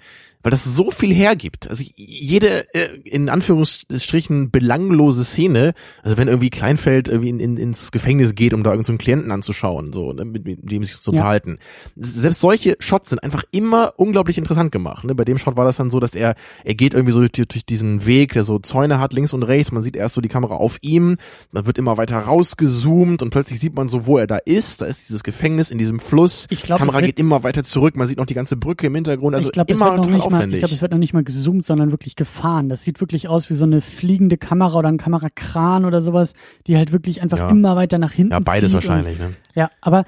[0.47, 1.68] Weil das so viel hergibt.
[1.68, 5.74] Also jede, äh, in Anführungsstrichen, belanglose Szene,
[6.05, 8.99] also wenn irgendwie Kleinfeld irgendwie in, in, ins Gefängnis geht, um da irgendeinen so einen
[8.99, 11.16] Klienten anzuschauen, so, ne, mit, mit dem sich zu Ja.
[11.16, 11.59] unterhalten.
[11.97, 15.03] Selbst solche Shots sind einfach immer unglaublich interessant gemacht.
[15.05, 15.16] Ne?
[15.16, 17.66] Bei dem Shot war das dann so, dass er, er geht irgendwie so durch, durch
[17.66, 19.72] diesen Weg, der so Zäune hat, links und rechts.
[19.72, 21.16] Man sieht erst so die Kamera auf ihm,
[21.53, 24.80] dann wird immer weiter rausgezoomt und plötzlich sieht man so, wo er da ist.
[24.80, 26.47] Da ist dieses Gefängnis in diesem Fluss.
[26.51, 27.97] Ich glaub, Kamera wird- geht immer weiter zurück.
[27.97, 29.34] Man sieht noch die ganze Brücke im Hintergrund.
[29.34, 32.16] Also es immer total mal ich glaube, es wird noch nicht mal gezoomt, sondern wirklich
[32.16, 32.68] gefahren.
[32.68, 36.34] Das sieht wirklich aus wie so eine fliegende Kamera oder ein Kamerakran oder sowas,
[36.66, 37.51] die halt wirklich einfach Ja.
[37.51, 39.26] immer weiter nach hinten Ja, beides wahrscheinlich, ne?
[39.26, 40.05] Und, ja, aber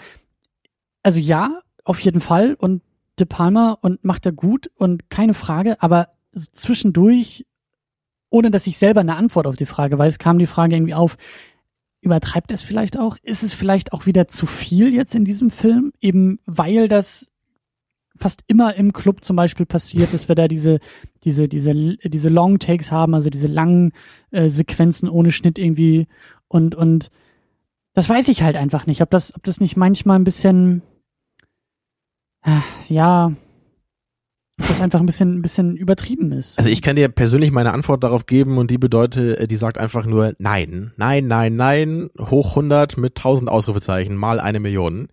[1.03, 2.83] also ja, auf jeden Fall und
[3.19, 6.09] De Palma und macht er gut und keine Frage, aber
[6.53, 7.47] zwischendurch,
[8.31, 11.17] ohne dass ich selber eine Antwort auf die Frage weiß, kam die Frage irgendwie auf,
[12.01, 13.17] übertreibt er es vielleicht auch?
[13.23, 15.93] Ist es vielleicht auch wieder zu viel jetzt in diesem Film?
[16.01, 17.29] Eben weil das
[18.19, 20.79] fast immer im Club zum Beispiel passiert, dass wir da diese,
[21.25, 23.93] diese, diese, diese Long Takes haben, also diese langen
[24.31, 26.07] äh, Sequenzen ohne Schnitt irgendwie
[26.49, 27.11] und, und
[27.95, 30.83] das weiß ich halt einfach nicht, ob das, ob das nicht manchmal ein bisschen,
[32.45, 33.33] äh, ja,
[34.61, 36.59] ob das einfach ein bisschen, ein bisschen übertrieben ist.
[36.59, 39.79] Also ich kann dir persönlich meine Antwort darauf geben und die bedeutet, äh, die sagt
[39.79, 45.09] einfach nur nein, nein, nein, nein, hoch 100 mit 1000 Ausrufezeichen mal eine Million.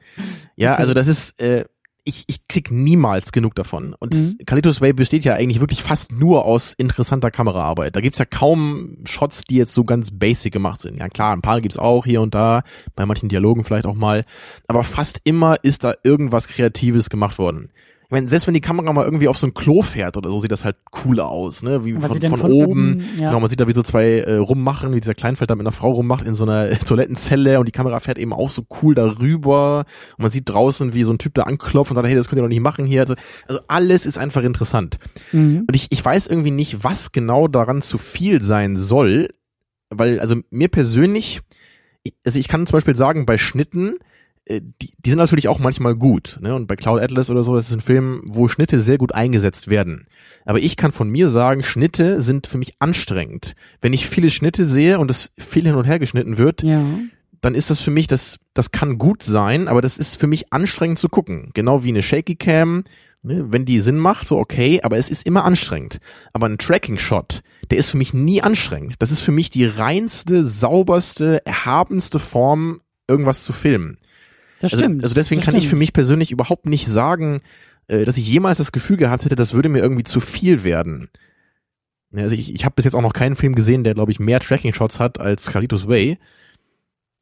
[0.56, 0.82] Ja, Okay.
[0.82, 1.66] also das ist, äh,
[2.06, 3.96] ich, ich krieg niemals genug davon.
[3.98, 4.38] Und Mhm.
[4.46, 7.96] Kalitos Way besteht ja eigentlich wirklich fast nur aus interessanter Kameraarbeit.
[7.96, 11.00] Da gibt's ja kaum Shots, die jetzt so ganz basic gemacht sind.
[11.00, 12.62] Ja klar, ein paar gibt's auch hier und da,
[12.96, 14.24] bei manchen Dialogen vielleicht auch mal.
[14.68, 17.70] Aber fast immer ist da irgendwas Kreatives gemacht worden.
[18.08, 20.40] Ich meine, selbst wenn die Kamera mal irgendwie auf so ein Klo fährt oder so,
[20.40, 21.84] sieht das halt cool aus, ne?
[21.86, 22.72] Wie von, von, von oben.
[22.72, 23.28] oben, ja.
[23.30, 25.72] Genau, man sieht da wie so zwei äh, rummachen, wie dieser Kleinfeld da mit einer
[25.72, 29.86] Frau rummacht in so einer Toilettenzelle und die Kamera fährt eben auch so cool darüber
[30.18, 32.40] und man sieht draußen, wie so ein Typ da anklopft und sagt, hey, das könnt
[32.40, 33.02] ihr doch nicht machen hier.
[33.02, 33.16] Also,
[33.48, 34.98] also alles ist einfach interessant.
[35.32, 35.64] Mhm.
[35.68, 39.30] Und ich, ich weiß irgendwie nicht, was genau daran zu viel sein soll,
[39.90, 41.42] weil, also mir persönlich,
[42.04, 44.00] ich- also ich kann zum Beispiel sagen, bei Schnitten, äh,
[44.50, 46.38] die, die sind natürlich auch manchmal gut.
[46.42, 46.54] Ne?
[46.54, 49.68] Und bei Cloud Atlas oder so, das ist ein Film, wo Schnitte sehr gut eingesetzt
[49.68, 50.06] werden.
[50.46, 53.54] Aber ich kann von mir sagen, Schnitte sind für mich anstrengend.
[53.82, 56.84] Wenn ich viele Schnitte sehe und es viel hin und her geschnitten wird, Ja.
[57.42, 60.54] dann ist das für mich, das, das kann gut sein, aber das ist für mich
[60.54, 61.50] anstrengend zu gucken.
[61.56, 62.84] Genau wie eine Shaky Cam,
[63.24, 65.98] ne, wenn die Sinn macht, so okay, aber es ist immer anstrengend.
[66.34, 67.42] Aber ein Tracking-Shot,
[67.72, 68.96] der ist für mich nie anstrengend.
[69.00, 73.98] Das ist für mich die reinste, sauberste, erhabenste Form, irgendwas zu filmen.
[74.66, 75.04] Das Also, stimmt.
[75.04, 75.70] also deswegen das kann ich stimmt.
[75.72, 77.42] für mich persönlich überhaupt nicht sagen,
[77.88, 81.10] äh, dass ich jemals das Gefühl gehabt hätte, das würde mir irgendwie zu viel werden.
[82.16, 84.40] Also ich, ich habe bis jetzt auch noch keinen Film gesehen, der, glaube ich, mehr
[84.40, 86.18] Tracking-Shots hat als Carlitos Way.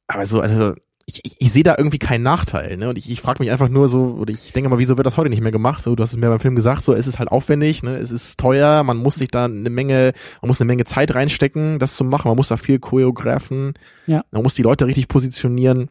[0.07, 0.75] Aber so, also
[1.05, 2.77] ich, ich, ich sehe da irgendwie keinen Nachteil.
[2.77, 2.89] Ne?
[2.89, 5.17] Und ich, ich frage mich einfach nur so, oder ich denke mal, wieso wird das
[5.17, 5.83] heute nicht mehr gemacht?
[5.83, 7.95] So, du hast es mir beim Film gesagt, so es ist halt aufwendig, ne?
[7.97, 11.79] es ist teuer, man muss sich da eine Menge, man muss eine Menge Zeit reinstecken,
[11.79, 13.73] das zu machen, man muss da viel choreografen,
[14.05, 14.23] Ja.
[14.31, 15.89] man muss die Leute richtig positionieren.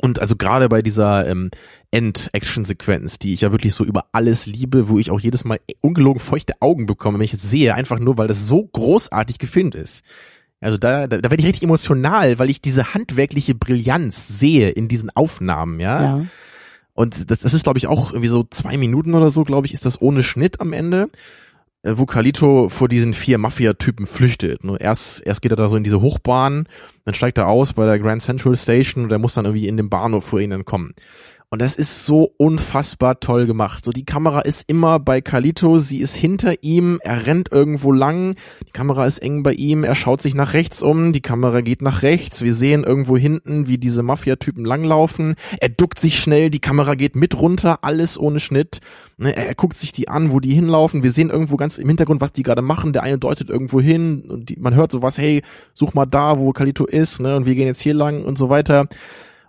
[0.00, 1.50] Und also gerade bei dieser ähm,
[1.90, 6.20] End-Action-Sequenz, die ich ja wirklich so über alles liebe, wo ich auch jedes Mal ungelogen
[6.20, 10.04] feuchte Augen bekomme, wenn ich es sehe, einfach nur, weil das so großartig gefilmt ist.
[10.60, 14.88] Also da, da, da werde ich richtig emotional, weil ich diese handwerkliche Brillanz sehe in
[14.88, 16.02] diesen Aufnahmen, ja.
[16.02, 16.24] Ja.
[16.94, 19.72] Und das, das ist, glaube ich, auch irgendwie so zwei Minuten oder so, glaube ich,
[19.72, 21.10] ist das ohne Schnitt am Ende,
[21.84, 24.60] wo Carlito vor diesen vier Mafia-Typen flüchtet.
[24.78, 26.68] Erst, erst geht er da so in diese Hochbahn,
[27.04, 29.76] dann steigt er aus bei der Grand Central Station und er muss dann irgendwie in
[29.76, 30.94] den Bahnhof vor ihnen kommen.
[31.50, 33.82] Und das ist so unfassbar toll gemacht.
[33.82, 38.34] So die Kamera ist immer bei Carlito, sie ist hinter ihm, er rennt irgendwo lang,
[38.66, 41.80] die Kamera ist eng bei ihm, er schaut sich nach rechts um, die Kamera geht
[41.80, 46.60] nach rechts, wir sehen irgendwo hinten, wie diese Mafia-Typen langlaufen, er duckt sich schnell, die
[46.60, 48.80] Kamera geht mit runter, alles ohne Schnitt.
[49.16, 51.88] Ne, Er, er guckt sich die an, wo die hinlaufen, wir sehen irgendwo ganz im
[51.88, 55.16] Hintergrund, was die gerade machen, der eine deutet irgendwo hin und die, man hört sowas,
[55.16, 55.40] hey,
[55.72, 58.50] such mal da, wo Carlito ist, ne, und wir gehen jetzt hier lang und so
[58.50, 58.86] weiter.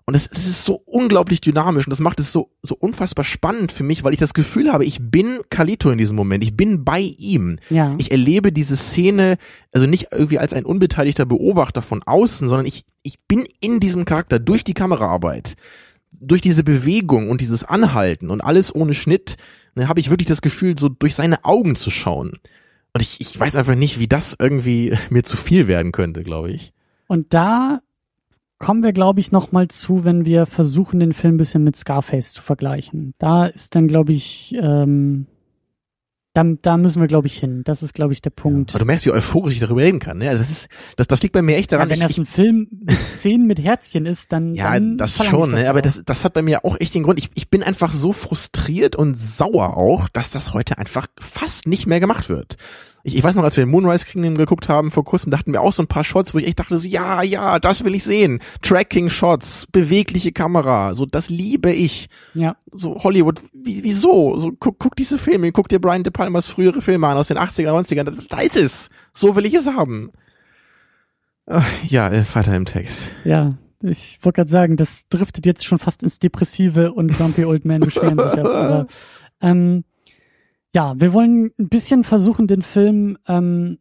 [0.09, 3.71] Und es, es ist so unglaublich dynamisch und das macht es so, so unfassbar spannend
[3.71, 6.43] für mich, weil ich das Gefühl habe, ich bin Kalito in diesem Moment.
[6.43, 7.59] Ich bin bei ihm.
[7.69, 7.93] Ja.
[7.99, 9.37] Ich erlebe diese Szene,
[9.71, 14.03] also nicht irgendwie als ein unbeteiligter Beobachter von außen, sondern ich, ich bin in diesem
[14.03, 15.53] Charakter durch die Kameraarbeit,
[16.11, 19.37] durch diese Bewegung und dieses Anhalten und alles ohne Schnitt,
[19.75, 22.39] ne, habe ich wirklich das Gefühl, so durch seine Augen zu schauen.
[22.93, 26.49] Und ich, ich weiß einfach nicht, wie das irgendwie mir zu viel werden könnte, glaube
[26.49, 26.73] ich.
[27.05, 27.81] Und da
[28.59, 31.77] kommen wir, glaube ich, noch mal zu, wenn wir versuchen, den Film ein bisschen mit
[31.77, 33.13] Scarface zu vergleichen.
[33.17, 35.25] Da ist dann, glaube ich, ähm,
[36.33, 37.63] da, da müssen wir, glaube ich, hin.
[37.65, 38.71] Das ist, glaube ich, der Punkt.
[38.71, 40.19] Aber du merkst, wie euphorisch ich darüber reden kann.
[40.19, 40.29] Ne?
[40.29, 41.89] Also das, ist, das, das liegt bei mir echt Ja, daran.
[41.89, 45.15] wenn ich, das ich, ein Film mit Szenen mit Herzchen ist, dann, ja, dann das
[45.15, 45.69] schon, ich ne?
[45.69, 45.83] aber auch.
[45.83, 47.17] das, das hat bei mir auch echt den Grund.
[47.17, 51.87] Ich, ich bin einfach so frustriert und sauer auch, dass das heute einfach fast nicht
[51.87, 52.57] mehr gemacht wird.
[53.09, 55.61] Ich, ich weiß noch, als wir Moonrise Kingdom geguckt haben vor kurzem, da hatten wir
[55.61, 58.03] auch so ein paar Shots, wo ich echt dachte, so, ja, ja, das will ich
[58.03, 58.39] sehen.
[58.61, 62.09] Tracking-Shots, bewegliche Kamera, so das liebe ich.
[62.33, 64.39] ja, So Hollywood, wie, wieso?
[64.39, 67.37] So guck, guck diese Filme, guck dir Brian De Palmas frühere Filme an aus den
[67.37, 68.89] 80er, 90ern, da, da ist es.
[69.13, 70.11] So will ich es haben.
[71.87, 73.11] Ja, äh, weiter im Text.
[73.25, 73.57] ja.
[73.81, 77.79] Ich wollte gerade sagen, das driftet jetzt schon fast ins Depressive und Grumpy Old Man
[77.79, 78.45] beschweren sich ab.
[78.45, 78.87] Aber
[79.41, 79.85] ähm,
[80.75, 83.79] Ja, wir wollen ein bisschen versuchen, den Film, ähm,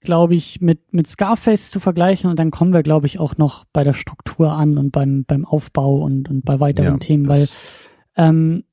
[0.00, 3.64] glaube ich, mit, mit Scarface zu vergleichen und dann kommen wir, glaube ich, auch noch
[3.72, 7.46] bei der Struktur an und beim, beim Aufbau und, und bei weiteren Ja, Themen, weil
[8.16, 8.64] ähm,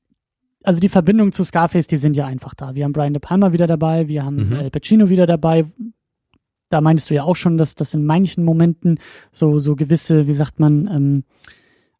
[0.62, 2.74] also die Verbindungen zu Scarface, die sind ja einfach da.
[2.74, 4.56] Wir haben Brian De Palma wieder dabei, wir haben Mhm.
[4.56, 5.64] Al Pacino wieder dabei.
[6.70, 8.98] Da meinst du ja auch schon, dass das in manchen Momenten
[9.32, 11.24] so so gewisse, wie sagt man, ähm,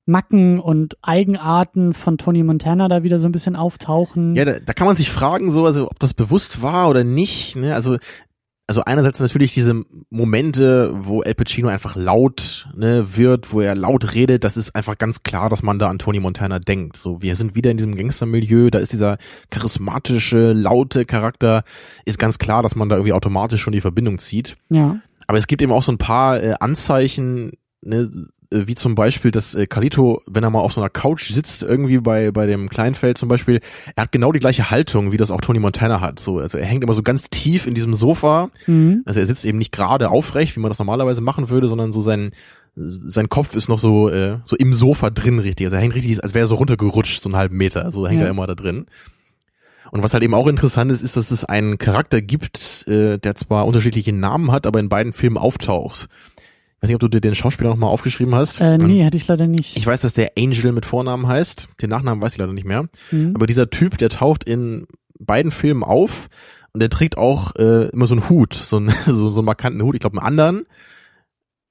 [0.08, 4.34] Macken und Eigenarten von Tony Montana da wieder so ein bisschen auftauchen.
[4.34, 7.56] Ja, da, da kann man sich fragen, so, also ob das bewusst war oder nicht.
[7.56, 7.74] Ne?
[7.74, 7.98] Also,
[8.66, 14.14] also einerseits natürlich diese Momente, wo El Pacino einfach laut ne, wird, wo er laut
[14.14, 16.96] redet, das ist einfach ganz klar, dass man da an Tony Montana denkt.
[16.96, 19.18] So, wir sind wieder in diesem Gangstermilieu, da ist dieser
[19.50, 21.64] charismatische, laute Charakter,
[22.04, 24.56] ist ganz klar, dass man da irgendwie automatisch schon die Verbindung zieht.
[24.70, 25.00] ja.
[25.30, 27.52] Aber es gibt eben auch so ein paar äh, Anzeichen,
[27.82, 28.10] ne,
[28.50, 31.62] äh, wie zum Beispiel, dass äh, Carlito, wenn er mal auf so einer Couch sitzt,
[31.62, 33.60] irgendwie bei bei dem Kleinfeld zum Beispiel,
[33.96, 36.18] er hat genau die gleiche Haltung, wie das auch Tony Montana hat.
[36.20, 38.50] So, also er hängt immer so ganz tief in diesem Sofa.
[38.66, 39.02] Mhm.
[39.06, 42.00] Also er sitzt eben nicht gerade aufrecht, wie man das normalerweise machen würde, sondern so
[42.00, 42.30] sein
[42.80, 45.66] sein Kopf ist noch so äh, so im Sofa drin richtig.
[45.66, 47.90] Also er hängt richtig, als wäre er so runtergerutscht, so einen halben Meter.
[47.90, 48.26] So hängt Ja.
[48.26, 48.86] er immer da drin.
[49.90, 53.34] Und was halt eben auch interessant ist, ist, dass es einen Charakter gibt, äh, der
[53.34, 56.08] zwar unterschiedliche Namen hat, aber in beiden Filmen auftaucht.
[56.78, 58.60] Ich weiß nicht, ob du dir den Schauspieler nochmal aufgeschrieben hast.
[58.60, 59.76] Äh, nee, hätte ich leider nicht.
[59.76, 61.68] Ich weiß, dass der Angel mit Vornamen heißt.
[61.82, 62.84] Den Nachnamen weiß ich leider nicht mehr.
[63.10, 63.32] Mhm.
[63.34, 64.86] Aber dieser Typ, der taucht in
[65.18, 66.28] beiden Filmen auf
[66.72, 69.82] und der trägt auch äh, immer so einen Hut, so einen, so, so einen markanten
[69.82, 69.96] Hut.
[69.96, 70.66] Ich glaube, einen anderen.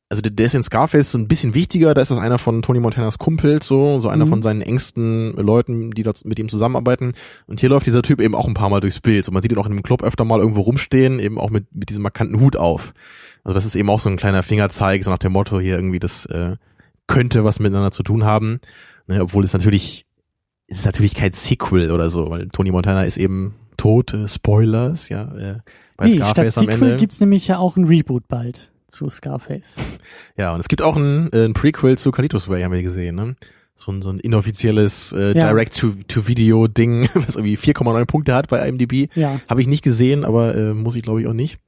[0.10, 1.93] Also der, der ist in Scarface so ein bisschen wichtiger.
[1.93, 4.30] Da ist das einer von Tony Montanas Kumpels, so, so einer Mhm.
[4.30, 7.14] von seinen engsten Leuten, die dort mit ihm zusammenarbeiten.
[7.45, 9.28] Und hier läuft dieser Typ eben auch ein paar Mal durchs Bild.
[9.30, 11.74] Und man sieht ihn auch in dem Club öfter mal irgendwo rumstehen, eben auch mit,
[11.74, 12.93] mit diesem markanten Hut auf.
[13.47, 15.99] Also das ist eben auch so ein kleiner Fingerzeig, so nach dem Motto hier irgendwie,
[15.99, 16.57] das äh,
[17.07, 18.59] könnte was miteinander zu tun haben.
[19.07, 20.05] Ne, obwohl es natürlich,
[20.67, 25.07] es ist natürlich kein Sequel oder so, weil Tony Montana ist eben tot, äh, Spoilers,
[25.07, 25.55] ja, äh,
[25.95, 26.97] bei nee, statt Scarface am Sequel Ende.
[26.97, 29.75] gibt's nämlich ja auch ein Reboot bald zu Scarface.
[30.35, 33.15] Ja, und es gibt auch ein, äh, ein Prequel zu Carlitos Way, haben wir gesehen,
[33.15, 33.37] ne?
[33.75, 35.47] So ein, so ein inoffizielles äh, Ja.
[35.53, 39.09] Direct-to-Video-Ding, was irgendwie 4,9 Punkte hat bei IMDb.
[39.15, 39.39] Ja.
[39.47, 41.59] Habe ich nicht gesehen, aber äh, muss ich glaube ich auch nicht.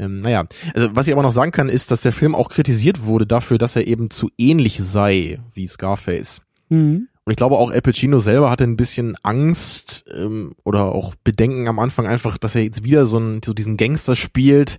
[0.00, 3.04] Ähm, naja, also was ich aber noch sagen kann, ist, dass der Film auch kritisiert
[3.04, 6.40] wurde dafür, dass er eben zu ähnlich sei wie Scarface.
[6.70, 7.08] Mhm.
[7.24, 11.68] Und ich glaube auch Al Pacino selber hatte ein bisschen Angst ähm, oder auch Bedenken
[11.68, 14.78] am Anfang einfach, dass er jetzt wieder so, einen, so diesen Gangster spielt,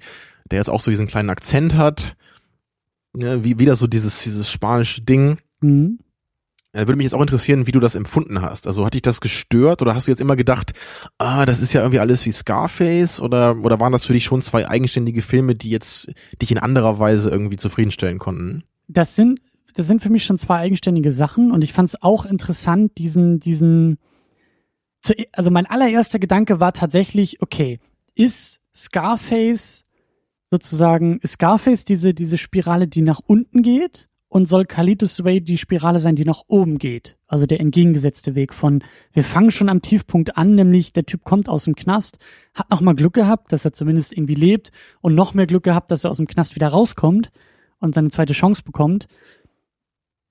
[0.49, 2.15] der jetzt auch so diesen kleinen Akzent hat.
[3.15, 5.37] Ja, wie wieder so dieses, dieses spanische Ding.
[5.61, 5.99] Mhm.
[6.73, 8.65] Würde mich jetzt auch interessieren, wie du das empfunden hast.
[8.65, 10.71] Also hat dich das gestört oder hast du jetzt immer gedacht,
[11.17, 14.41] ah, das ist ja irgendwie alles wie Scarface oder, oder waren das für dich schon
[14.41, 18.63] zwei eigenständige Filme, die jetzt dich in anderer Weise irgendwie zufriedenstellen konnten?
[18.87, 19.41] Das sind,
[19.73, 23.41] das sind für mich schon zwei eigenständige Sachen und ich fand es auch interessant, diesen,
[23.41, 23.97] diesen,
[25.01, 27.79] zu, also mein allererster Gedanke war tatsächlich, okay,
[28.15, 29.83] ist Scarface
[30.49, 35.57] sozusagen, ist Scarface diese, diese Spirale, die nach unten geht und soll Carlitos Way die
[35.57, 37.17] Spirale sein, die nach oben geht?
[37.27, 41.49] Also der entgegengesetzte Weg von, wir fangen schon am Tiefpunkt an, nämlich der Typ kommt
[41.49, 42.17] aus dem Knast,
[42.53, 44.71] hat noch mal Glück gehabt, dass er zumindest irgendwie lebt
[45.01, 47.29] und noch mehr Glück gehabt, dass er aus dem Knast wieder rauskommt
[47.79, 49.09] und seine zweite Chance bekommt.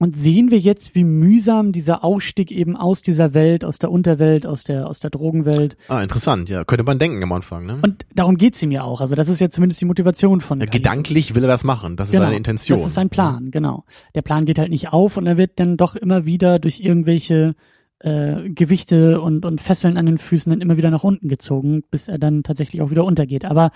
[0.02, 4.46] Und sehen wir jetzt, wie mühsam dieser Ausstieg eben aus dieser Welt, aus der Unterwelt,
[4.46, 5.76] aus der, aus der Drogenwelt.
[5.88, 6.64] Ah, interessant, ja.
[6.64, 7.80] Könnte man denken am Anfang, ne?
[7.82, 9.02] Und darum geht's ihm ja auch.
[9.02, 11.96] Also das ist ja zumindest die Motivation von Ja, gedanklich will er das machen.
[11.96, 12.78] Das ist Genau, seine Intention.
[12.78, 13.84] Das ist sein Plan, genau.
[14.14, 17.54] Der Plan geht halt nicht auf und er wird dann doch immer wieder durch irgendwelche
[17.98, 22.08] äh, Gewichte und, und Fesseln an den Füßen dann immer wieder nach unten gezogen, bis
[22.08, 23.44] er dann tatsächlich auch wieder untergeht.
[23.44, 23.70] Aber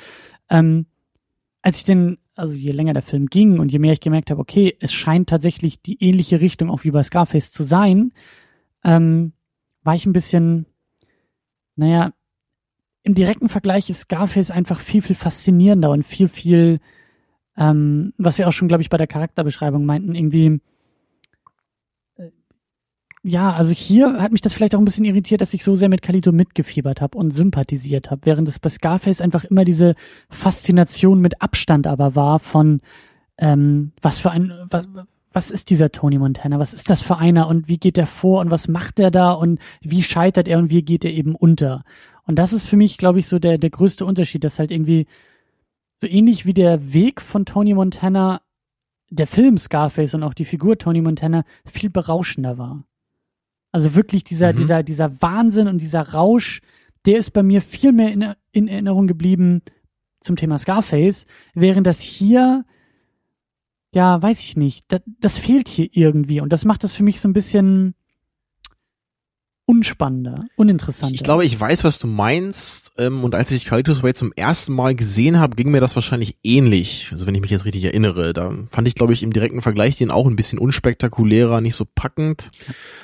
[0.48, 0.86] ähm,
[1.60, 4.40] als ich den, also je länger der Film ging und je mehr ich gemerkt habe,
[4.40, 8.12] okay, es scheint tatsächlich die ähnliche Richtung auch wie bei Scarface zu sein,
[8.82, 9.32] ähm,
[9.82, 10.66] war ich ein bisschen,
[11.76, 12.12] naja,
[13.02, 16.80] im direkten Vergleich ist Scarface einfach viel, viel faszinierender und viel, viel,
[17.56, 20.60] ähm, was wir auch schon, glaube ich, bei der Charakterbeschreibung meinten, irgendwie,
[23.26, 25.88] ja, also hier hat mich das vielleicht auch ein bisschen irritiert, dass ich so sehr
[25.88, 29.94] mit Kalito mitgefiebert habe und sympathisiert habe, während es bei Scarface einfach immer diese
[30.28, 32.82] Faszination mit Abstand aber war von,
[33.38, 34.86] ähm, was für ein, was,
[35.32, 36.58] was ist dieser Tony Montana?
[36.58, 39.32] Was ist das für einer und wie geht er vor und was macht er da
[39.32, 41.82] und wie scheitert er und wie geht er eben unter?
[42.26, 45.06] Und das ist für mich, glaube ich, so der, der größte Unterschied, dass halt irgendwie
[46.02, 48.42] so ähnlich wie der Weg von Tony Montana,
[49.08, 52.84] der Film Scarface und auch die Figur Tony Montana viel berauschender war.
[53.74, 54.56] Also wirklich dieser, Mhm.
[54.56, 56.60] dieser, dieser Wahnsinn und dieser Rausch,
[57.06, 59.62] der ist bei mir viel mehr in, in Erinnerung geblieben
[60.20, 62.64] zum Thema Scarface, während das hier,
[63.92, 67.20] ja, weiß ich nicht, das, das fehlt hier irgendwie und das macht das für mich
[67.20, 67.96] so ein bisschen,
[69.66, 71.14] unspannender, uninteressanter.
[71.14, 72.92] Ich glaube, ich weiß, was du meinst.
[72.98, 76.36] Ähm, und als ich Carlitos Way zum ersten Mal gesehen habe, ging mir das wahrscheinlich
[76.42, 77.08] ähnlich.
[77.12, 79.96] Also wenn ich mich jetzt richtig erinnere, da fand ich, glaube ich, im direkten Vergleich
[79.96, 82.50] den auch ein bisschen unspektakulärer, nicht so packend.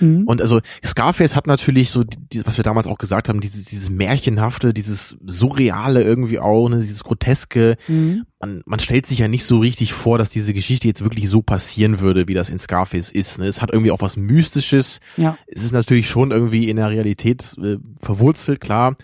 [0.01, 0.25] Mhm.
[0.27, 2.05] Und also Scarface hat natürlich so,
[2.45, 7.05] was wir damals auch gesagt haben, dieses, dieses märchenhafte, dieses surreale irgendwie auch, ne, dieses
[7.05, 7.77] groteske.
[7.89, 11.29] Mhm man, man stellt sich ja nicht so richtig vor, dass diese Geschichte jetzt wirklich
[11.29, 13.39] so passieren würde, wie das in Scarface ist.
[13.39, 13.47] Ne?
[13.47, 15.01] Es hat irgendwie auch was Mystisches.
[15.19, 15.37] Ja.
[15.47, 18.97] Es ist natürlich schon irgendwie in der Realität äh, verwurzelt, klar.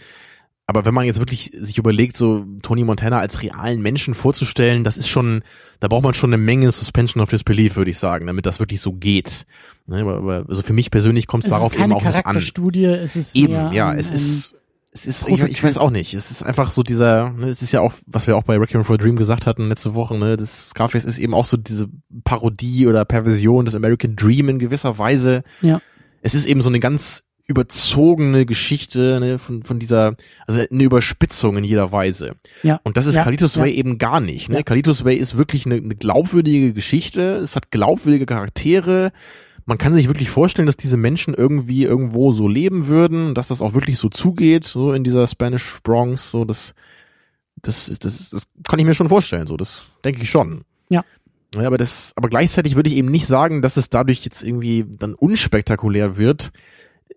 [0.69, 4.97] Aber wenn man jetzt wirklich sich überlegt, so Tony Montana als realen Menschen vorzustellen, das
[4.97, 5.43] ist schon,
[5.79, 8.81] da braucht man schon eine Menge Suspension of Disbelief, würde ich sagen, damit das wirklich
[8.81, 9.47] so geht.
[9.87, 10.01] Ne?
[10.01, 12.37] Aber, also für mich persönlich kommt es darauf eben auch nicht an.
[12.37, 14.57] Es ist eben, ja, es ist
[14.97, 16.15] es ist, ich, ich, weiß auch nicht.
[16.15, 18.83] Es ist einfach so dieser, ne, es ist ja auch, was wir auch bei Requiem
[18.83, 21.89] for a Dream gesagt hatten letzte Woche, ne, das Scarface ist eben auch so diese
[22.25, 25.43] Parodie oder Perversion des American Dream in gewisser Weise.
[25.61, 25.83] Ja.
[26.23, 30.17] Es ist eben so eine ganz überzogene Geschichte ne, von, von dieser,
[30.47, 32.33] also eine Überspitzung in jeder Weise.
[32.63, 32.81] Ja.
[32.83, 33.23] Und das ist ja.
[33.23, 33.77] Carlitos Way ja.
[33.77, 34.49] eben gar nicht.
[34.49, 34.57] Ne?
[34.57, 34.63] Ja.
[34.63, 39.13] Carlitos Way ist wirklich eine, eine glaubwürdige Geschichte, es hat glaubwürdige Charaktere,
[39.65, 43.61] man kann sich wirklich vorstellen, dass diese Menschen irgendwie irgendwo so leben würden, dass das
[43.61, 46.73] auch wirklich so zugeht, so in dieser Spanish Bronx, so das,
[47.63, 50.63] das ist, das, das kann ich mir schon vorstellen, so das denke ich schon.
[50.89, 51.05] Ja.
[51.55, 54.85] Ja, aber das, aber gleichzeitig würde ich eben nicht sagen, dass es dadurch jetzt irgendwie
[54.99, 56.51] dann unspektakulär wird,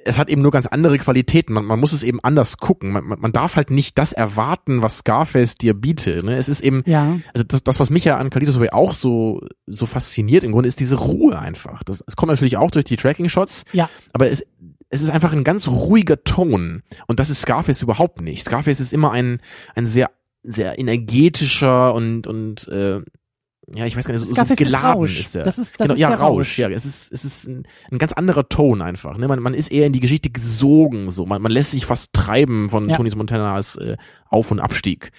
[0.05, 1.53] es hat eben nur ganz andere Qualitäten.
[1.53, 2.91] Man, man muss es eben anders gucken.
[2.91, 6.23] Man, man, man darf halt nicht das erwarten, was Scarface dir bietet.
[6.23, 6.35] Ne?
[6.35, 7.19] Es ist eben, ja.
[7.33, 10.69] also das, das, was mich ja an Kalitos Way auch so, so fasziniert im Grunde,
[10.69, 11.83] ist diese Ruhe einfach.
[11.83, 13.89] Das, es kommt natürlich auch durch die Tracking-Shots, ja.
[14.13, 14.45] aber es,
[14.89, 16.83] es ist einfach ein ganz ruhiger Ton.
[17.07, 18.43] Und das ist Scarface überhaupt nicht.
[18.43, 19.41] Scarface ist immer ein,
[19.75, 20.09] ein sehr,
[20.43, 23.01] sehr energetischer und, und äh,
[23.75, 25.43] ja, ich weiß gar nicht, so, so geladen ist, ist, der.
[25.43, 26.37] Das ist, das genau, ist ja, der Rausch.
[26.37, 26.59] Rausch.
[26.59, 29.17] Ja, es ist, es ist ein, ein ganz anderer Ton einfach.
[29.17, 29.27] Ne?
[29.27, 31.25] Man, man ist eher in die Geschichte gesogen, so.
[31.25, 32.95] Man, man lässt sich fast treiben von Ja.
[32.95, 33.97] Tony Montanas äh,
[34.29, 35.11] Auf- und Abstieg.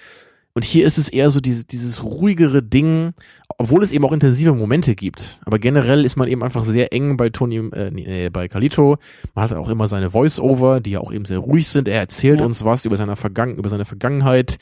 [0.53, 3.13] Und hier ist es eher so dieses, dieses ruhigere Ding,
[3.57, 5.39] obwohl es eben auch intensive Momente gibt.
[5.45, 8.97] Aber generell ist man eben einfach sehr eng bei Tony, äh, nee, bei Carlito.
[9.33, 11.87] Man hat auch immer seine Voice-Over, die ja auch eben sehr ruhig sind.
[11.87, 12.45] Er erzählt Ja.
[12.45, 14.57] uns was über seine, Vergangen über seine Vergangenheit.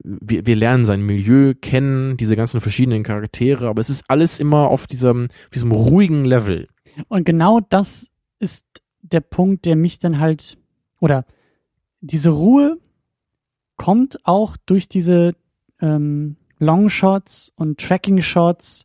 [0.00, 4.68] Wir, wir lernen sein Milieu kennen, diese ganzen verschiedenen Charaktere, aber es ist alles immer
[4.68, 6.68] auf diesem, diesem ruhigen Level.
[7.08, 8.08] Und genau das
[8.38, 8.64] ist
[9.02, 10.58] der Punkt, der mich dann halt,
[11.00, 11.24] oder
[12.00, 12.78] diese Ruhe
[13.76, 15.34] kommt auch durch diese
[15.80, 18.84] ähm, Longshots und Tracking-Shots.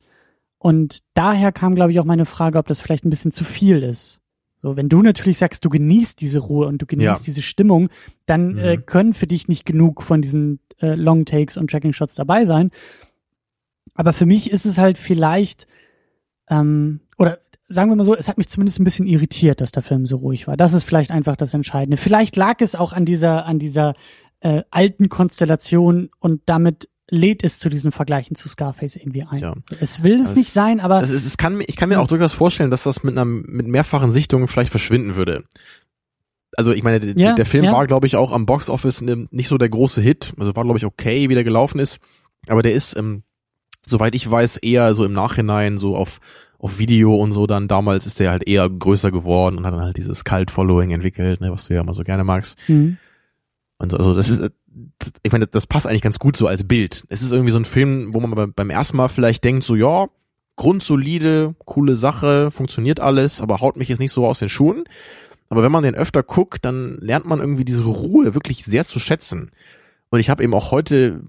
[0.57, 3.83] Und daher kam, glaube ich, auch meine Frage, ob das vielleicht ein bisschen zu viel
[3.83, 4.21] ist.
[4.61, 7.25] So, wenn du natürlich sagst, du genießt diese Ruhe und du genießt Ja.
[7.25, 7.89] diese Stimmung,
[8.25, 8.85] dann äh, Mhm.
[8.85, 12.69] können für dich nicht genug von diesen äh, Long Takes und Tracking Shots dabei sein.
[13.95, 15.67] Aber für mich ist es halt vielleicht,
[16.49, 19.83] ähm, oder sagen wir mal so, es hat mich zumindest ein bisschen irritiert, dass der
[19.83, 20.57] Film so ruhig war.
[20.57, 21.97] Das ist vielleicht einfach das Entscheidende.
[21.97, 23.93] Vielleicht lag es auch an dieser, an dieser
[24.41, 29.39] äh, alten Konstellation und damit lädt es zu diesen Vergleichen zu Scarface irgendwie ein.
[29.39, 29.53] Ja.
[29.79, 32.07] Es will es Das- nicht sein, aber Also es, es kann, ich kann mir auch
[32.07, 35.43] durchaus vorstellen, dass das mit einer mit mehrfachen Sichtungen vielleicht verschwinden würde.
[36.57, 37.71] Also ich meine, der, Ja, der Film ja.
[37.71, 40.33] war, glaube ich, auch am Box Office ne- nicht so der große Hit.
[40.39, 41.97] Also war, glaube ich, okay, wie der gelaufen ist.
[42.47, 43.23] Aber der ist, ähm,
[43.85, 46.19] soweit ich weiß, eher so im Nachhinein so auf
[46.59, 49.81] auf Video und so dann damals ist der halt eher größer geworden und hat dann
[49.81, 52.57] halt dieses Cult Following entwickelt, ne, was du ja immer so gerne magst.
[52.67, 52.95] hm,
[53.79, 54.49] Und so, also das ist,
[55.23, 57.03] ich meine, das passt eigentlich ganz gut so als Bild.
[57.09, 60.07] Es ist irgendwie so ein Film, wo man beim ersten Mal vielleicht denkt, so ja,
[60.55, 64.85] grundsolide, coole Sache, funktioniert alles, aber haut mich jetzt nicht so aus den Schuhen.
[65.49, 68.99] Aber wenn man den öfter guckt, dann lernt man irgendwie diese Ruhe wirklich sehr zu
[68.99, 69.51] schätzen.
[70.13, 71.21] Und ich habe eben auch heute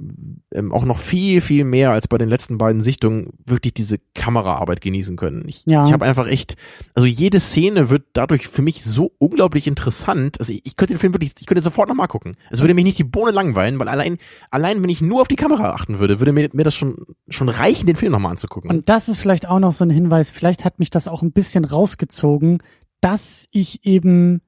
[0.52, 4.82] ähm, auch noch viel, viel mehr als bei den letzten beiden Sichtungen wirklich diese Kameraarbeit
[4.82, 5.48] genießen können.
[5.48, 5.86] Ich, Ja.
[5.86, 6.56] ich habe einfach echt,
[6.94, 10.38] also jede Szene wird dadurch für mich so unglaublich interessant.
[10.38, 12.36] Also ich, ich könnte den Film wirklich, ich könnte sofort nochmal gucken.
[12.50, 14.18] Es würde mich nicht die Bohne langweilen, weil allein,
[14.50, 17.48] allein wenn ich nur auf die Kamera achten würde, würde mir, mir das schon, schon
[17.48, 18.68] reichen, den Film nochmal anzugucken.
[18.68, 21.32] Und das ist vielleicht auch noch so ein Hinweis, vielleicht hat mich das auch ein
[21.32, 22.58] bisschen rausgezogen,
[23.04, 24.40] dass ich eben,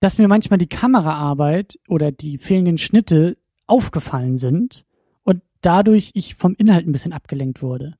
[0.00, 3.36] dass mir manchmal die Kameraarbeit oder die fehlenden Schnitte
[3.66, 4.86] aufgefallen sind
[5.24, 7.98] und dadurch ich vom Inhalt ein bisschen abgelenkt wurde.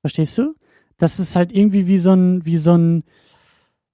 [0.00, 0.56] Verstehst du?
[0.98, 3.04] Das ist halt irgendwie wie so ein, wie so ein,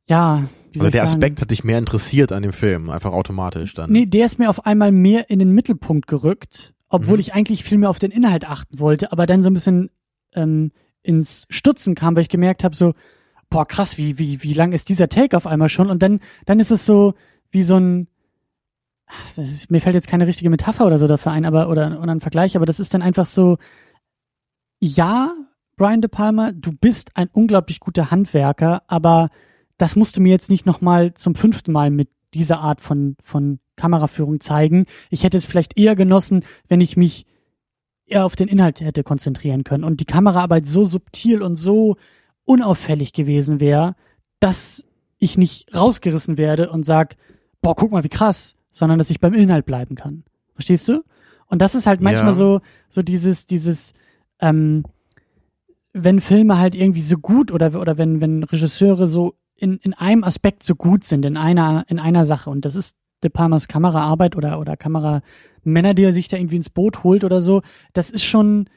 [0.08, 1.18] ja, also der sagen?
[1.22, 3.92] Aspekt hat dich mehr interessiert an dem Film, einfach automatisch dann.
[3.92, 7.20] Nee, der ist mir auf einmal mehr in den Mittelpunkt gerückt, obwohl Mhm.
[7.20, 9.90] ich eigentlich viel mehr auf den Inhalt achten wollte, aber dann so ein bisschen
[10.32, 10.72] ähm,
[11.02, 12.94] ins Stutzen kam, weil ich gemerkt habe, so,
[13.52, 15.90] boah, krass, wie, wie, wie lang ist dieser Take auf einmal schon?
[15.90, 17.14] Und dann, dann ist es so
[17.50, 18.08] wie so ein,
[19.06, 22.12] ach, ist, mir fällt jetzt keine richtige Metapher oder so dafür ein, aber, oder, oder
[22.12, 23.58] ein Vergleich, aber das ist dann einfach so,
[24.80, 25.34] ja,
[25.76, 29.28] Brian De Palma, du bist ein unglaublich guter Handwerker, aber
[29.76, 33.60] das musst du mir jetzt nicht nochmal zum fünften Mal mit dieser Art von, von
[33.76, 34.86] Kameraführung zeigen.
[35.10, 37.26] Ich hätte es vielleicht eher genossen, wenn ich mich
[38.06, 41.96] eher auf den Inhalt hätte konzentrieren können und die Kameraarbeit so subtil und so
[42.52, 43.94] unauffällig gewesen wäre,
[44.40, 44.84] dass
[45.18, 47.16] ich nicht rausgerissen werde und sag,
[47.62, 50.24] boah, guck mal, wie krass, sondern dass ich beim Inhalt bleiben kann.
[50.54, 51.02] Verstehst du?
[51.46, 52.34] Und das ist halt manchmal Ja.
[52.34, 53.92] so, so dieses, dieses,
[54.40, 54.84] ähm,
[55.92, 60.24] wenn Filme halt irgendwie so gut oder, oder wenn, wenn Regisseure so in, in einem
[60.24, 64.34] Aspekt so gut sind, in einer, in einer Sache, und das ist De Palmas Kameraarbeit
[64.34, 67.62] oder, oder Kameramänner, die er sich da irgendwie ins Boot holt oder so,
[67.92, 68.68] das ist schon,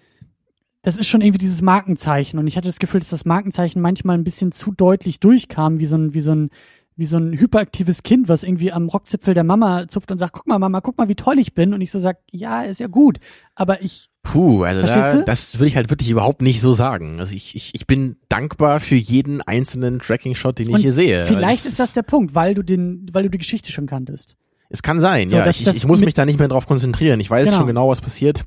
[0.85, 2.39] das ist schon irgendwie dieses Markenzeichen.
[2.39, 5.85] Und ich hatte das Gefühl, dass das Markenzeichen manchmal ein bisschen zu deutlich durchkam, wie
[5.85, 6.49] so ein, wie so ein,
[6.97, 10.47] wie so ein hyperaktives Kind, was irgendwie am Rockzipfel der Mama zupft und sagt, guck
[10.47, 11.73] mal, Mama, guck mal, wie toll ich bin.
[11.73, 13.17] Und ich so sag, ja, ist ja gut.
[13.53, 17.19] Aber ich, Puh, also da, das würde ich halt wirklich überhaupt nicht so sagen.
[17.19, 21.25] Also ich, ich, ich bin dankbar für jeden einzelnen Tracking-Shot, den ich Und hier sehe.
[21.25, 24.37] vielleicht Weil ist das der Punkt, weil du den, weil du die Geschichte schon kanntest.
[24.69, 25.45] Es kann sein, So, ja.
[25.45, 27.19] das- ich, das ich muss mich da nicht mehr drauf konzentrieren.
[27.19, 27.57] Ich weiß Genau.
[27.57, 28.45] schon genau, was passiert.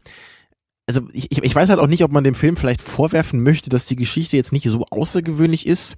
[0.89, 3.85] Also ich, ich weiß halt auch nicht, ob man dem Film vielleicht vorwerfen möchte, dass
[3.85, 5.97] die Geschichte jetzt nicht so außergewöhnlich ist.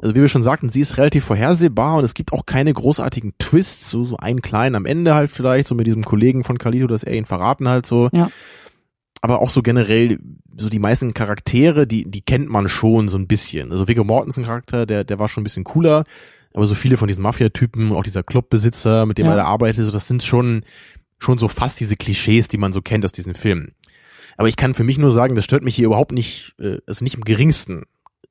[0.00, 3.32] Also wie wir schon sagten, sie ist relativ vorhersehbar und es gibt auch keine großartigen
[3.40, 6.86] Twists, so, so einen kleinen am Ende halt vielleicht, so mit diesem Kollegen von Kalito,
[6.86, 8.10] dass er ihn verraten halt so.
[8.12, 8.30] Ja.
[9.20, 10.20] Aber auch so generell,
[10.56, 13.72] so die meisten Charaktere, die, die kennt man schon so ein bisschen.
[13.72, 16.04] Also Viggo Mortensen Charakter, der, der war schon ein bisschen cooler.
[16.54, 19.32] Aber so viele von diesen Mafia-Typen, auch dieser Clubbesitzer, mit dem Ja.
[19.32, 20.62] er da arbeitet, so das sind schon,
[21.18, 23.72] schon so fast diese Klischees, die man so kennt aus diesen Filmen.
[24.38, 27.04] Aber ich kann für mich nur sagen, das stört mich hier überhaupt nicht, äh, also
[27.04, 27.82] nicht im geringsten,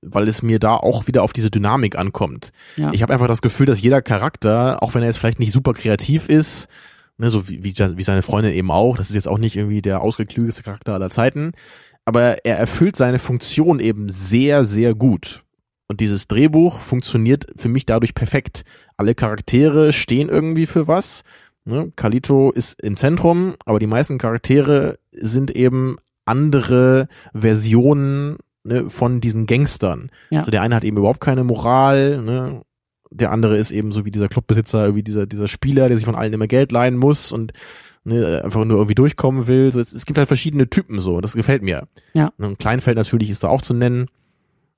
[0.01, 2.51] weil es mir da auch wieder auf diese Dynamik ankommt.
[2.77, 2.91] Ja.
[2.93, 5.73] Ich habe einfach das Gefühl, dass jeder Charakter, auch wenn er jetzt vielleicht nicht super
[5.73, 6.67] kreativ ist,
[7.17, 9.81] ne, so wie, wie, wie seine Freundin eben auch, das ist jetzt auch nicht irgendwie
[9.81, 11.51] der ausgeklügelste Charakter aller Zeiten,
[12.05, 15.43] aber er erfüllt seine Funktion eben sehr, sehr gut.
[15.89, 18.63] Und dieses Drehbuch funktioniert für mich dadurch perfekt.
[18.95, 21.23] Alle Charaktere stehen irgendwie für was.
[21.65, 21.91] Ne?
[21.97, 29.45] Kalito ist im Zentrum, aber die meisten Charaktere sind eben andere Versionen ne, von diesen
[29.45, 30.11] Gangstern.
[30.29, 30.39] Ja.
[30.39, 32.61] Also der eine hat eben überhaupt keine Moral, ne?
[33.09, 36.15] der andere ist eben so wie dieser Clubbesitzer, wie dieser, dieser Spieler, der sich von
[36.15, 37.53] allen immer Geld leihen muss und
[38.03, 39.71] ne, einfach nur irgendwie durchkommen will.
[39.71, 41.87] So, es, es gibt halt verschiedene Typen so, das gefällt mir.
[42.13, 42.31] Ja.
[42.37, 44.07] Ne, Und Kleinfeld natürlich ist da auch zu nennen.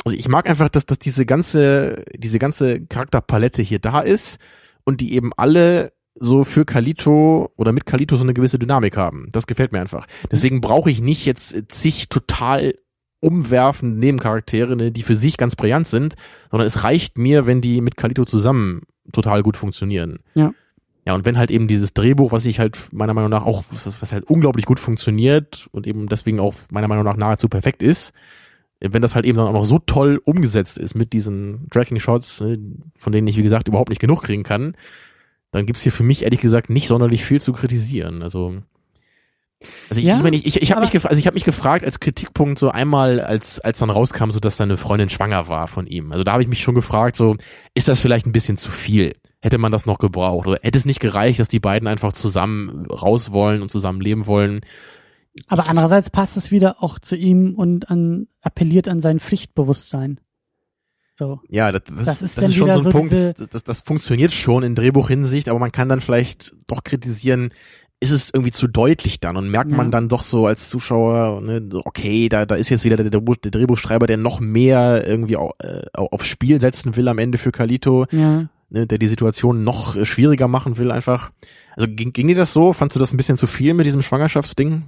[0.06, 4.40] Also ich mag einfach, dass, dass diese ganze, diese ganze Charakterpalette hier da ist
[4.86, 9.30] und die eben alle so für Kalito oder mit Kalito so eine gewisse Dynamik haben.
[9.32, 10.06] Das gefällt mir einfach.
[10.32, 12.74] Deswegen brauche ich nicht jetzt zig total
[13.22, 16.16] umwerfende Nebencharaktere, ne, die für sich ganz brillant sind,
[16.52, 20.20] sondern es reicht mir, wenn die mit Kalito zusammen total gut funktionieren.
[20.36, 20.54] Ja.
[21.06, 24.14] Ja, und wenn halt eben dieses Drehbuch, was ich halt meiner Meinung nach auch, was,
[24.14, 28.12] halt unglaublich gut funktioniert und eben deswegen auch meiner Meinung nach nahezu perfekt ist,
[28.80, 32.60] wenn das halt eben dann auch noch so toll umgesetzt ist mit diesen Tracking-Shots, ne,
[32.96, 34.76] von denen ich, wie gesagt, überhaupt nicht genug kriegen kann,
[35.52, 38.22] dann gibt's hier für mich ehrlich gesagt nicht sonderlich viel zu kritisieren.
[38.22, 38.62] Also,
[39.90, 41.84] also ich, Ja, ich, meine, ich, ich, ich habe mich, also ich hab mich gefragt
[41.84, 45.88] als Kritikpunkt so einmal, als, als dann rauskam, so dass seine Freundin schwanger war von
[45.88, 46.12] ihm.
[46.12, 47.36] Also da habe ich mich schon gefragt, so,
[47.74, 49.16] ist das vielleicht ein bisschen zu viel?
[49.42, 50.48] Hätte man das noch gebraucht?
[50.48, 54.28] Oder hätte es nicht gereicht, dass die beiden einfach zusammen raus wollen und zusammen leben
[54.28, 54.62] wollen?
[55.48, 60.20] Aber andererseits passt es wieder auch zu ihm und an, appelliert an sein Pflichtbewusstsein.
[61.20, 61.41] So.
[61.50, 64.32] Ja, das, das, Das ist das ist schon so ein so Punkt, das, das, funktioniert
[64.32, 67.50] schon in Drehbuchhinsicht, aber man kann dann vielleicht doch kritisieren,
[68.00, 69.76] ist es irgendwie zu deutlich dann und merkt Ja.
[69.76, 73.20] man dann doch so als Zuschauer, ne, okay, da, da ist jetzt wieder der, der,
[73.20, 78.06] der Drehbuchschreiber, der noch mehr irgendwie äh, aufs Spiel setzen will am Ende für Kalito,
[78.12, 78.48] Ja.
[78.70, 81.32] ne, der die Situation noch äh, schwieriger machen will einfach.
[81.76, 82.72] Also ging, ging dir das so?
[82.72, 84.84] Fandst du das ein bisschen zu viel mit diesem Schwangerschaftsding?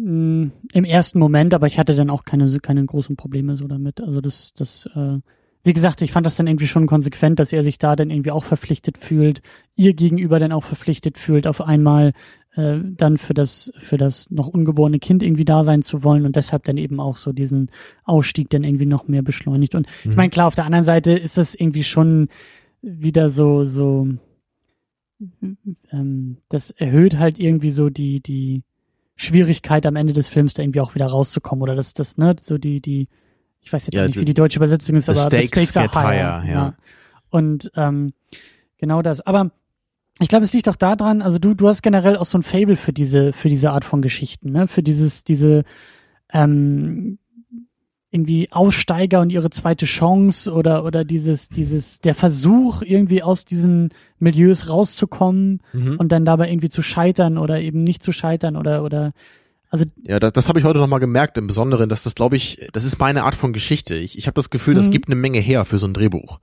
[0.00, 4.00] Mm, Im ersten Moment, aber ich hatte dann auch keine, keine großen Probleme so damit.
[4.00, 5.18] Also das, das, äh,
[5.64, 8.30] wie gesagt, ich fand das dann irgendwie schon konsequent, dass er sich da dann irgendwie
[8.30, 9.42] auch verpflichtet fühlt,
[9.74, 12.12] ihr gegenüber dann auch verpflichtet fühlt, auf einmal
[12.54, 16.36] äh, dann für das, für das noch ungeborene Kind irgendwie da sein zu wollen und
[16.36, 17.70] deshalb dann eben auch so diesen
[18.04, 19.74] Ausstieg dann irgendwie noch mehr beschleunigt.
[19.74, 22.28] Und ich meine, klar, auf der anderen Seite ist das irgendwie schon
[22.80, 24.06] wieder so, so,
[25.90, 28.62] ähm, das erhöht halt irgendwie so die, die,
[29.20, 32.56] Schwierigkeit am Ende des Films da irgendwie auch wieder rauszukommen oder das, das, ne, so
[32.56, 33.08] die, die,
[33.60, 35.92] ich weiß jetzt Ja, nicht, wie die deutsche Übersetzung ist, aber stakes the stakes are
[35.92, 36.42] higher.
[36.42, 36.74] higher, ja.
[37.28, 38.12] Und ähm,
[38.78, 39.20] genau das.
[39.20, 39.50] Aber
[40.20, 42.76] ich glaube, es liegt auch daran, also du, du hast generell auch so ein Fable
[42.76, 44.68] für diese, für diese Art von Geschichten, ne?
[44.68, 45.64] Für dieses, diese
[46.32, 47.18] ähm,
[48.10, 53.90] irgendwie Aussteiger und ihre zweite Chance oder oder dieses, dieses, der Versuch, irgendwie aus diesen
[54.18, 55.96] Milieus rauszukommen Mhm.
[55.98, 59.12] und dann dabei irgendwie zu scheitern oder eben nicht zu scheitern oder oder
[59.70, 62.36] Also Ja, das, das habe ich heute noch mal gemerkt, im Besonderen, dass das, glaube
[62.36, 63.94] ich, das ist meine Art von Geschichte.
[63.96, 64.92] Ich, ich habe das Gefühl, das Mhm.
[64.92, 66.40] gibt eine Menge her für so ein Drehbuch.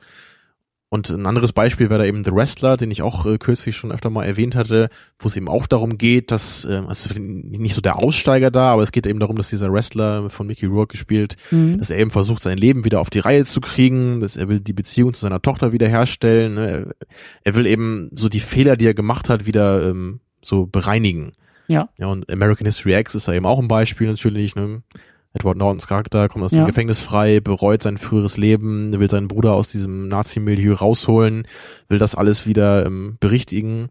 [0.95, 3.91] Und ein anderes Beispiel wäre da eben The Wrestler, den ich auch äh, kürzlich schon
[3.91, 4.87] öfter mal erwähnt hatte,
[5.19, 8.71] wo es eben auch darum geht, dass, äh, es ist nicht so der Aussteiger da,
[8.71, 11.79] aber es geht eben darum, dass dieser Wrestler von Mickey Rourke gespielt, mhm.
[11.79, 14.61] dass er eben versucht, sein Leben wieder auf die Reihe zu kriegen, dass er will
[14.61, 16.67] die Beziehung zu seiner Tochter wiederherstellen, ne?
[16.69, 16.95] er,
[17.43, 21.33] er will eben so die Fehler, die er gemacht hat, wieder ähm, so bereinigen.
[21.67, 21.89] Ja.
[21.97, 24.81] Ja, und American History X ist da eben auch ein Beispiel natürlich, ne?
[25.35, 26.63] Edward Nortons Charakter kommt aus Ja.
[26.63, 31.47] dem Gefängnis frei, bereut sein früheres Leben, will seinen Bruder aus diesem Nazi-Milieu rausholen,
[31.89, 33.89] will das alles wieder ähm, berichtigen.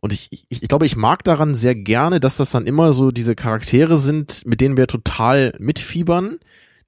[0.00, 3.10] Und ich, ich, ich glaube, ich mag daran sehr gerne, dass das dann immer so
[3.10, 6.38] diese Charaktere sind, mit denen wir total mitfiebern,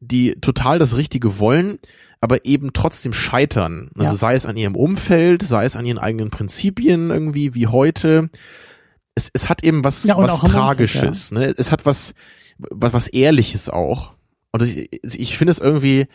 [0.01, 1.79] die total das Richtige wollen,
[2.21, 3.89] aber eben trotzdem scheitern.
[3.97, 4.17] Also Ja.
[4.17, 8.29] sei es an ihrem Umfeld, sei es an ihren eigenen Prinzipien irgendwie, wie heute.
[9.15, 11.31] Es, es hat eben was, Ja, was Umfeld, Tragisches.
[11.33, 11.55] Ne?
[11.57, 12.13] Es hat was,
[12.59, 14.13] was, was Ehrliches auch.
[14.53, 16.07] Und ich, ich finde es irgendwie,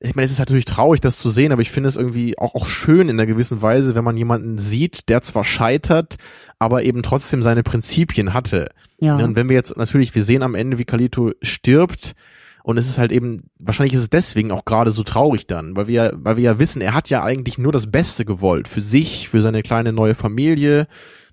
[0.00, 2.54] ich meine, es ist natürlich traurig, das zu sehen, aber ich finde es irgendwie auch,
[2.54, 6.16] auch schön in einer gewissen Weise, wenn man jemanden sieht, der zwar scheitert,
[6.58, 8.68] aber eben trotzdem seine Prinzipien hatte.
[8.98, 9.18] Ja.
[9.18, 12.14] Ja, und wenn wir jetzt natürlich, wir sehen am Ende, wie Kalito stirbt,
[12.64, 15.88] und es ist halt eben, wahrscheinlich ist es deswegen auch gerade so traurig dann, weil
[15.88, 18.68] wir, weil wir ja wissen, er hat ja eigentlich nur das Beste gewollt.
[18.68, 20.86] Für sich, für seine kleine neue Familie.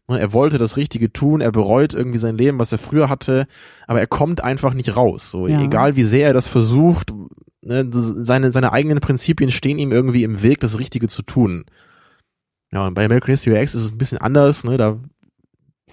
[0.10, 3.48] Und Er wollte das Richtige tun, er bereut irgendwie sein Leben, was er früher hatte,
[3.86, 5.30] aber er kommt einfach nicht raus.
[5.30, 5.61] So, Ja.
[5.61, 7.11] egal wie sehr er das versucht,
[7.61, 11.65] ne, seine, seine eigenen Prinzipien stehen ihm irgendwie im Weg, das Richtige zu tun.
[12.72, 14.98] Ja, und bei American History X ist es ein bisschen anders, ne, da,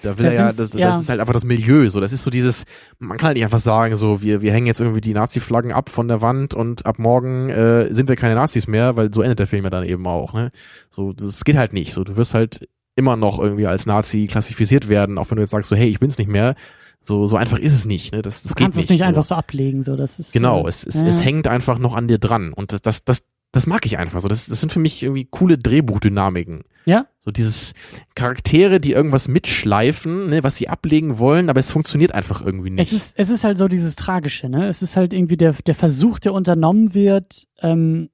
[0.03, 0.89] da will Da er ja, das, ja.
[0.91, 2.65] das ist halt einfach das Milieu, so, das ist so dieses,
[2.99, 5.91] man kann halt nicht einfach sagen, so, wir, wir hängen jetzt irgendwie die Nazi-Flaggen ab
[5.91, 9.41] von der Wand und ab morgen äh, sind wir keine Nazis mehr, weil so endet
[9.41, 10.53] der Film ja dann eben auch, ne.
[10.91, 12.67] So, das geht halt nicht, so, du wirst halt
[12.97, 16.01] immer noch irgendwie als Nazi klassifiziert werden, auch wenn du jetzt sagst, so, hey, ich
[16.01, 16.55] bin's nicht mehr,
[17.01, 18.87] so, so einfach ist es nicht, ne, das, das du geht kannst nicht.
[18.87, 19.05] es nicht so.
[19.05, 21.95] einfach so ablegen, so das ist Genau, äh, es, es, ja, es hängt einfach noch
[21.95, 22.53] an dir dran.
[22.53, 24.29] Und das, das, das, das mag ich einfach so.
[24.29, 26.65] Das, das sind für mich irgendwie coole Drehbuchdynamiken.
[26.85, 27.07] Ja.
[27.21, 27.75] So dieses
[28.15, 32.93] Charaktere, die irgendwas mitschleifen, ne, was sie ablegen wollen, aber es funktioniert einfach irgendwie nicht.
[32.93, 34.67] Es ist, es ist halt so dieses Tragische, ne?
[34.67, 38.11] Es ist halt irgendwie der, der Versuch, der unternommen wird, ähm,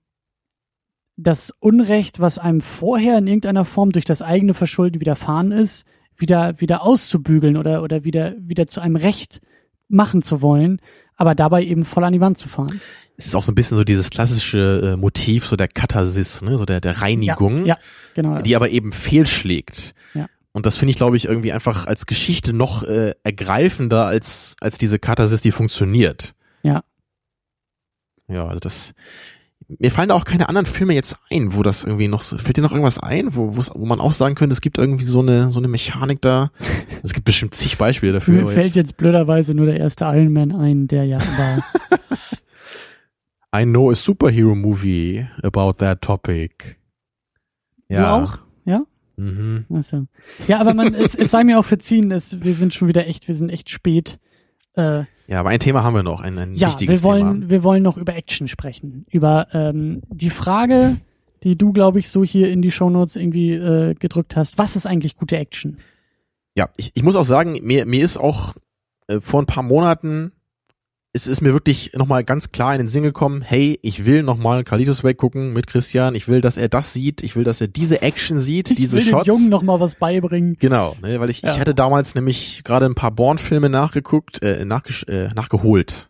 [1.17, 5.85] das Unrecht, was einem vorher in irgendeiner Form durch das eigene Verschulden widerfahren ist,
[6.17, 9.41] wieder, wieder auszubügeln oder, oder wieder, wieder zu einem Recht
[9.89, 10.81] machen zu wollen,
[11.17, 12.81] aber dabei eben voll an die Wand zu fahren.
[13.17, 16.57] es ist auch so ein bisschen so dieses klassische äh, Motiv, so der Katharsis, ne,
[16.57, 17.79] so der, der Reinigung, Ja, ja
[18.15, 18.41] genau.
[18.41, 19.95] die aber eben fehlschlägt.
[20.15, 20.27] Ja.
[20.53, 24.79] Und das finde ich, glaube ich, irgendwie einfach als Geschichte noch äh, ergreifender als, als
[24.79, 26.35] diese Katharsis, die funktioniert.
[26.63, 26.83] Ja.
[28.29, 28.95] Ja, also das,
[29.78, 32.57] mir fallen da auch keine anderen Filme jetzt ein, wo das irgendwie noch, so- fällt
[32.57, 35.51] dir noch irgendwas ein, wo, wo man auch sagen könnte, es gibt irgendwie so eine,
[35.51, 36.51] so eine Mechanik da.
[37.05, 38.43] Es gibt bestimmt zig Beispiele dafür.
[38.43, 41.62] Mir fällt jetzt blöderweise nur der erste Iron Man ein, der ja aber
[43.55, 46.77] I know a superhero movie about that topic.
[47.89, 48.39] du auch?
[48.65, 48.85] Ja?
[49.16, 49.66] Mhm.
[49.74, 50.07] Achso.
[50.49, 53.28] Ja, aber man, es, es sei mir auch verziehen, es, wir sind schon wieder echt,
[53.28, 54.19] wir sind echt spät.
[54.74, 57.51] Äh, Ja, aber ein Thema haben wir noch, ein, ein ja, wichtiges wir wollen, Thema.
[57.51, 59.07] wir wollen noch über Action sprechen.
[59.11, 60.99] Über ähm, die Frage,
[61.43, 64.59] die du, glaube ich, so hier in die Shownotes irgendwie äh, gedrückt hast.
[64.59, 65.79] Was ist eigentlich gute Action?
[66.55, 68.57] Ja, ich, ich muss auch sagen, mir, mir ist auch
[69.07, 70.33] äh, vor ein paar Monaten,
[71.15, 74.65] es ist mir wirklich nochmal ganz klar in den Sinn gekommen, hey, ich will nochmal
[74.65, 77.69] Kalitos Way gucken mit Christian, ich will, dass er das sieht, ich will, dass er
[77.69, 79.25] diese Action sieht, Ich diese will Shots.
[79.25, 80.57] den Jungen noch mal was beibringen.
[80.59, 81.53] Genau, ne, weil ich, Ja.
[81.53, 86.09] ich hatte damals nämlich gerade ein paar Bourne-Filme nachgeguckt, äh, nachgesch äh, nachgeholt.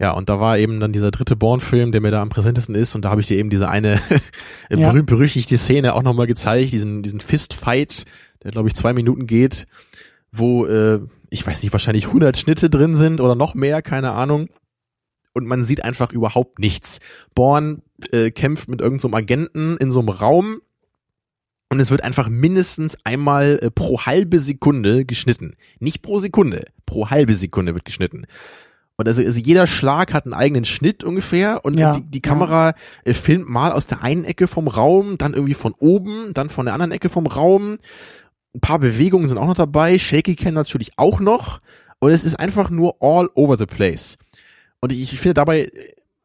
[0.00, 2.96] Ja, und da war eben dann dieser dritte Bourne-Film, der mir da am präsentesten ist,
[2.96, 3.94] und da habe ich dir eben diese eine
[4.70, 4.88] äh, Ja.
[4.88, 8.06] berühmt berüchtigte Szene auch nochmal gezeigt, diesen, diesen Fist-Fight,
[8.42, 9.68] der glaube ich zwei Minuten geht,
[10.32, 10.98] wo, äh,
[11.32, 14.48] ich weiß nicht, wahrscheinlich 100 Schnitte drin sind oder noch mehr, keine Ahnung.
[15.32, 16.98] Und man sieht einfach überhaupt nichts.
[17.34, 17.80] Bourne
[18.12, 20.60] äh, kämpft mit irgendeinem so Agenten in so einem Raum
[21.70, 25.56] und es wird einfach mindestens einmal äh, pro halbe Sekunde geschnitten.
[25.80, 28.26] Nicht pro Sekunde, pro halbe Sekunde wird geschnitten.
[28.96, 32.20] Und also, also jeder Schlag hat einen eigenen Schnitt ungefähr und, Ja, und die, die
[32.20, 36.50] Kamera äh, filmt mal aus der einen Ecke vom Raum, dann irgendwie von oben, dann
[36.50, 37.78] von der anderen Ecke vom Raum.
[38.54, 41.60] Ein paar Bewegungen sind auch noch dabei, Shaky Cam natürlich auch noch.
[42.00, 44.18] Und es ist einfach nur all over the place.
[44.80, 45.70] Und ich, ich finde dabei,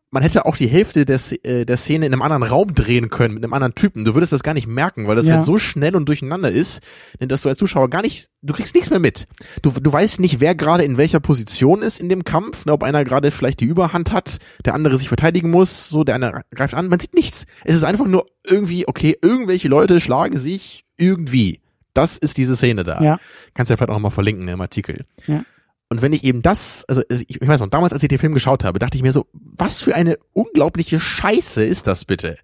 [0.09, 3.33] man hätte auch die Hälfte des, äh, der Szene in einem anderen Raum drehen können,
[3.35, 4.05] mit einem anderen Typen.
[4.05, 5.35] Du würdest das gar nicht merken, weil das Ja.
[5.35, 6.81] halt so schnell und durcheinander ist,
[7.19, 9.27] dass du als Zuschauer gar nicht, du kriegst nichts mehr mit.
[9.61, 12.83] Du, du weißt nicht, wer gerade in welcher Position ist in dem Kampf, ne, ob
[12.83, 16.73] einer gerade vielleicht die Überhand hat, der andere sich verteidigen muss, so, der eine greift
[16.73, 17.45] an, man sieht nichts.
[17.65, 21.59] Es ist einfach nur irgendwie, okay, irgendwelche Leute schlagen sich irgendwie.
[21.97, 23.01] Das ist diese Szene da.
[23.01, 23.19] Ja.
[23.55, 25.05] Kannst ja vielleicht auch noch mal verlinken im Artikel.
[25.25, 25.43] Ja.
[25.89, 28.33] Und wenn ich eben das, also ich, ich weiß noch, damals, als ich den Film
[28.33, 32.37] geschaut habe, dachte ich mir so, was für eine unglaubliche Scheiße ist das bitte?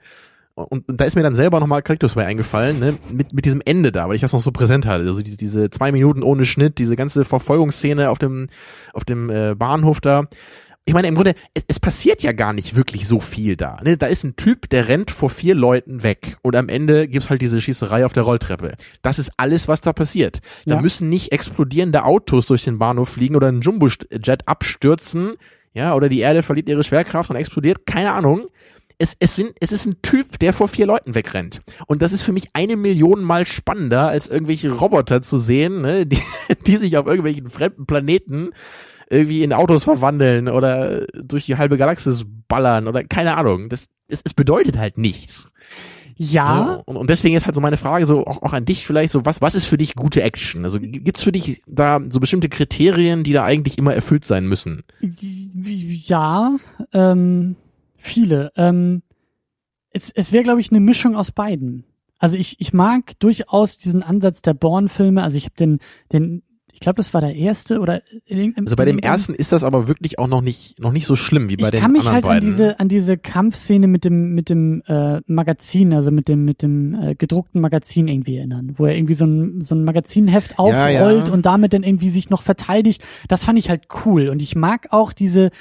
[0.56, 3.62] Und, und da ist mir dann selber nochmal Cactus bei eingefallen, ne, mit, mit diesem
[3.64, 5.04] Ende da, weil ich das noch so präsent hatte.
[5.04, 8.48] Also diese, diese zwei Minuten ohne Schnitt, diese ganze Verfolgungsszene auf dem,
[8.94, 10.26] auf dem äh, Bahnhof da.
[10.86, 13.80] Ich meine, im Grunde, es, es passiert ja gar nicht wirklich so viel da.
[13.84, 13.96] Ne?
[13.96, 17.42] Da ist ein Typ, der rennt vor vier Leuten weg und am Ende gibt's halt
[17.42, 18.74] diese Schießerei auf der Rolltreppe.
[19.02, 20.40] Das ist alles, was da passiert.
[20.66, 20.82] Da Ja.
[20.82, 25.36] müssen nicht explodierende Autos durch den Bahnhof fliegen oder ein Jumbo-Jet abstürzen,
[25.74, 27.86] ja, oder die Erde verliert ihre Schwerkraft und explodiert.
[27.86, 28.48] Keine Ahnung
[28.98, 31.62] es, es, sind, es ist ein Typ, der vor vier Leuten wegrennt.
[31.88, 36.06] Und das ist für mich eine Million Mal spannender, als irgendwelche Roboter zu sehen, ne,
[36.06, 36.20] die,
[36.68, 38.52] die sich auf irgendwelchen fremden Planeten
[39.14, 43.70] irgendwie in Autos verwandeln oder durch die halbe Galaxis ballern oder keine Ahnung.
[43.70, 45.52] Das, es, es bedeutet halt nichts.
[46.16, 46.84] Ja, Ne?
[46.86, 49.26] Und, und deswegen ist halt so meine Frage so auch, auch an dich vielleicht so,
[49.26, 50.64] was, was ist für dich gute Action?
[50.64, 54.84] Also gibt's für dich da so bestimmte Kriterien, die da eigentlich immer erfüllt sein müssen?
[55.02, 56.56] ja,
[56.94, 57.56] ähm,
[57.98, 58.52] viele.
[58.56, 59.02] Ähm,
[59.90, 61.86] es es wäre, glaube ich, eine Mischung aus beiden.
[62.20, 65.22] Also ich, ich mag durchaus diesen Ansatz der Bourne-Filme.
[65.22, 65.80] Also ich habe den,
[66.12, 66.44] den,
[66.74, 69.64] ich glaube, das war der erste oder in irgendeinem- Also bei dem ersten ist das
[69.64, 72.02] aber wirklich auch noch nicht, noch nicht so schlimm wie bei ich den kann mich
[72.02, 72.50] anderen halt an beiden.
[72.50, 76.94] diese an diese Kampfszene mit dem mit dem äh, Magazin, also mit dem mit dem
[76.96, 81.00] äh, gedruckten Magazin irgendwie erinnern, wo er irgendwie so ein so ein Magazinheft aufrollt Ja,
[81.28, 81.32] ja.
[81.32, 83.04] und damit dann irgendwie sich noch verteidigt.
[83.30, 85.52] Das fand ich halt cool und ich mag auch diese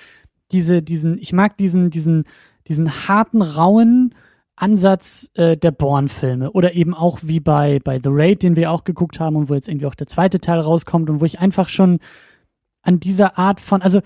[0.50, 2.24] diese diesen ich mag diesen diesen
[2.68, 4.14] diesen harten rauen
[4.56, 8.84] Ansatz äh, der Bourne-Filme oder eben auch wie bei bei The Raid, den wir auch
[8.84, 11.68] geguckt haben und wo jetzt irgendwie auch der zweite Teil rauskommt und wo ich einfach
[11.68, 12.00] schon
[12.82, 14.00] an dieser Art von also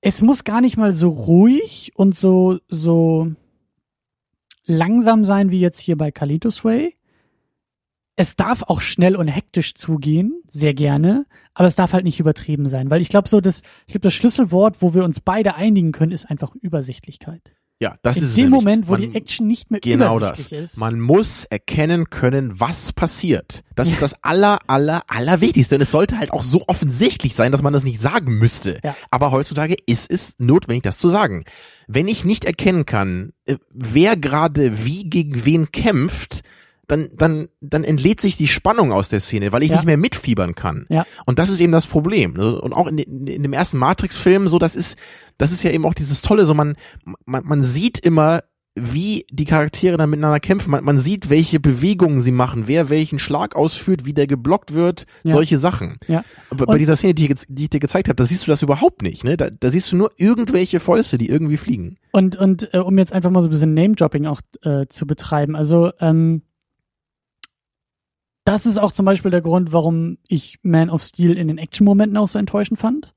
[0.00, 3.32] es muss gar nicht mal so ruhig und so, so
[4.64, 6.94] langsam sein wie jetzt hier bei Kalitos Way.
[8.14, 11.24] Es darf auch schnell und hektisch zugehen, sehr gerne,
[11.54, 14.14] aber es darf halt nicht übertrieben sein, weil ich glaube so das, ich glaube das
[14.14, 17.54] Schlüsselwort, wo wir uns beide einigen können, ist einfach Übersichtlichkeit.
[17.80, 18.58] Ja, das In ist dem nämlich.
[18.60, 20.50] Moment, wo Man- die Action nicht mehr Genau das.
[20.50, 20.76] ist.
[20.78, 23.62] Man muss erkennen können, was passiert.
[23.76, 25.76] Das ist das aller, aller, aller Wichtigste.
[25.76, 28.80] Und es sollte halt auch so offensichtlich sein, dass man das nicht sagen müsste.
[28.82, 28.96] Ja.
[29.12, 31.44] Aber heutzutage ist es notwendig, das zu sagen.
[31.86, 36.42] Wenn ich nicht erkennen kann, äh, wer gerade wie gegen wen kämpft,
[36.88, 39.76] dann, dann, dann entlädt sich die Spannung aus der Szene, weil ich Ja.
[39.76, 40.86] nicht mehr mitfiebern kann.
[40.88, 41.06] Ja.
[41.26, 42.32] Und das ist eben das Problem.
[42.32, 42.60] ne?
[42.60, 44.96] Und auch in, in, dem ersten Matrix-Film, so, das ist,
[45.36, 46.74] das ist ja eben auch dieses Tolle, so man,
[47.26, 48.42] man, man sieht immer,
[48.80, 50.70] wie die Charaktere dann miteinander kämpfen.
[50.70, 55.04] Man, man sieht, welche Bewegungen sie machen, wer welchen Schlag ausführt, wie der geblockt wird,
[55.24, 55.32] Ja.
[55.32, 55.96] solche Sachen.
[56.06, 56.24] Ja.
[56.50, 58.62] Aber bei Und- dieser Szene, die die ich dir gezeigt habe, da siehst du das
[58.62, 59.24] überhaupt nicht.
[59.24, 59.36] Ne?
[59.36, 61.96] Da, da siehst du nur irgendwelche Fäuste, die irgendwie fliegen.
[62.12, 65.56] Und, und äh, um jetzt einfach mal so ein bisschen Name-Dropping auch äh, zu betreiben,
[65.56, 66.42] also ähm,
[68.48, 72.16] das ist auch zum Beispiel der Grund, warum ich Man of Steel in den Action-Momenten
[72.16, 73.12] auch so enttäuschend fand,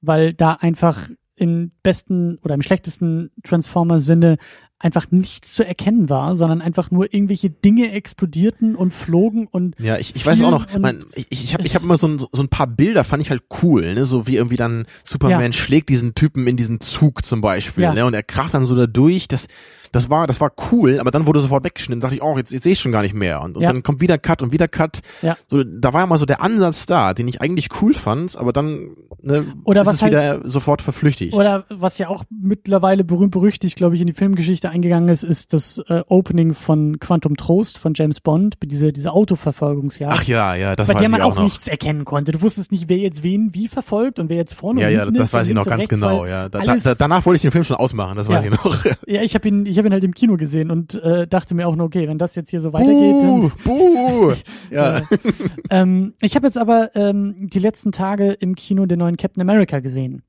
[0.00, 4.36] weil da einfach im besten oder im schlechtesten Transformer-Sinne
[4.78, 9.98] einfach nichts zu erkennen war, sondern einfach nur irgendwelche Dinge explodierten und flogen und Ja,
[9.98, 12.28] ich, ich weiß auch noch, man, ich, ich habe ich hab immer so ein, so
[12.40, 14.04] ein paar Bilder, fand ich halt cool, ne?
[14.04, 15.52] so wie irgendwie dann Superman Ja.
[15.52, 17.94] schlägt diesen Typen in diesen Zug zum Beispiel, Ja.
[17.94, 18.06] ne?
[18.06, 19.48] und er kracht dann so da durch, das,
[19.92, 22.62] das war, das war cool, aber dann wurde sofort weggeschnitten, dachte ich, oh, jetzt, jetzt
[22.64, 23.72] sehe ich schon gar nicht mehr und, und Ja.
[23.72, 25.36] dann kommt wieder Cut und wieder Cut, Ja.
[25.48, 28.52] so, da war ja mal so der Ansatz da, den ich eigentlich cool fand, aber
[28.52, 28.90] dann
[29.22, 31.34] ne, Oder ist was es halt- wieder sofort verflüchtigt.
[31.34, 35.52] Oder was ja auch mittlerweile berühmt berüchtigt, glaube ich, in die Filmgeschichte eingegangen ist, ist
[35.52, 40.12] das äh, Opening von Quantum Trost von James Bond, diese, diese Autoverfolgungsjagd.
[40.14, 41.42] Ach ja, ja, das bei weiß der man ich auch noch.
[41.44, 42.32] nichts erkennen konnte.
[42.32, 45.00] Du wusstest nicht, wer jetzt wen wie verfolgt und wer jetzt vorne ja, und ja,
[45.00, 46.48] hinten das ist und weiß ich noch ganz rechts, genau, ja.
[46.48, 48.52] Da, da, danach wollte ich den Film schon ausmachen, das weiß Ja.
[48.52, 48.84] ich noch.
[49.06, 51.68] Ja, ich habe ihn, ich habe ihn halt im Kino gesehen und äh, dachte mir
[51.68, 54.34] auch nur, okay, wenn das jetzt hier so weitergeht, Buh, buh.
[54.72, 54.98] Ja.
[54.98, 55.02] Äh,
[55.70, 59.78] ähm, ich habe jetzt aber ähm, die letzten Tage im Kino den neuen Captain America
[59.78, 60.22] gesehen.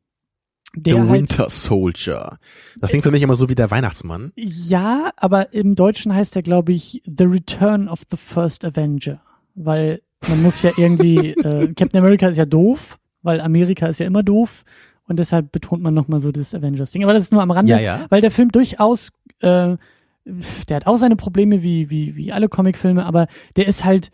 [0.76, 2.38] Der The halt, Winter Soldier.
[2.80, 4.34] Das klingt für mich immer so wie der Weihnachtsmann.
[4.36, 9.20] Ja, aber im Deutschen heißt er, glaube ich, The Return of the First Avenger.
[9.56, 14.06] Weil man muss ja irgendwie, äh, Captain America ist ja doof, weil Amerika ist ja
[14.06, 14.64] immer doof.
[15.10, 17.04] Und deshalb betont man nochmal so das Avengers-Ding.
[17.04, 18.06] Aber das ist nur am Rande, Ja, ja.
[18.10, 19.10] weil der Film durchaus,
[19.42, 19.76] äh,
[20.26, 23.28] der hat auch seine Probleme wie, wie, wie alle Comicfilme, aber
[23.58, 24.12] der ist halt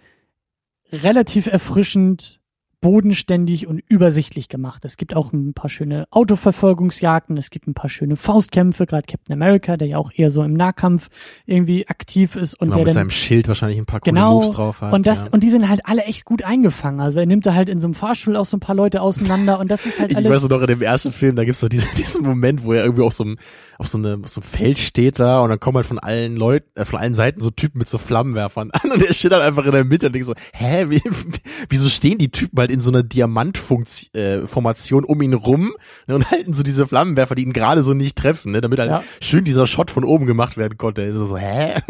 [0.91, 2.39] relativ erfrischend,
[2.85, 4.85] bodenständig und übersichtlich gemacht.
[4.85, 9.33] Es gibt auch ein paar schöne Autoverfolgungsjagden, es gibt ein paar schöne Faustkämpfe, gerade Captain
[9.33, 11.09] America, der ja auch eher so im Nahkampf
[11.47, 14.35] irgendwie aktiv ist und Genau, der mit dann seinem Schild wahrscheinlich ein paar coole Genau.
[14.35, 14.93] Moves drauf hat.
[14.93, 15.27] und das ja.
[15.31, 16.99] und die sind halt alle echt gut eingefangen.
[16.99, 19.59] Also er nimmt da halt in so einem Fahrstuhl auch so ein paar Leute auseinander
[19.59, 21.67] und das ist halt ich alles weiß noch in dem ersten Film, da gibt's so
[21.67, 23.37] diesen, diesen Moment, wo er irgendwie auf so einem,
[23.77, 26.35] auf so, einem, auf so einem Feld steht da und dann kommen halt von allen
[26.35, 29.41] Leuten, äh, von allen Seiten so Typen mit so Flammenwerfern an und der steht dann
[29.41, 31.01] einfach in der Mitte und denkt so, hä, wie,
[31.69, 35.73] wieso stehen die Typen halt in so einer Diamantformation äh, um ihn rum
[36.07, 38.91] ne, und halten so diese Flammenwerfer, die ihn gerade so nicht treffen, ne, damit halt
[38.91, 39.03] Ja.
[39.21, 41.01] schön dieser Shot von oben gemacht werden konnte.
[41.01, 41.73] Ist so, hä?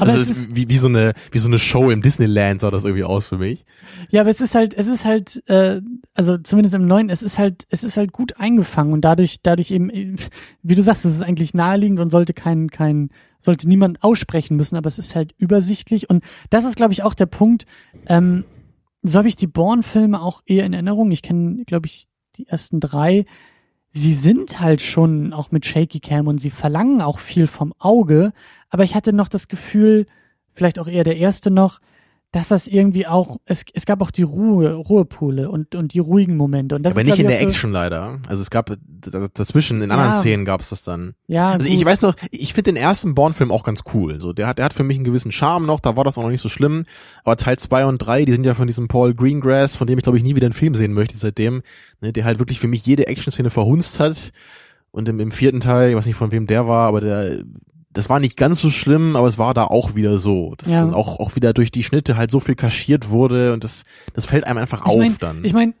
[0.00, 2.60] Aber also es es ist wie, wie so eine wie so eine Show im Disneyland
[2.60, 3.64] sah das irgendwie aus für mich.
[4.10, 5.80] Ja, aber es ist halt, es ist halt, äh,
[6.14, 9.70] also zumindest im neuen, es ist halt, es ist halt gut eingefangen und dadurch, dadurch
[9.70, 10.16] eben,
[10.62, 14.76] wie du sagst, es ist eigentlich naheliegend und sollte kein, kein, sollte niemand aussprechen müssen,
[14.76, 17.66] aber es ist halt übersichtlich und das ist, glaube ich, auch der Punkt.
[18.06, 18.44] Ähm,
[19.02, 21.10] so habe ich die Bourne-Filme auch eher in Erinnerung.
[21.10, 23.26] Ich kenne, glaube ich, die ersten drei.
[23.92, 28.32] Sie sind halt schon auch mit Shaky Cam und sie verlangen auch viel vom Auge,
[28.70, 30.06] aber ich hatte noch das Gefühl,
[30.54, 31.80] vielleicht auch eher der erste noch,
[32.30, 36.36] dass das irgendwie auch, es, es gab auch die Ruhe, Ruhepole und, und die ruhigen
[36.36, 36.76] Momente.
[36.76, 38.18] Und das Aber ist, nicht in der so- Action leider.
[38.28, 38.70] Also es gab
[39.32, 40.18] dazwischen in anderen Ja.
[40.18, 41.14] Szenen gab es das dann.
[41.26, 41.74] Ja, Also gut.
[41.74, 44.20] ich weiß noch, ich finde den ersten Bourne-Film auch ganz cool.
[44.20, 46.22] So, der hat, der hat für mich einen gewissen Charme noch, da war das auch
[46.22, 46.84] noch nicht so schlimm.
[47.24, 50.02] Aber Teil zwei und drei, die sind ja von diesem Paul Greengrass, von dem ich
[50.04, 51.62] glaube ich nie wieder einen Film sehen möchte seitdem,
[52.02, 54.32] ne, der halt wirklich für mich jede Action-Szene verhunzt hat.
[54.90, 57.42] Und im, im vierten Teil, ich weiß nicht von wem der war, aber der,
[57.90, 60.54] das war nicht ganz so schlimm, aber es war da auch wieder so.
[60.58, 60.80] Das Ja.
[60.82, 63.84] dann auch, auch wieder durch die Schnitte halt so viel kaschiert wurde und das,
[64.14, 65.44] das fällt einem einfach ich auf mein, dann.
[65.44, 65.74] Ich meine,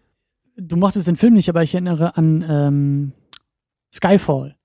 [0.56, 3.12] du mochtest den Film nicht, aber ich erinnere an ähm,
[3.94, 4.56] Skyfall.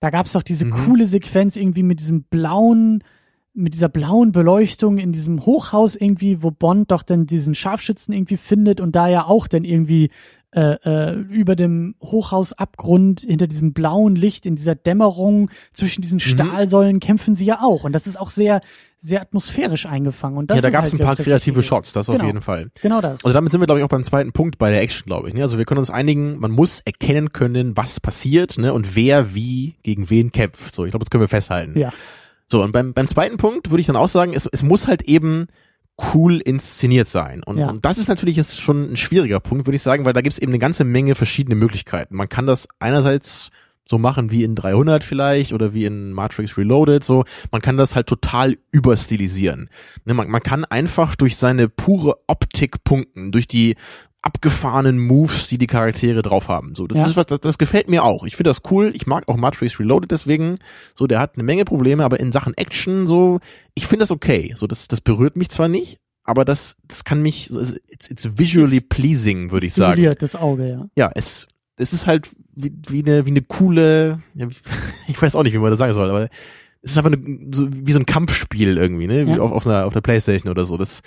[0.00, 0.72] Da gab's doch diese Mhm.
[0.86, 3.04] coole Sequenz irgendwie mit diesem blauen,
[3.54, 8.36] mit dieser blauen Beleuchtung in diesem Hochhaus irgendwie, wo Bond doch dann diesen Scharfschützen irgendwie
[8.36, 10.10] findet und da ja auch dann irgendwie
[10.54, 17.00] äh, äh, über dem Hochhausabgrund hinter diesem blauen Licht in dieser Dämmerung zwischen diesen Stahlsäulen
[17.00, 18.60] kämpfen sie ja auch und das ist auch sehr
[19.04, 21.62] sehr atmosphärisch eingefangen und das ja, da gab es halt, ein paar kreative.
[21.62, 22.26] Shots, das auf Genau.
[22.26, 22.70] jeden Fall.
[22.82, 23.24] Genau das.
[23.24, 25.34] Also damit sind wir, glaube ich, auch beim zweiten Punkt bei der Action, glaube ich.
[25.34, 25.42] Ne?
[25.42, 28.72] Also wir können uns einigen, man muss erkennen können, was passiert ne?
[28.72, 30.72] und wer wie gegen wen kämpft.
[30.72, 31.76] So, ich glaube, das können wir festhalten.
[31.78, 31.90] ja.
[32.48, 35.02] So, und beim, beim zweiten Punkt würde ich dann auch sagen, es, es muss halt
[35.02, 35.46] eben
[36.14, 37.42] cool inszeniert sein.
[37.42, 37.68] Und, Ja.
[37.68, 40.32] und das ist natürlich jetzt schon ein schwieriger Punkt, würde ich sagen, weil da gibt
[40.34, 42.16] es eben eine ganze Menge verschiedene Möglichkeiten.
[42.16, 43.50] Man kann das einerseits
[43.88, 47.24] so machen wie in 300 vielleicht oder wie in Matrix Reloaded, so.
[47.50, 49.68] Man kann das halt total überstilisieren.
[50.04, 53.74] Ne, man, man kann einfach durch seine pure Optik punkten, durch die
[54.22, 56.74] abgefahrenen Moves, die die Charaktere drauf haben.
[56.74, 57.06] So, das Ja.
[57.06, 58.24] ist was, das, das gefällt mir auch.
[58.24, 58.92] Ich finde das cool.
[58.94, 60.58] Ich mag auch Matrix Reloaded deswegen.
[60.94, 63.40] So, der hat eine Menge Probleme, aber in Sachen Action so,
[63.74, 64.54] ich finde das okay.
[64.56, 68.76] So, das, das berührt mich zwar nicht, aber das, das kann mich, it's, it's visually
[68.78, 70.14] Es pleasing, würde ich sagen.
[70.18, 70.86] Das Auge, ja.
[70.96, 74.22] Ja, es, es ist halt wie, wie eine, wie eine coole,
[75.08, 76.28] ich weiß auch nicht, wie man das sagen soll, aber
[76.82, 79.40] es ist einfach eine, so, wie so ein Kampfspiel irgendwie, ne, wie Ja.
[79.40, 80.76] auf, auf einer, auf der Playstation oder so.
[80.76, 81.00] Das,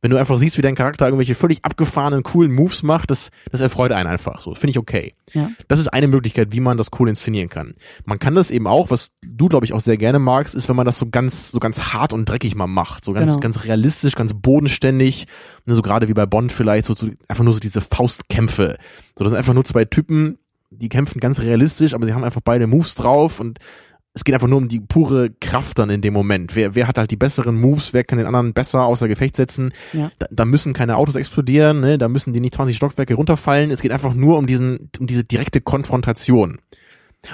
[0.00, 3.60] wenn du einfach siehst, wie dein Charakter irgendwelche völlig abgefahrenen, coolen Moves macht, das, das
[3.60, 4.40] erfreut einen einfach.
[4.40, 5.14] So, finde ich okay.
[5.32, 5.50] Ja.
[5.66, 7.74] Das ist eine Möglichkeit, wie man das cool inszenieren kann.
[8.04, 10.76] Man kann das eben auch, was du, glaube ich, auch sehr gerne magst, ist, wenn
[10.76, 13.04] man das so ganz, so ganz hart und dreckig mal macht.
[13.04, 13.40] So ganz, Genau.
[13.40, 15.26] ganz realistisch, ganz bodenständig.
[15.66, 18.76] Ne, so gerade wie bei Bond vielleicht, so, so einfach nur so diese Faustkämpfe.
[19.16, 20.38] So, das sind einfach nur zwei Typen,
[20.70, 23.58] die kämpfen ganz realistisch, aber sie haben einfach beide Moves drauf und
[24.14, 26.56] es geht einfach nur um die pure Kraft dann in dem Moment.
[26.56, 29.72] Wer, wer hat halt die besseren Moves, wer kann den anderen besser außer Gefecht setzen?
[29.92, 30.10] Ja.
[30.18, 31.98] Da, da müssen keine Autos explodieren, ne?
[31.98, 33.70] da müssen die nicht 20 Stockwerke runterfallen.
[33.70, 36.58] Es geht einfach nur um diesen, um diese direkte Konfrontation.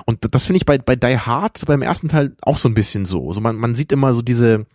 [0.06, 3.04] Und das finde ich bei, bei Die Hard beim ersten Teil auch so ein bisschen
[3.04, 3.28] so.
[3.28, 4.66] Also man, man sieht immer so diese,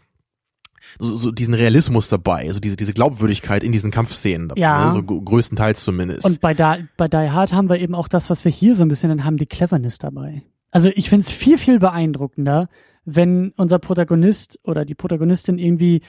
[0.99, 4.85] so, so diesen Realismus dabei, also diese, diese Glaubwürdigkeit in diesen Kampfszenen, Ja.
[4.87, 4.91] ne?
[4.93, 6.25] so gr- größtenteils zumindest.
[6.25, 8.83] Und bei, da, bei Die Hard haben wir eben auch das, was wir hier so
[8.83, 10.43] ein bisschen dann haben, die Cleverness dabei.
[10.71, 12.69] Also ich finde es viel, viel beeindruckender,
[13.05, 16.01] wenn unser Protagonist oder die Protagonistin irgendwie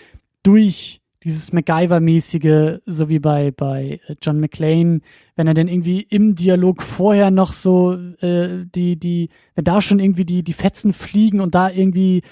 [0.42, 5.00] durch dieses MacGyver-mäßige, so wie bei, bei äh, John McClane,
[5.36, 9.98] wenn er dann irgendwie im Dialog vorher noch so äh, die, die, wenn da schon
[9.98, 12.22] irgendwie die, die Fetzen fliegen und da irgendwie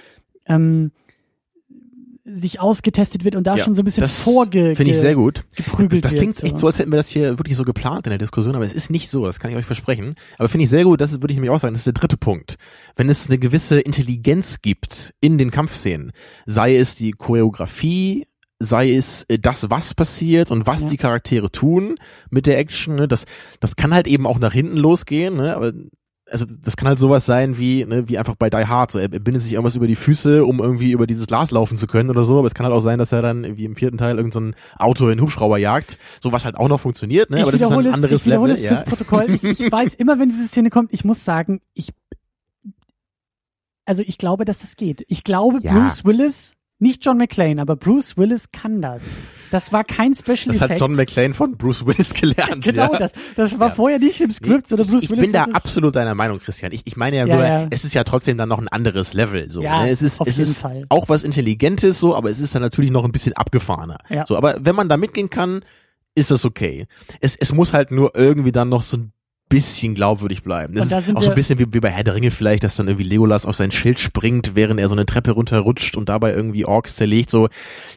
[0.47, 0.93] ähm,
[2.33, 5.45] sich ausgetestet wird und da Ja, schon so ein bisschen vorge Finde ich sehr gut.
[5.89, 8.19] Das, das klingt echt so, als hätten wir das hier wirklich so geplant in der
[8.19, 10.15] Diskussion, aber es ist nicht so, das kann ich euch versprechen.
[10.39, 12.17] Aber finde ich sehr gut, das würde ich nämlich auch sagen, das ist der dritte
[12.17, 12.57] Punkt.
[12.97, 16.13] Wenn es eine gewisse Intelligenz gibt in den Kampfszenen,
[16.47, 18.27] sei es die Choreografie,
[18.61, 20.89] sei es äh, das, was passiert und was Ja.
[20.89, 21.95] die Charaktere tun
[22.31, 23.25] mit der Action, ne, das,
[23.61, 25.73] das kann halt eben auch nach hinten losgehen, ne, aber
[26.31, 29.13] also das kann halt sowas sein wie, ne, wie einfach bei Die Hard, so er
[29.13, 32.11] er bindet sich irgendwas über die Füße, um irgendwie über dieses Glas laufen zu können
[32.11, 34.17] oder so, aber es kann halt auch sein, dass er dann wie im vierten Teil
[34.17, 34.41] irgend so
[34.79, 37.61] Auto in einen Hubschrauber jagt, so was halt auch noch funktioniert, ne, ich aber das
[37.61, 38.75] ist ein anderes es, ich Level, es ja.
[38.75, 39.31] fürs Protokoll.
[39.31, 41.93] Ich, ich weiß immer, wenn diese Szene kommt, ich muss sagen, ich,
[43.85, 45.05] also ich glaube, dass das geht.
[45.09, 45.73] Ich glaube, Ja.
[45.73, 49.03] Bruce Willis, nicht John McClane, aber Bruce Willis kann das.
[49.51, 50.81] Das war kein Special Das hat Effect.
[50.81, 52.99] John McClane von Bruce Willis gelernt, genau ja.
[52.99, 53.13] das.
[53.37, 53.75] Das war Ja.
[53.75, 55.23] vorher nicht im Skript, sondern Bruce ich, ich Willis.
[55.23, 56.73] bin da absolut deiner Meinung, Christian.
[56.73, 59.51] Ich, ich meine ja, Ja, nur, es ist ja trotzdem dann noch ein anderes Level.
[59.51, 59.91] So, Ja, ne?
[59.91, 60.85] Es ist, auf es jeden ist Fall.
[60.89, 63.99] auch was Intelligentes so, aber es ist dann natürlich noch ein bisschen abgefahrener.
[64.09, 64.27] Ja.
[64.27, 65.65] So, aber wenn man da mitgehen kann,
[66.15, 66.87] ist das okay.
[67.21, 69.13] Es, es muss halt nur irgendwie dann noch so ein
[69.49, 70.75] bisschen glaubwürdig bleiben.
[70.75, 72.77] Das da ist auch so ein bisschen wie, wie bei Herr der Ringe vielleicht, dass
[72.77, 76.33] dann irgendwie Legolas auf sein Schild springt, während er so eine Treppe runterrutscht und dabei
[76.33, 77.31] irgendwie Orks zerlegt.
[77.31, 77.49] So,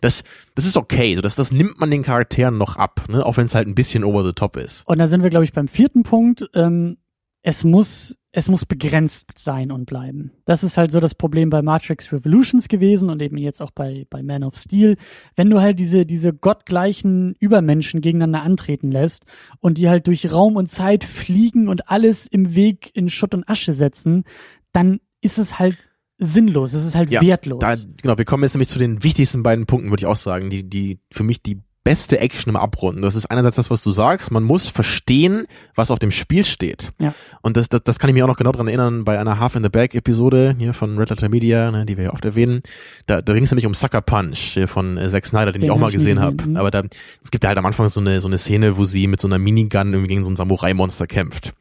[0.02, 0.24] das,
[0.56, 1.16] das ist okay.
[1.16, 3.26] So, das, das nimmt man den Charakteren noch ab, ne?
[3.26, 4.88] auch wenn es halt ein bisschen over the top ist.
[4.88, 6.50] Und da sind wir, glaube ich, beim vierten Punkt.
[6.56, 6.98] Ähm,
[7.44, 10.32] es muss, es muss begrenzt sein und bleiben.
[10.46, 14.06] Das ist halt so das Problem bei Matrix Revolutions gewesen und eben jetzt auch bei,
[14.10, 14.96] bei Man of Steel.
[15.36, 19.26] Wenn du halt diese, diese gottgleichen Übermenschen gegeneinander antreten lässt
[19.60, 23.50] und die halt durch Raum und Zeit fliegen und alles im Weg in Schutt und
[23.50, 24.24] Asche setzen,
[24.72, 26.74] dann ist es halt sinnlos.
[26.74, 27.60] Es ist halt wertlos.
[27.60, 30.50] Da, genau, wir kommen jetzt nämlich zu den wichtigsten beiden Punkten, würde ich auch sagen,
[30.50, 33.02] die, die für mich die beste Action im Abrunden.
[33.02, 34.32] Das ist einerseits das, was du sagst.
[34.32, 36.92] Man muss verstehen, was auf dem Spiel steht.
[37.00, 37.14] Ja.
[37.42, 39.56] Und das, das, das kann ich mich auch noch genau dran erinnern bei einer Half
[39.56, 42.62] in the Bag Episode hier von Red Letter Media, ne, die wir ja oft erwähnen.
[43.08, 45.68] Da, da ging es nämlich um Sucker Punch hier von äh, Zack Snyder, den, Den
[45.68, 46.44] ich auch mal gesehen, habe.
[46.48, 46.58] mhm.
[46.58, 46.84] Aber da,
[47.24, 49.28] es gibt ja halt am Anfang so eine, so eine Szene, wo sie mit so
[49.28, 51.54] einer Minigun irgendwie gegen so ein Samurai-Monster kämpft.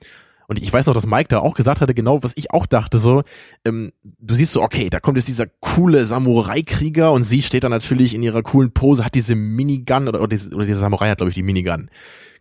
[0.51, 2.99] Und ich weiß noch, dass Mike da auch gesagt hatte, genau was ich auch dachte,
[2.99, 3.23] so,
[3.65, 7.69] ähm, du siehst so, okay, da kommt jetzt dieser coole Samurai-Krieger und sie steht da
[7.69, 11.19] natürlich in ihrer coolen Pose, hat diese Minigun oder, oder, diese, oder dieser Samurai hat,
[11.19, 11.89] glaube ich, die Minigun.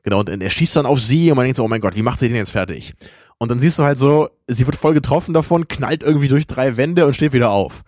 [0.01, 2.01] Genau, und er schießt dann auf sie und man denkt so, oh mein Gott, wie
[2.01, 2.95] macht sie den jetzt fertig?
[3.37, 6.77] Und dann siehst du halt so, sie wird voll getroffen davon, knallt irgendwie durch drei
[6.77, 7.83] Wände und steht wieder auf.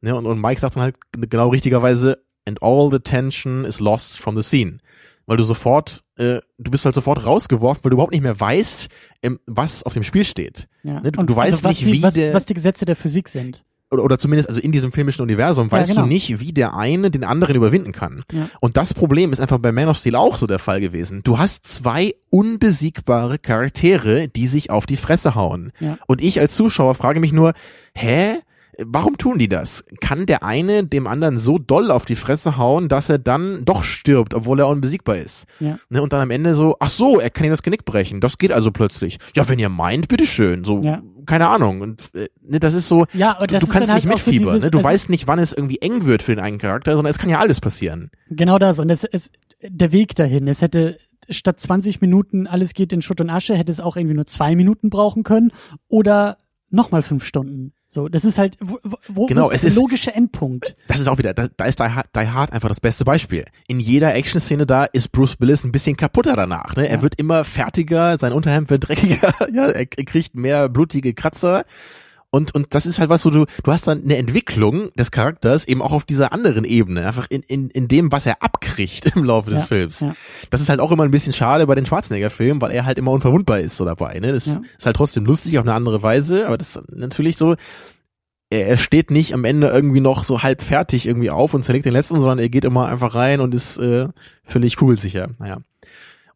[0.00, 4.18] Ne, und, und Mike sagt dann halt genau richtigerweise, and all the tension is lost
[4.18, 4.78] from the scene.
[5.26, 8.88] Weil du sofort, äh, du bist halt sofort rausgeworfen, weil du überhaupt nicht mehr weißt,
[9.22, 10.68] ähm, was auf dem Spiel steht.
[10.84, 11.00] ja.
[11.00, 12.94] ne, du- Und du weißt was nicht, die, wie was, der- was die Gesetze der
[12.96, 13.64] Physik sind.
[13.90, 16.02] Oder, oder zumindest, also in diesem filmischen Universum, weißt genau.
[16.02, 18.24] du nicht, wie der eine den anderen überwinden kann.
[18.32, 18.48] Ja.
[18.60, 21.20] Und das Problem ist einfach bei Man of Steel auch so der Fall gewesen.
[21.22, 25.72] Du hast zwei unbesiegbare Charaktere, die sich auf die Fresse hauen.
[25.80, 25.98] Ja.
[26.06, 27.52] Und ich als Zuschauer frage mich nur,
[27.94, 28.36] hä?
[28.84, 29.84] Warum tun die das?
[30.00, 33.82] Kann der eine dem anderen so doll auf die Fresse hauen, dass er dann doch
[33.82, 35.46] stirbt, obwohl er unbesiegbar ist?
[35.60, 35.78] Ja.
[35.88, 38.20] Ne, und dann am Ende so, ach so, er kann ihm das Genick brechen.
[38.20, 39.18] Das geht also plötzlich.
[39.34, 40.64] Ja, wenn ihr meint, bitteschön.
[40.64, 41.02] So, Ja.
[41.24, 41.80] keine Ahnung.
[41.80, 44.04] Und äh, ne, das ist so, Ja, und du, das du ist kannst dann halt
[44.04, 44.54] nicht auch so mitfiebern.
[44.56, 44.70] dieses- ne?
[44.70, 47.30] Du weißt nicht, wann es irgendwie eng wird für den einen Charakter, sondern es kann
[47.30, 48.10] ja alles passieren.
[48.28, 48.78] Genau das.
[48.78, 49.32] Und es ist
[49.62, 50.48] der Weg dahin.
[50.48, 50.98] Es hätte
[51.30, 54.54] statt 20 Minuten alles geht in Schutt und Asche, hätte es auch irgendwie nur zwei
[54.54, 55.50] Minuten brauchen können
[55.88, 56.36] oder
[56.70, 57.72] nochmal fünf Stunden.
[57.88, 60.76] So, das ist halt, wo, wo Genau, ist der logische Endpunkt?
[60.88, 63.46] Das ist auch wieder, da, da ist Die Hard, Die Hard einfach das beste Beispiel.
[63.68, 66.76] In jeder Action-Szene da ist Bruce Willis ein bisschen kaputter danach.
[66.76, 66.88] Ne?
[66.88, 67.02] Er Ja.
[67.02, 71.64] wird immer fertiger, sein Unterhemd wird dreckiger, ja, er, er kriegt mehr blutige Kratzer.
[72.30, 75.66] Und, und das ist halt was, wo du, du hast dann eine Entwicklung des Charakters
[75.66, 79.24] eben auch auf dieser anderen Ebene, einfach in, in, in dem, was er abkriegt im
[79.24, 80.00] Laufe des Ja, Films.
[80.00, 80.14] ja.
[80.50, 83.12] Das ist halt auch immer ein bisschen schade bei den Schwarzenegger-Filmen, weil er halt immer
[83.12, 84.18] unverwundbar ist so dabei.
[84.18, 84.32] Ne?
[84.32, 84.60] Das Ja.
[84.76, 87.54] ist halt trotzdem lustig auf eine andere Weise, aber das ist natürlich so,
[88.50, 91.86] er, er steht nicht am Ende irgendwie noch so halb fertig irgendwie auf und zerlegt
[91.86, 94.08] den letzten, sondern er geht immer einfach rein und ist äh,
[94.44, 95.28] völlig cool sicher.
[95.38, 95.58] Naja.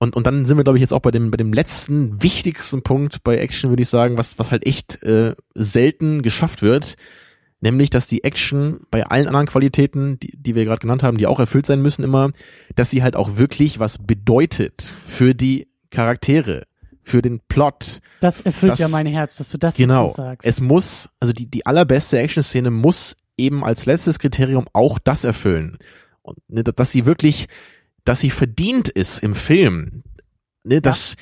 [0.03, 2.81] Und, und dann sind wir, glaube ich, jetzt auch bei dem, bei dem letzten, wichtigsten
[2.83, 6.97] Punkt bei Action, würde ich sagen, was, was halt echt äh, selten geschafft wird.
[7.61, 11.27] Nämlich, dass die Action bei allen anderen Qualitäten, die, die wir gerade genannt haben, die
[11.27, 12.31] auch erfüllt sein müssen immer,
[12.75, 16.65] dass sie halt auch wirklich was bedeutet für die Charaktere,
[17.03, 20.09] für den Plot, Das erfüllt Das- ja mein Herz, dass du das Genau.
[20.15, 20.47] sagst.
[20.49, 25.77] Es muss, also die, die allerbeste Action-Szene muss eben als letztes Kriterium auch das erfüllen.
[26.23, 27.49] Und, ne, dass sie wirklich,
[28.05, 30.03] dass sie verdient ist im Film.
[30.63, 31.17] Ne, dass,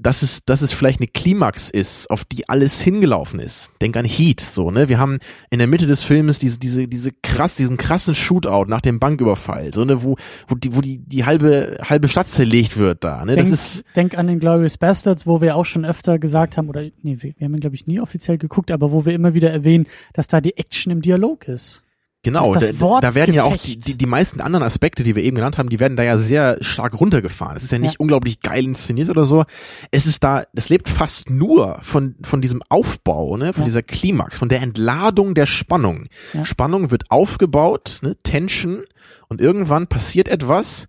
[0.00, 3.70] dass es, dass es vielleicht eine Klimax ist, auf die alles hingelaufen ist.
[3.80, 4.88] Denk an Heat, so, ne?
[4.88, 5.18] Wir haben
[5.50, 9.72] in der Mitte des Filmes diese, diese, diese krass, diesen krassen Shootout nach dem Banküberfall,
[9.74, 10.16] so, ne, wo,
[10.48, 13.36] wo die, wo die, die halbe, halbe Stadt zerlegt wird da, ne?
[13.36, 16.68] Das denk, ist, denk an den Glorious Bastards, wo wir auch schon öfter gesagt haben,
[16.68, 19.34] oder nee, wir, wir haben ihn, glaube ich, nie offiziell geguckt, aber wo wir immer
[19.34, 21.82] wieder erwähnen, dass da die Action im Dialog ist.
[22.22, 25.36] Genau, da, da werden ja auch die, die, die meisten anderen Aspekte, die wir eben
[25.36, 27.56] genannt haben, die werden da ja sehr stark runtergefahren.
[27.56, 27.98] Es ist ja nicht Ja.
[28.00, 29.44] unglaublich geil inszeniert oder so.
[29.90, 33.66] Es ist da, das lebt fast nur von, von diesem Aufbau, ne, von Ja.
[33.66, 36.08] dieser Klimax, von der Entladung der Spannung.
[36.34, 36.44] Ja.
[36.44, 38.84] Spannung wird aufgebaut, ne, Tension,
[39.28, 40.88] und irgendwann passiert etwas,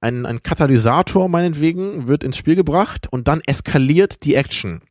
[0.00, 4.82] ein, ein Katalysator meinetwegen wird ins Spiel gebracht und dann eskaliert die Action.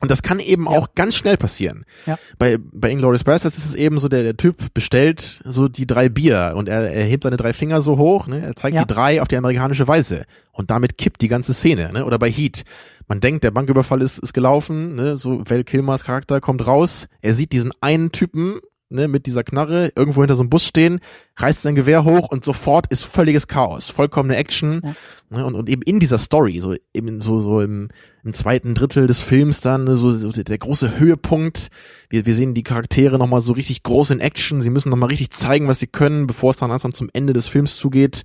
[0.00, 0.70] Und das kann eben Ja.
[0.70, 1.84] auch ganz schnell passieren.
[2.04, 2.18] Ja.
[2.38, 6.08] Bei, bei Inglourious Basterds ist es eben so, der, der Typ bestellt so die drei
[6.08, 8.40] Bier und er, er hebt seine drei Finger so hoch, ne?
[8.42, 8.84] er zeigt Ja.
[8.84, 11.90] die drei auf die amerikanische Weise und damit kippt die ganze Szene.
[11.92, 12.04] Ne?
[12.04, 12.64] Oder bei Heat.
[13.06, 15.16] Man denkt, der Banküberfall ist, ist gelaufen, ne?
[15.16, 18.60] so Val Kilmers Charakter kommt raus, er sieht diesen einen Typen
[18.94, 21.00] ne, mit dieser Knarre irgendwo hinter so einem Bus stehen,
[21.36, 24.80] reißt sein Gewehr hoch und sofort ist völliges Chaos, vollkommene Action.
[24.82, 24.94] Ja.
[25.30, 27.88] Ne, und, und eben in dieser Story, so eben so, so im,
[28.22, 31.68] im zweiten Drittel des Films dann, ne, so, so der große Höhepunkt.
[32.08, 34.60] Wir, wir sehen die Charaktere nochmal so richtig groß in Action.
[34.60, 37.48] Sie müssen nochmal richtig zeigen, was sie können, bevor es dann langsam zum Ende des
[37.48, 38.22] Films zugeht.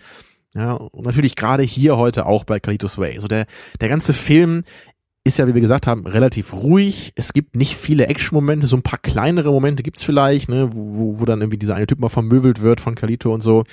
[0.55, 3.15] Ja, und natürlich gerade hier heute auch bei Kalitos Way.
[3.15, 3.45] Also der,
[3.81, 4.63] der ganze Film
[5.23, 7.11] ist ja, wie wir gesagt haben, relativ ruhig.
[7.15, 11.25] Es gibt nicht viele Action-Momente, so ein paar kleinere Momente gibt's vielleicht, ne, wo, wo
[11.25, 13.63] dann irgendwie dieser eine Typ mal vermöbelt wird von Kalito und so.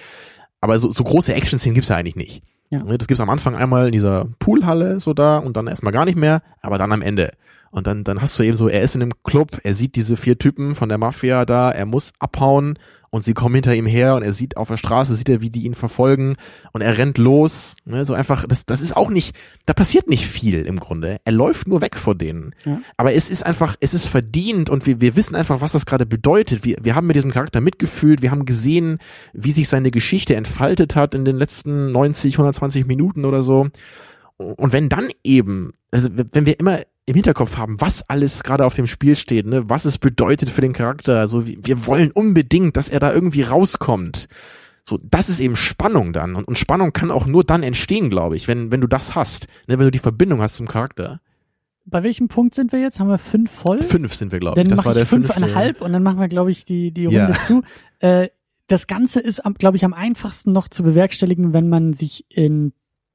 [0.60, 2.42] Aber so, so große Action-Szenen gibt's ja eigentlich nicht.
[2.70, 2.82] Ja.
[2.82, 6.04] Ne, das gibt's am Anfang einmal in dieser Poolhalle so da und dann erstmal gar
[6.04, 7.32] nicht mehr, aber dann am Ende.
[7.70, 10.16] Und dann, dann hast du eben so, er ist in einem Club, er sieht diese
[10.16, 12.78] vier Typen von der Mafia da, er muss abhauen
[13.16, 15.48] und sie kommen hinter ihm her und er sieht auf der Straße, sieht er, wie
[15.48, 16.36] die ihn verfolgen
[16.72, 17.74] und er rennt los.
[17.86, 19.34] Ne, so einfach, das, das ist auch nicht,
[19.64, 21.16] da passiert nicht viel im Grunde.
[21.24, 22.54] Er läuft nur weg vor denen.
[22.66, 22.80] Ja.
[22.98, 26.04] Aber es ist einfach, es ist verdient und wir, wir wissen einfach, was das gerade
[26.04, 26.62] bedeutet.
[26.62, 28.98] Wir, wir haben mit diesem Charakter mitgefühlt, wir haben gesehen,
[29.32, 33.68] wie sich seine Geschichte entfaltet hat in den letzten 90, 120 Minuten oder so.
[34.36, 38.74] Und wenn dann eben, also wenn wir immer im Hinterkopf haben, was alles gerade auf
[38.74, 41.20] dem Spiel steht, ne, was es bedeutet für den Charakter.
[41.20, 44.28] Also wir wollen unbedingt, dass er da irgendwie rauskommt.
[44.88, 46.34] So, das ist eben Spannung dann.
[46.34, 49.46] Und, und Spannung kann auch nur dann entstehen, glaube ich, wenn, wenn du das hast,
[49.68, 51.20] ne, wenn du die Verbindung hast zum Charakter.
[51.84, 52.98] Bei welchem Punkt sind wir jetzt?
[52.98, 53.80] Haben wir fünf voll?
[53.82, 54.66] Fünf sind wir, glaube ich.
[54.66, 57.18] Dann das war ich der fünfeinhalb und dann machen wir, glaube ich, die, die Runde
[57.18, 57.40] ja.
[57.40, 57.62] zu.
[58.00, 58.28] Äh,
[58.66, 62.72] das Ganze ist, glaube ich, am einfachsten noch zu bewerkstelligen, wenn man sich in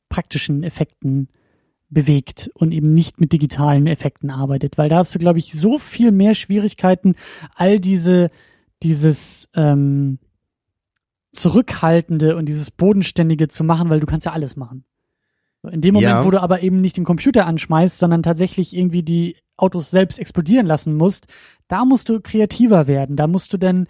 [0.08, 1.28] praktischen Effekten
[1.92, 5.78] bewegt und eben nicht mit digitalen Effekten arbeitet, weil da hast du, glaube ich, so
[5.78, 7.16] viel mehr Schwierigkeiten,
[7.56, 8.32] all diese,
[8.82, 10.18] dieses ähm,
[11.34, 14.86] Zurückhaltende und dieses Bodenständige zu machen, weil du kannst ja alles machen.
[15.70, 16.26] In dem Moment, ja.
[16.26, 20.66] wo du aber eben nicht den Computer anschmeißt, sondern tatsächlich irgendwie die Autos selbst explodieren
[20.66, 21.28] lassen musst,
[21.68, 23.16] da musst du kreativer werden.
[23.16, 23.88] Da musst du dann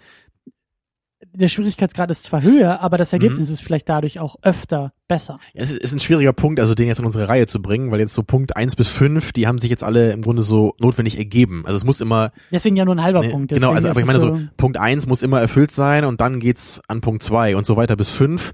[1.34, 3.54] der Schwierigkeitsgrad ist zwar höher, aber das Ergebnis mhm.
[3.54, 5.38] ist vielleicht dadurch auch öfter besser.
[5.54, 8.00] Ja, es ist ein schwieriger Punkt, also den jetzt in unsere Reihe zu bringen, weil
[8.00, 11.18] jetzt so Punkt eins bis fünf, die haben sich jetzt alle im Grunde so notwendig
[11.18, 11.64] ergeben.
[11.66, 12.32] Also es muss immer.
[12.50, 13.52] Deswegen ja nur ein halber ne, Punkt.
[13.52, 16.40] Genau, also aber ich meine so, so, Punkt eins muss immer erfüllt sein und dann
[16.40, 18.52] geht's an Punkt zwei und so weiter bis fünf.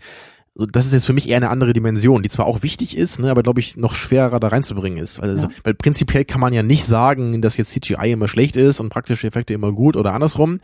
[0.54, 3.20] So, das ist jetzt für mich eher eine andere Dimension, die zwar auch wichtig ist,
[3.20, 5.20] ne, aber glaube ich noch schwerer da reinzubringen ist.
[5.20, 5.54] Also, ja.
[5.62, 9.26] Weil prinzipiell kann man ja nicht sagen, dass jetzt CGI immer schlecht ist und praktische
[9.26, 10.60] Effekte immer gut oder andersrum.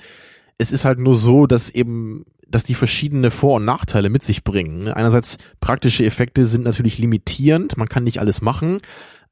[0.59, 4.45] Es ist halt nur so, dass eben dass die verschiedene Vor- und Nachteile mit sich
[4.45, 4.87] bringen.
[4.89, 8.79] Einerseits praktische Effekte sind natürlich limitierend, man kann nicht alles machen,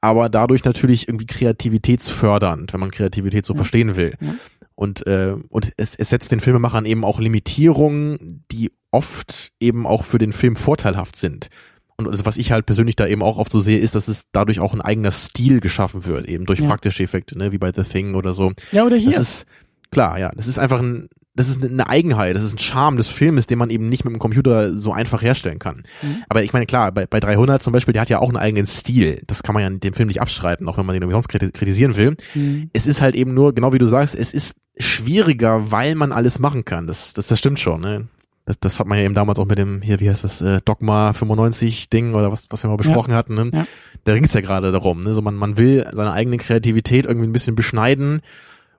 [0.00, 3.58] aber dadurch natürlich irgendwie kreativitätsfördernd, wenn man Kreativität so ja.
[3.58, 4.14] verstehen will.
[4.20, 4.34] Ja.
[4.74, 10.04] Und, äh, und es, es setzt den Filmemachern eben auch Limitierungen, die oft eben auch
[10.04, 11.48] für den Film vorteilhaft sind.
[11.96, 14.24] Und also was ich halt persönlich da eben auch oft so sehe, ist, dass es
[14.32, 16.66] dadurch auch ein eigener Stil geschaffen wird, eben durch ja.
[16.66, 18.52] praktische Effekte, ne, wie bei The Thing oder so.
[18.72, 19.12] Ja, oder hier.
[19.12, 19.46] Das ist,
[19.92, 23.08] klar, ja, das ist einfach ein, das ist eine Eigenheit, das ist ein Charme des
[23.08, 25.84] Filmes, den man eben nicht mit dem Computer so einfach herstellen kann.
[26.02, 26.24] Mhm.
[26.28, 28.66] Aber ich meine, klar, bei, bei 300 zum Beispiel, der hat ja auch einen eigenen
[28.66, 29.22] Stil.
[29.26, 31.96] Das kann man ja dem Film nicht abstreiten, auch wenn man den irgendwie sonst kritisieren
[31.96, 32.16] will.
[32.34, 32.70] Mhm.
[32.72, 36.38] Es ist halt eben nur, genau wie du sagst, es ist schwieriger, weil man alles
[36.38, 36.86] machen kann.
[36.86, 38.08] Das, das, das stimmt schon, ne?
[38.44, 40.60] Das, das hat man ja eben damals auch mit dem, hier, wie heißt das, äh,
[40.64, 43.16] Dogma 95 Ding oder was, was wir mal besprochen ja.
[43.16, 43.50] hatten, ne?
[43.54, 43.66] Ja.
[44.04, 45.14] Da ging es ja gerade darum, ne?
[45.14, 48.20] So man, man will seine eigene Kreativität irgendwie ein bisschen beschneiden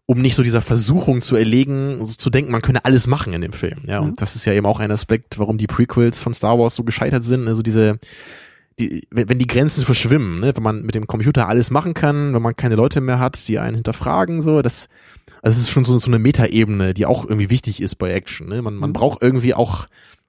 [0.06, 3.42] um nicht so dieser Versuchung zu erlegen, so zu denken, man könne alles machen in
[3.42, 3.80] dem Film.
[3.86, 6.76] Ja, und das ist ja eben auch ein Aspekt, warum die Prequels von Star Wars
[6.76, 7.48] so gescheitert sind.
[7.48, 8.00] Also diese,
[8.80, 10.56] die, wenn die Grenzen verschwimmen, ne?
[10.56, 13.60] wenn man mit dem Computer alles machen kann, wenn man keine Leute mehr hat, die
[13.60, 14.90] einen hinterfragen, so, das,
[15.42, 18.50] also es ist schon so, so eine Metaebene, die auch irgendwie wichtig ist bei Action.
[18.50, 18.62] Ne?
[18.62, 18.94] Man, man mhm.
[18.94, 19.88] braucht irgendwie auch,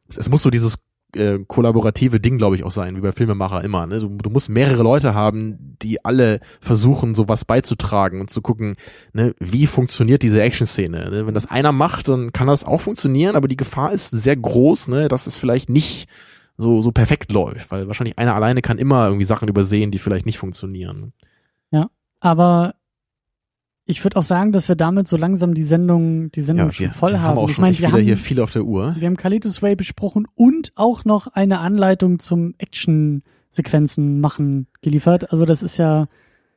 [0.08, 0.76] es muss so dieses
[1.16, 3.86] äh, kollaborative Ding, glaube ich, auch sein, wie bei Filmemacher immer.
[3.86, 4.00] Ne?
[4.00, 8.76] Du, du, musst mehrere Leute haben, die alle versuchen, sowas beizutragen und zu gucken,
[9.12, 11.10] ne, wie funktioniert diese Action-Szene.
[11.10, 11.26] Ne?
[11.26, 14.88] Wenn das einer macht, dann kann das auch funktionieren, aber die Gefahr ist sehr groß,
[14.88, 16.08] ne, dass es vielleicht nicht
[16.56, 20.26] so, so perfekt läuft, weil wahrscheinlich einer alleine kann immer irgendwie Sachen übersehen, die vielleicht
[20.26, 21.12] nicht funktionieren.
[21.70, 22.74] Ja, aber
[23.86, 26.90] ich würde auch sagen, dass wir damit so langsam die Sendung, die Sendung ja, schon
[26.90, 27.38] voll wir haben.
[27.38, 28.96] Auch ich meine, wir haben hier viel auf der Uhr.
[28.98, 35.32] Wir haben Kalitos Way besprochen und auch noch eine Anleitung zum Action-Sequenzen machen geliefert.
[35.32, 36.06] Also das ist ja,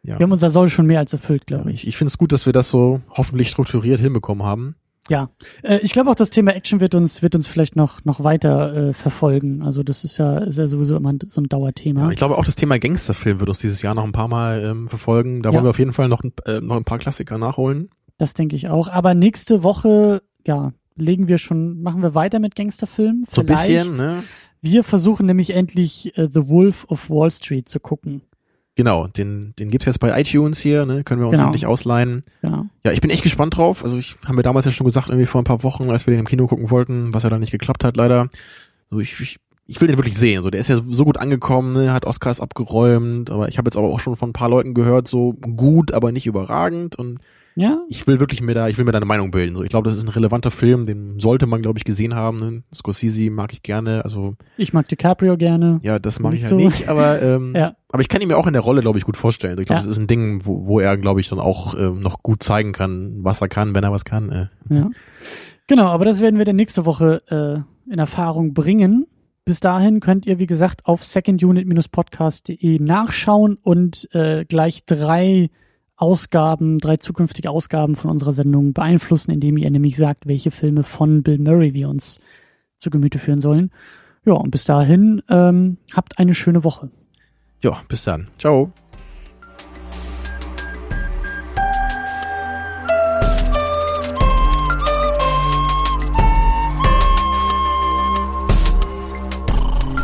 [0.04, 0.20] ja.
[0.20, 1.86] wir haben unser Soll schon mehr als erfüllt, glaube ich.
[1.86, 4.76] Ich finde es gut, dass wir das so hoffentlich strukturiert hinbekommen haben.
[5.10, 5.30] Ja,
[5.64, 8.90] äh, ich glaube auch, das Thema Action wird uns wird uns vielleicht noch noch weiter
[8.90, 9.62] äh, verfolgen.
[9.64, 12.02] Also das ist ja ist ja sowieso immer so ein Dauerthema.
[12.02, 14.64] Ja, ich glaube auch das Thema Gangsterfilm wird uns dieses Jahr noch ein paar Mal
[14.64, 15.42] ähm, verfolgen.
[15.42, 15.56] Da ja.
[15.56, 17.90] wollen wir auf jeden Fall noch äh, noch ein paar Klassiker nachholen.
[18.18, 18.88] Das denke ich auch.
[18.88, 23.26] Aber nächste Woche, ja, legen wir schon, machen wir weiter mit Gangsterfilmen.
[23.32, 24.24] So ein bisschen, ne?
[24.62, 28.24] Wir versuchen nämlich endlich äh, The Wolf of Wall Street zu gucken.
[28.78, 31.04] Genau, den, den gibt's jetzt bei iTunes hier, ne?
[31.04, 31.48] Können wir uns genau.
[31.48, 32.24] endlich ausleihen.
[32.44, 32.68] Genau.
[32.86, 33.84] Ja, ich bin echt gespannt drauf.
[33.84, 36.12] Also ich haben wir damals ja schon gesagt, irgendwie vor ein paar Wochen, als wir
[36.12, 38.30] den im Kino gucken wollten, was ja dann nicht geklappt hat, leider.
[38.92, 40.44] Also ich, ich, ich will den wirklich sehen.
[40.44, 41.92] So, der ist ja so gut angekommen, ne?
[41.92, 45.08] hat Oscars abgeräumt, aber ich habe jetzt aber auch schon von ein paar Leuten gehört,
[45.08, 46.96] so gut, aber nicht überragend.
[46.96, 47.18] Und
[47.60, 47.80] Ja?
[47.90, 49.56] Ich will wirklich mir da, ich will mir da eine Meinung bilden.
[49.56, 52.38] So, ich glaube, das ist ein relevanter Film, den sollte man, glaube ich, gesehen haben.
[52.38, 52.64] Ne?
[52.74, 55.80] Scorsese mag ich gerne, also Ich mag DiCaprio gerne.
[55.82, 56.56] ja, das mag ich halt so.
[56.56, 57.76] nicht, aber ähm, Ja.
[57.90, 59.58] aber ich kann ihn mir auch in der Rolle, glaube ich, gut vorstellen.
[59.60, 59.88] Ich glaube, Ja.
[59.88, 62.74] das ist ein Ding, wo, wo er, glaube ich, dann auch ähm, noch gut zeigen
[62.74, 64.30] kann, was er kann, wenn er was kann.
[64.30, 64.48] Äh.
[64.70, 64.90] Ja.
[65.66, 67.22] Genau, aber das werden wir dann nächste Woche
[67.88, 69.08] äh, in Erfahrung bringen.
[69.46, 75.50] Bis dahin könnt ihr, wie gesagt, auf secondunit-podcast.de nachschauen und äh, gleich drei
[75.98, 81.24] Ausgaben, drei zukünftige Ausgaben von unserer Sendung beeinflussen, indem ihr nämlich sagt, welche Filme von
[81.24, 82.20] Bill Murray wir uns
[82.78, 83.72] zu Gemüte führen sollen.
[84.24, 86.92] Ja, und bis dahin ähm, habt eine schöne Woche.
[87.64, 88.28] Ja, bis dann.
[88.38, 88.72] Ciao.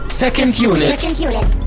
[0.10, 1.00] Second Unit.
[1.00, 1.63] Second unit.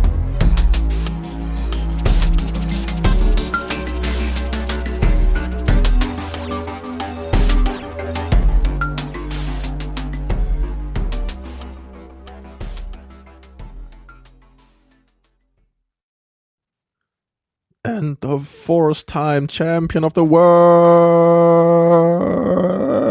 [17.89, 20.23] And the fourth time champion of the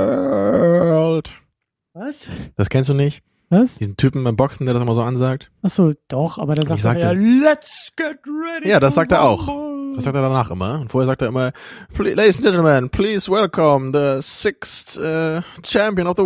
[0.06, 1.30] world.
[1.94, 2.28] Was?
[2.58, 3.22] Das kennst du nicht?
[3.50, 3.76] Was?
[3.76, 5.52] Diesen Typen beim Boxen, der das immer so ansagt?
[5.62, 8.70] Achso, doch, aber der sagt sagte- eher, let's get ready.
[8.70, 9.48] Ja, das sagt er auch.
[9.48, 10.80] rumble." Das sagt er danach immer.
[10.82, 11.52] Und vorher sagt er immer,
[11.96, 16.24] "Pl- Ladies and Gentlemen, please welcome the sixth uh, champion of the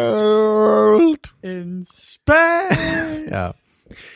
[0.00, 1.30] world.
[1.42, 3.26] In Spain.
[3.30, 3.54] Ja.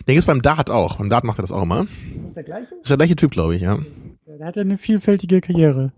[0.06, 0.96] Den gibt's beim Dart auch.
[0.96, 1.82] Beim Dart macht er das auch immer.
[1.82, 2.74] Ist der gleiche?
[2.74, 3.78] Ist der gleiche Typ, glaube ich, ja.
[4.26, 5.92] Ja, der hat ja eine vielfältige Karriere.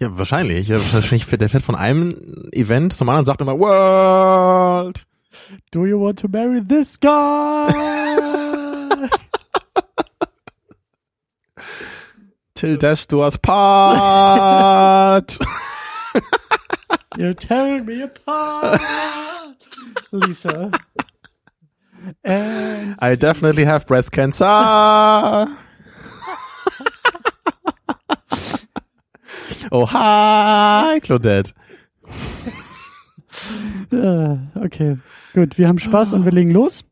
[0.00, 0.66] Ja, wahrscheinlich.
[0.68, 5.06] Ja, wahrscheinlich fährt- der fährt von einem Event zum anderen und sagt immer World.
[5.70, 7.72] Do you want to marry this guy?
[12.54, 15.24] Till death do us part.
[17.16, 18.80] You're tearing me apart,
[20.12, 20.70] Lisa.
[22.24, 24.44] And I definitely have breast cancer.
[29.72, 31.52] oh, hi, Claudette.
[33.92, 34.98] äh, okay,
[35.34, 36.84] gut, wir haben Spaß und wir legen los.